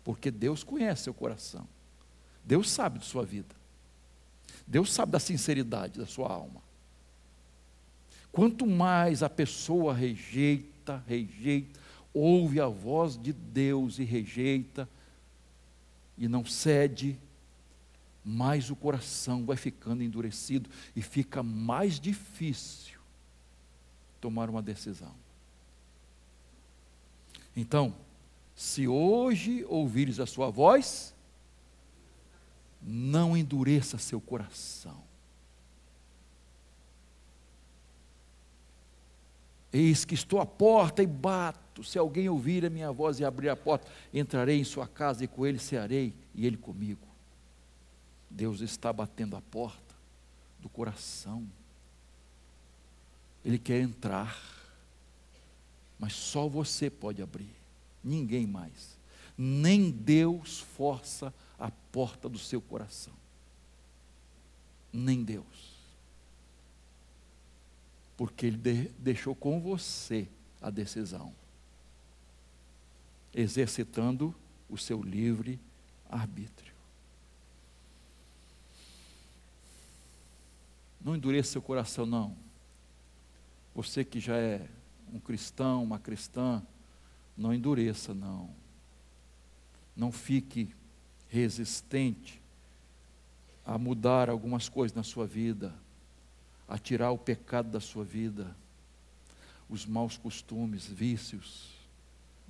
Porque 0.02 0.30
Deus 0.30 0.64
conhece 0.64 1.02
seu 1.02 1.12
coração, 1.12 1.68
Deus 2.42 2.70
sabe 2.70 2.98
de 2.98 3.04
sua 3.04 3.26
vida, 3.26 3.54
Deus 4.66 4.90
sabe 4.90 5.12
da 5.12 5.20
sinceridade 5.20 5.98
da 5.98 6.06
sua 6.06 6.32
alma. 6.32 6.62
Quanto 8.32 8.66
mais 8.66 9.22
a 9.22 9.28
pessoa 9.28 9.92
rejeita, 9.92 11.04
rejeita, 11.06 11.81
ouve 12.12 12.60
a 12.60 12.68
voz 12.68 13.16
de 13.16 13.32
Deus 13.32 13.98
e 13.98 14.04
rejeita, 14.04 14.88
e 16.16 16.28
não 16.28 16.44
cede, 16.44 17.18
mais 18.24 18.70
o 18.70 18.76
coração 18.76 19.44
vai 19.44 19.56
ficando 19.56 20.02
endurecido 20.02 20.70
e 20.94 21.02
fica 21.02 21.42
mais 21.42 21.98
difícil 21.98 23.00
tomar 24.20 24.48
uma 24.48 24.62
decisão. 24.62 25.12
Então, 27.56 27.94
se 28.54 28.86
hoje 28.86 29.64
ouvires 29.68 30.20
a 30.20 30.26
sua 30.26 30.50
voz, 30.50 31.14
não 32.80 33.36
endureça 33.36 33.98
seu 33.98 34.20
coração. 34.20 35.02
Eis 39.72 40.04
que 40.04 40.14
estou 40.14 40.40
à 40.40 40.46
porta 40.46 41.02
e 41.02 41.06
bato. 41.06 41.61
Se 41.82 41.98
alguém 41.98 42.28
ouvir 42.28 42.64
a 42.66 42.70
minha 42.70 42.90
voz 42.90 43.20
e 43.20 43.24
abrir 43.24 43.48
a 43.48 43.56
porta, 43.56 43.90
entrarei 44.12 44.58
em 44.58 44.64
sua 44.64 44.86
casa 44.86 45.24
e 45.24 45.28
com 45.28 45.46
ele 45.46 45.58
cearei 45.58 46.12
e 46.34 46.46
ele 46.46 46.56
comigo. 46.56 47.06
Deus 48.28 48.60
está 48.60 48.92
batendo 48.92 49.36
a 49.36 49.40
porta 49.40 49.94
do 50.60 50.68
coração. 50.68 51.46
Ele 53.44 53.58
quer 53.58 53.80
entrar, 53.80 54.36
mas 55.98 56.12
só 56.12 56.48
você 56.48 56.90
pode 56.90 57.22
abrir, 57.22 57.54
ninguém 58.02 58.46
mais. 58.46 58.98
Nem 59.36 59.90
Deus 59.90 60.60
força 60.60 61.32
a 61.58 61.70
porta 61.70 62.28
do 62.28 62.38
seu 62.38 62.60
coração. 62.60 63.14
Nem 64.92 65.22
Deus 65.22 65.72
porque 68.22 68.46
Ele 68.46 68.56
de, 68.56 68.88
deixou 68.98 69.34
com 69.34 69.60
você 69.60 70.28
a 70.60 70.70
decisão, 70.70 71.34
exercitando 73.34 74.34
o 74.68 74.76
seu 74.76 75.02
livre 75.02 75.58
arbítrio. 76.08 76.72
Não 81.00 81.16
endureça 81.16 81.52
seu 81.52 81.62
coração, 81.62 82.06
não. 82.06 82.36
Você 83.74 84.04
que 84.04 84.20
já 84.20 84.36
é 84.36 84.68
um 85.12 85.18
cristão, 85.18 85.82
uma 85.82 85.98
cristã, 85.98 86.62
não 87.36 87.52
endureça, 87.52 88.14
não. 88.14 88.50
Não 89.96 90.12
fique 90.12 90.74
resistente 91.28 92.40
a 93.64 93.76
mudar 93.78 94.28
algumas 94.28 94.68
coisas 94.68 94.94
na 94.94 95.02
sua 95.02 95.26
vida 95.26 95.74
a 96.68 96.78
tirar 96.78 97.10
o 97.10 97.18
pecado 97.18 97.70
da 97.70 97.80
sua 97.80 98.02
vida, 98.02 98.56
os 99.68 99.84
maus 99.84 100.16
costumes, 100.16 100.86
vícios. 100.86 101.81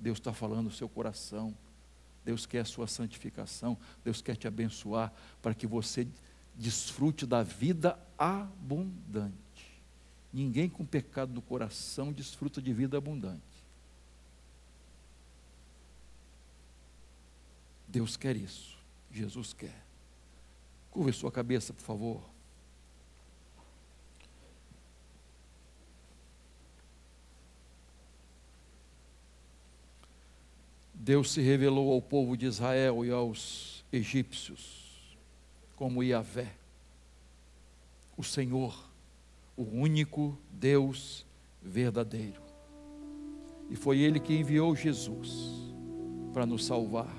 Deus 0.03 0.17
está 0.17 0.33
falando 0.33 0.65
no 0.65 0.71
seu 0.71 0.89
coração. 0.89 1.55
Deus 2.25 2.45
quer 2.45 2.59
a 2.59 2.65
sua 2.65 2.87
santificação, 2.87 3.77
Deus 4.03 4.21
quer 4.21 4.35
te 4.35 4.47
abençoar 4.47 5.11
para 5.41 5.53
que 5.53 5.65
você 5.65 6.07
desfrute 6.55 7.25
da 7.25 7.41
vida 7.41 7.97
abundante. 8.17 9.33
Ninguém 10.31 10.69
com 10.69 10.85
pecado 10.85 11.33
no 11.33 11.41
coração 11.41 12.11
desfruta 12.11 12.61
de 12.61 12.73
vida 12.73 12.97
abundante. 12.97 13.41
Deus 17.87 18.17
quer 18.17 18.35
isso, 18.35 18.77
Jesus 19.11 19.53
quer. 19.53 19.85
Curva 20.91 21.11
sua 21.13 21.31
cabeça, 21.31 21.73
por 21.73 21.81
favor. 21.81 22.32
Deus 31.03 31.33
se 31.33 31.41
revelou 31.41 31.91
ao 31.91 32.01
povo 32.01 32.37
de 32.37 32.45
Israel 32.45 33.03
e 33.03 33.11
aos 33.11 33.83
egípcios 33.91 35.17
como 35.75 36.01
Yahvé, 36.01 36.47
o 38.15 38.23
Senhor, 38.23 38.73
o 39.57 39.63
único 39.63 40.37
Deus 40.49 41.25
verdadeiro. 41.61 42.41
E 43.69 43.75
foi 43.75 43.99
Ele 43.99 44.17
que 44.17 44.33
enviou 44.33 44.73
Jesus 44.77 45.51
para 46.31 46.45
nos 46.45 46.65
salvar. 46.65 47.13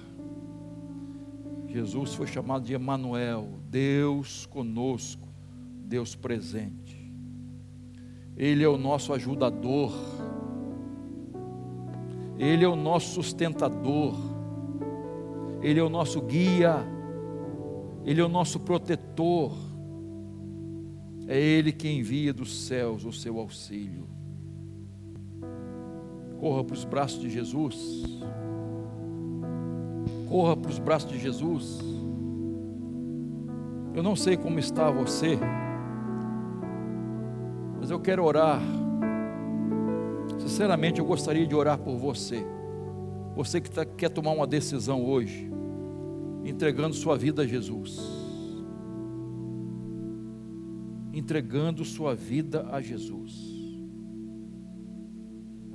Jesus 1.69 2.15
foi 2.15 2.27
chamado 2.27 2.65
de 2.65 2.73
Emanuel, 2.73 3.51
Deus 3.69 4.47
conosco, 4.47 5.29
Deus 5.85 6.15
presente. 6.15 7.13
Ele 8.35 8.65
é 8.65 8.69
o 8.69 8.79
nosso 8.79 9.13
ajudador 9.13 9.93
ele 12.39 12.65
é 12.65 12.69
o 12.69 12.77
nosso 12.77 13.15
sustentador, 13.15 14.15
Ele 15.63 15.79
é 15.79 15.83
o 15.83 15.89
nosso 15.89 16.21
guia, 16.21 16.77
Ele 18.05 18.21
é 18.21 18.25
o 18.25 18.29
nosso 18.29 18.59
protetor, 18.61 19.53
é 21.29 21.39
Ele 21.39 21.73
que 21.73 21.89
envia 21.89 22.33
dos 22.33 22.67
céus 22.67 23.05
o 23.05 23.13
seu 23.13 23.39
auxílio. 23.39 24.09
Corra 26.39 26.65
para 26.65 26.75
os 26.75 26.85
braços 26.85 27.21
de 27.21 27.31
Jesus, 27.31 28.03
corra 30.29 30.57
para 30.57 30.71
os 30.71 30.79
braços 30.79 31.11
de 31.11 31.19
Jesus. 31.19 31.79
Eu 33.95 34.03
não 34.03 34.17
sei 34.17 34.37
como 34.37 34.59
está 34.59 34.91
você, 34.91 35.39
mas 37.79 37.91
eu 37.91 38.01
quero 38.01 38.25
orar 38.25 38.61
Sinceramente, 40.45 41.01
eu 41.01 41.07
gostaria 41.07 41.47
de 41.47 41.55
orar 41.55 41.79
por 41.79 41.97
você. 41.97 42.45
Você 43.35 43.61
que 43.61 43.71
tá, 43.71 43.85
quer 43.85 44.11
tomar 44.11 44.33
uma 44.33 44.47
decisão 44.47 45.03
hoje, 45.03 45.51
entregando 46.45 46.95
sua 46.95 47.17
vida 47.17 47.43
a 47.43 47.47
Jesus. 47.47 47.99
Entregando 51.15 51.83
sua 51.83 52.15
vida 52.15 52.69
a 52.71 52.83
Jesus. 52.83 53.55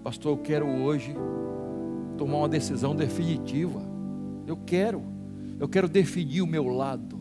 Pastor, 0.03 0.38
eu 0.38 0.38
quero 0.38 0.67
hoje 0.67 1.15
tomar 2.15 2.38
uma 2.38 2.49
decisão 2.49 2.95
definitiva. 2.95 3.82
Eu 4.45 4.55
quero. 4.55 5.03
Eu 5.59 5.67
quero 5.67 5.89
definir 5.89 6.41
o 6.41 6.47
meu 6.47 6.67
lado. 6.67 7.20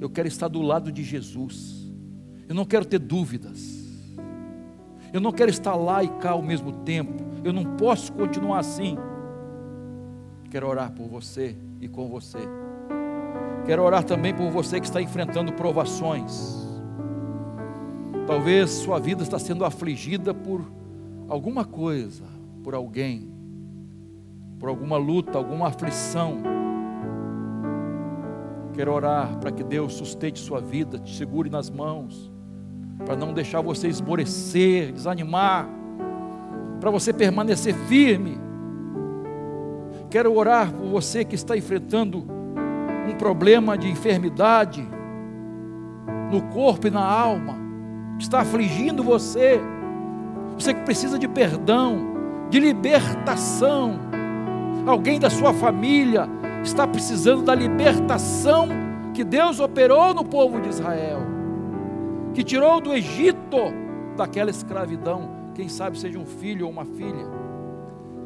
Eu 0.00 0.08
quero 0.08 0.28
estar 0.28 0.46
do 0.46 0.62
lado 0.62 0.92
de 0.92 1.02
Jesus. 1.02 1.92
Eu 2.48 2.54
não 2.54 2.64
quero 2.64 2.84
ter 2.84 3.00
dúvidas. 3.00 3.83
Eu 5.14 5.20
não 5.20 5.30
quero 5.30 5.48
estar 5.48 5.76
lá 5.76 6.02
e 6.02 6.08
cá 6.08 6.32
ao 6.32 6.42
mesmo 6.42 6.72
tempo. 6.72 7.22
Eu 7.44 7.52
não 7.52 7.76
posso 7.76 8.12
continuar 8.12 8.58
assim. 8.58 8.98
Quero 10.50 10.66
orar 10.66 10.90
por 10.90 11.06
você 11.06 11.56
e 11.80 11.86
com 11.86 12.08
você. 12.08 12.40
Quero 13.64 13.84
orar 13.84 14.02
também 14.02 14.34
por 14.34 14.50
você 14.50 14.80
que 14.80 14.86
está 14.86 15.00
enfrentando 15.00 15.52
provações. 15.52 16.66
Talvez 18.26 18.70
sua 18.70 18.98
vida 18.98 19.22
está 19.22 19.38
sendo 19.38 19.64
afligida 19.64 20.34
por 20.34 20.62
alguma 21.28 21.64
coisa, 21.64 22.24
por 22.64 22.74
alguém, 22.74 23.32
por 24.58 24.68
alguma 24.68 24.96
luta, 24.96 25.38
alguma 25.38 25.68
aflição. 25.68 26.38
Quero 28.72 28.92
orar 28.92 29.38
para 29.38 29.52
que 29.52 29.62
Deus 29.62 29.92
sustente 29.92 30.40
sua 30.40 30.60
vida, 30.60 30.98
te 30.98 31.16
segure 31.16 31.48
nas 31.48 31.70
mãos 31.70 32.33
para 33.04 33.16
não 33.16 33.32
deixar 33.32 33.60
você 33.60 33.88
esmorecer, 33.88 34.92
desanimar, 34.92 35.68
para 36.80 36.90
você 36.90 37.12
permanecer 37.12 37.74
firme. 37.86 38.38
Quero 40.10 40.34
orar 40.34 40.72
por 40.72 40.86
você 40.86 41.24
que 41.24 41.34
está 41.34 41.56
enfrentando 41.56 42.24
um 43.08 43.14
problema 43.16 43.76
de 43.76 43.90
enfermidade 43.90 44.86
no 46.30 46.42
corpo 46.42 46.86
e 46.86 46.90
na 46.90 47.04
alma, 47.04 47.56
que 48.16 48.24
está 48.24 48.40
afligindo 48.40 49.02
você. 49.02 49.60
Você 50.58 50.72
que 50.72 50.82
precisa 50.82 51.18
de 51.18 51.28
perdão, 51.28 52.14
de 52.48 52.58
libertação. 52.58 53.98
Alguém 54.86 55.18
da 55.18 55.30
sua 55.30 55.52
família 55.52 56.28
está 56.62 56.86
precisando 56.86 57.42
da 57.42 57.54
libertação 57.54 58.68
que 59.12 59.24
Deus 59.24 59.60
operou 59.60 60.14
no 60.14 60.24
povo 60.24 60.60
de 60.60 60.68
Israel 60.68 61.23
que 62.34 62.42
tirou 62.42 62.80
do 62.80 62.92
Egito 62.92 63.56
daquela 64.16 64.50
escravidão. 64.50 65.52
Quem 65.54 65.68
sabe 65.68 65.98
seja 65.98 66.18
um 66.18 66.26
filho 66.26 66.66
ou 66.66 66.72
uma 66.72 66.84
filha 66.84 67.26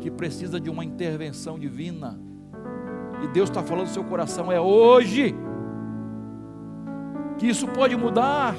que 0.00 0.10
precisa 0.10 0.58
de 0.58 0.70
uma 0.70 0.84
intervenção 0.84 1.58
divina. 1.58 2.18
E 3.22 3.28
Deus 3.28 3.50
está 3.50 3.62
falando 3.62 3.86
no 3.86 3.92
seu 3.92 4.04
coração: 4.04 4.50
é 4.50 4.60
hoje 4.60 5.34
que 7.38 7.46
isso 7.46 7.68
pode 7.68 7.94
mudar. 7.96 8.54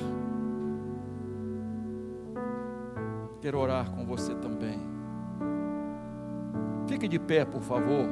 Quero 3.41 3.57
orar 3.57 3.89
com 3.91 4.05
você 4.05 4.35
também. 4.35 4.79
Fique 6.87 7.07
de 7.07 7.17
pé, 7.17 7.45
por 7.45 7.61
favor. 7.61 8.05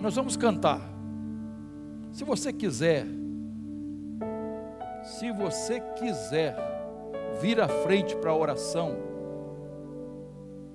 Nós 0.00 0.14
vamos 0.14 0.36
cantar. 0.36 0.80
Se 2.12 2.22
você 2.22 2.52
quiser, 2.52 3.06
se 5.04 5.30
você 5.30 5.80
quiser 5.96 6.56
vir 7.40 7.60
à 7.60 7.68
frente 7.68 8.16
para 8.16 8.30
a 8.30 8.36
oração, 8.36 8.96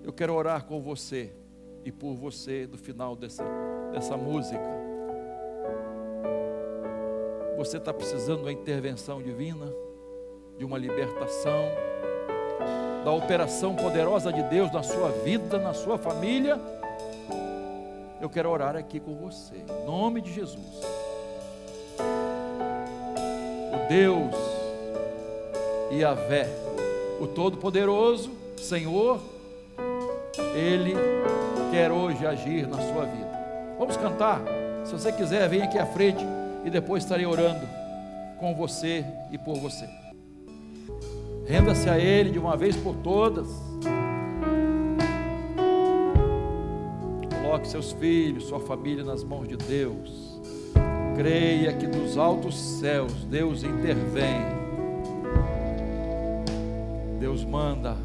eu 0.03 0.13
quero 0.13 0.33
orar 0.33 0.65
com 0.65 0.79
você 0.81 1.33
e 1.83 1.91
por 1.91 2.13
você 2.13 2.67
do 2.67 2.77
final 2.77 3.15
dessa, 3.15 3.43
dessa 3.91 4.15
música. 4.15 4.61
Você 7.57 7.77
está 7.77 7.93
precisando 7.93 8.37
de 8.37 8.43
uma 8.43 8.51
intervenção 8.51 9.21
divina, 9.21 9.65
de 10.57 10.63
uma 10.63 10.77
libertação, 10.77 11.65
da 13.03 13.11
operação 13.11 13.75
poderosa 13.75 14.31
de 14.31 14.43
Deus 14.43 14.71
na 14.71 14.83
sua 14.83 15.09
vida, 15.09 15.57
na 15.57 15.73
sua 15.73 15.97
família. 15.97 16.59
Eu 18.21 18.29
quero 18.29 18.49
orar 18.49 18.75
aqui 18.75 18.99
com 18.99 19.15
você, 19.15 19.55
em 19.55 19.85
nome 19.85 20.21
de 20.21 20.31
Jesus. 20.31 20.98
Deus 23.89 24.35
e 25.89 26.05
a 26.05 26.13
Vé, 26.13 26.47
o 27.19 27.25
Todo-Poderoso, 27.25 28.29
Senhor, 28.55 29.19
Ele 30.55 30.93
quer 31.71 31.91
hoje 31.91 32.23
agir 32.23 32.67
na 32.67 32.77
sua 32.77 33.05
vida. 33.05 33.31
Vamos 33.79 33.97
cantar? 33.97 34.43
Se 34.85 34.91
você 34.91 35.11
quiser, 35.11 35.49
vem 35.49 35.63
aqui 35.63 35.79
à 35.79 35.87
frente 35.87 36.23
e 36.63 36.69
depois 36.69 37.03
estarei 37.03 37.25
orando 37.25 37.67
com 38.37 38.53
você 38.53 39.03
e 39.31 39.39
por 39.39 39.55
você. 39.55 39.89
Renda-se 41.47 41.89
a 41.89 41.97
Ele 41.97 42.29
de 42.29 42.37
uma 42.37 42.55
vez 42.55 42.75
por 42.75 42.95
todas. 42.97 43.47
Coloque 47.41 47.67
seus 47.67 47.91
filhos, 47.93 48.43
sua 48.43 48.59
família 48.59 49.03
nas 49.03 49.23
mãos 49.23 49.47
de 49.47 49.57
Deus. 49.57 50.28
Creia 51.19 51.73
que 51.73 51.85
dos 51.85 52.17
altos 52.17 52.57
céus 52.57 53.25
Deus 53.25 53.61
intervém. 53.61 54.39
Deus 57.19 57.43
manda. 57.43 57.97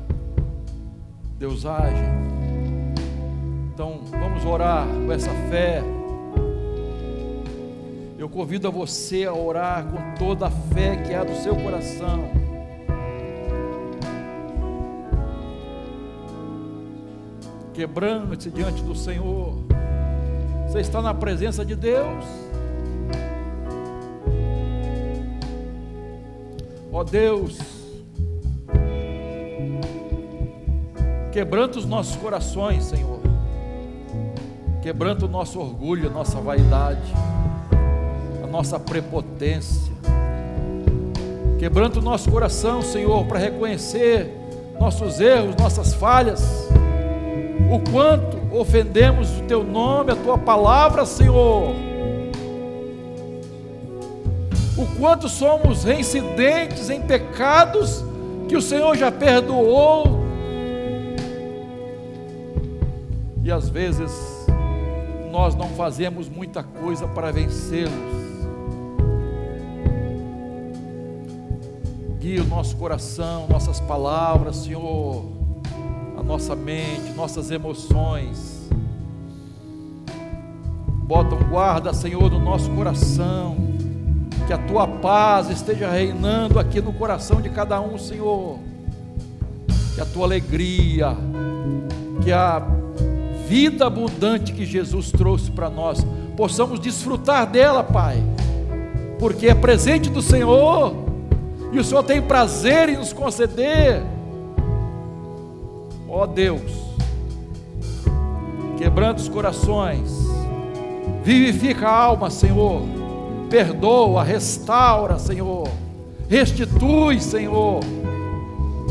Deus 1.39 1.65
age. 1.65 2.03
Então, 3.73 4.01
vamos 4.11 4.45
orar 4.45 4.89
com 4.89 5.13
essa 5.13 5.31
fé. 5.49 5.81
Eu 8.19 8.29
convido 8.29 8.67
a 8.67 8.71
você 8.73 9.23
a 9.23 9.33
orar 9.33 9.87
com 9.87 10.19
toda 10.19 10.49
a 10.49 10.51
fé 10.51 10.97
que 10.97 11.15
há 11.15 11.23
do 11.23 11.37
seu 11.37 11.55
coração. 11.55 12.19
Quebrando-se 17.73 18.51
diante 18.51 18.83
do 18.83 18.97
Senhor. 18.97 19.55
Você 20.67 20.81
está 20.81 21.01
na 21.01 21.15
presença 21.15 21.65
de 21.65 21.77
Deus. 21.77 22.44
Ó 26.95 27.01
oh 27.01 27.05
Deus, 27.05 27.59
quebranta 31.33 31.77
os 31.77 31.85
nossos 31.85 32.15
corações, 32.15 32.85
Senhor. 32.85 33.19
Quebranta 34.81 35.25
o 35.25 35.29
nosso 35.29 35.59
orgulho, 35.59 36.09
a 36.09 36.13
nossa 36.13 36.41
vaidade, 36.41 37.13
a 38.45 38.47
nossa 38.47 38.79
prepotência. 38.79 39.93
Quebranta 41.59 41.99
o 41.99 42.03
nosso 42.03 42.31
coração, 42.31 42.81
Senhor, 42.81 43.27
para 43.27 43.41
reconhecer 43.41 44.31
nossos 44.79 45.19
erros, 45.19 45.57
nossas 45.57 45.95
falhas, 45.95 46.69
o 47.73 47.91
quanto 47.91 48.37
ofendemos 48.57 49.41
o 49.41 49.43
Teu 49.49 49.65
nome, 49.65 50.13
a 50.13 50.17
Tua 50.17 50.39
palavra, 50.39 51.05
Senhor. 51.05 51.75
O 54.95 54.99
quanto 55.01 55.29
somos 55.29 55.85
reincidentes 55.85 56.89
em 56.89 57.01
pecados 57.01 58.05
que 58.49 58.57
o 58.57 58.63
Senhor 58.63 58.97
já 58.97 59.11
perdoou. 59.11 60.25
E 63.43 63.51
às 63.51 63.69
vezes 63.69 64.13
nós 65.31 65.55
não 65.55 65.69
fazemos 65.71 66.29
muita 66.29 66.63
coisa 66.63 67.09
para 67.09 67.33
vencê-los. 67.33 67.93
Guia 72.21 72.43
o 72.43 72.47
nosso 72.47 72.77
coração, 72.77 73.47
nossas 73.51 73.81
palavras, 73.81 74.57
Senhor, 74.57 75.25
a 76.17 76.23
nossa 76.23 76.55
mente, 76.55 77.13
nossas 77.15 77.51
emoções. 77.51 78.71
Bota 81.03 81.35
um 81.35 81.51
guarda, 81.51 81.93
Senhor, 81.93 82.31
no 82.31 82.39
nosso 82.39 82.71
coração. 82.71 83.74
Que 84.47 84.53
a 84.53 84.59
tua 84.59 84.87
paz 84.87 85.49
esteja 85.51 85.91
reinando 85.91 86.59
aqui 86.59 86.81
no 86.81 86.93
coração 86.93 87.41
de 87.41 87.49
cada 87.49 87.81
um, 87.81 87.99
Senhor. 87.99 88.59
Que 89.95 90.01
a 90.01 90.05
tua 90.05 90.27
alegria, 90.27 91.17
que 92.23 92.33
a 92.33 92.63
vida 93.47 93.87
abundante 93.87 94.53
que 94.53 94.65
Jesus 94.65 95.11
trouxe 95.11 95.51
para 95.51 95.69
nós, 95.69 96.05
possamos 96.37 96.81
desfrutar 96.81 97.47
dela, 97.47 97.85
Pai, 97.85 98.23
porque 99.19 99.47
é 99.47 99.55
presente 99.55 100.11
do 100.11 100.23
Senhor 100.23 100.95
e 101.73 101.79
o 101.79 101.85
Senhor 101.85 102.03
tem 102.03 102.23
prazer 102.23 102.89
em 102.89 102.97
nos 102.97 103.13
conceder. 103.13 104.03
Ó 106.09 106.27
Deus, 106.27 106.63
quebrando 108.79 109.19
os 109.19 109.29
corações, 109.29 110.11
vivifica 111.23 111.89
a 111.89 111.97
alma, 111.97 112.31
Senhor, 112.31 112.83
perdoa, 113.55 114.25
restaura, 114.25 115.17
Senhor, 115.17 115.69
restitui, 116.29 117.21
Senhor, 117.21 117.79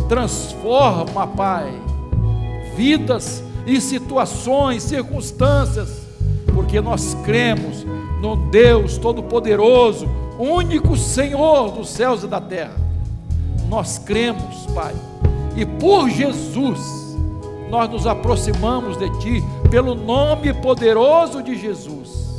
transforma, 0.08 1.28
Pai, 1.28 1.70
vidas 2.74 3.44
e 3.68 3.82
situações, 3.82 4.84
circunstâncias, 4.84 6.08
porque 6.54 6.80
nós 6.80 7.14
cremos 7.26 7.86
no 8.22 8.38
Deus 8.38 8.98
Todo-Poderoso, 8.98 10.08
único 10.40 10.96
Senhor 10.96 11.70
dos 11.72 11.90
céus 11.90 12.24
e 12.24 12.28
da 12.28 12.40
terra. 12.40 12.78
Nós 13.68 13.98
cremos, 13.98 14.66
Pai, 14.74 14.96
e 15.58 15.66
por 15.66 16.10
Jesus 16.10 16.80
nós 17.70 17.90
nos 17.90 18.08
aproximamos 18.08 18.96
de 18.96 19.10
Ti, 19.20 19.44
pelo 19.70 19.94
nome 19.94 20.54
poderoso 20.54 21.44
de 21.44 21.60
Jesus. 21.60 22.33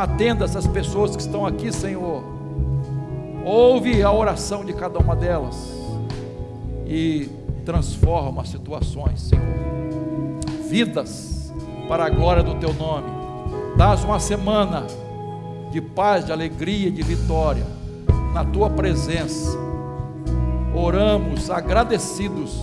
Atenda 0.00 0.46
essas 0.46 0.66
pessoas 0.66 1.14
que 1.14 1.20
estão 1.20 1.44
aqui, 1.44 1.70
Senhor. 1.70 2.24
Ouve 3.44 4.02
a 4.02 4.10
oração 4.10 4.64
de 4.64 4.72
cada 4.72 4.98
uma 4.98 5.14
delas 5.14 5.78
e 6.86 7.28
transforma 7.66 8.46
situações, 8.46 9.20
Senhor. 9.20 9.44
Vidas 10.70 11.52
para 11.86 12.06
a 12.06 12.08
glória 12.08 12.42
do 12.42 12.54
Teu 12.54 12.72
nome. 12.72 13.10
Dás 13.76 14.02
uma 14.02 14.18
semana 14.18 14.86
de 15.70 15.82
paz, 15.82 16.24
de 16.24 16.32
alegria, 16.32 16.90
de 16.90 17.02
vitória, 17.02 17.66
na 18.32 18.42
tua 18.42 18.70
presença. 18.70 19.54
Oramos 20.74 21.50
agradecidos 21.50 22.58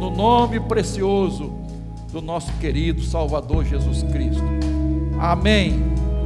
no 0.00 0.08
nome 0.08 0.58
precioso 0.58 1.52
do 2.10 2.22
nosso 2.22 2.50
querido 2.54 3.02
Salvador 3.02 3.62
Jesus 3.66 4.02
Cristo. 4.04 4.42
Amém. 5.20 5.97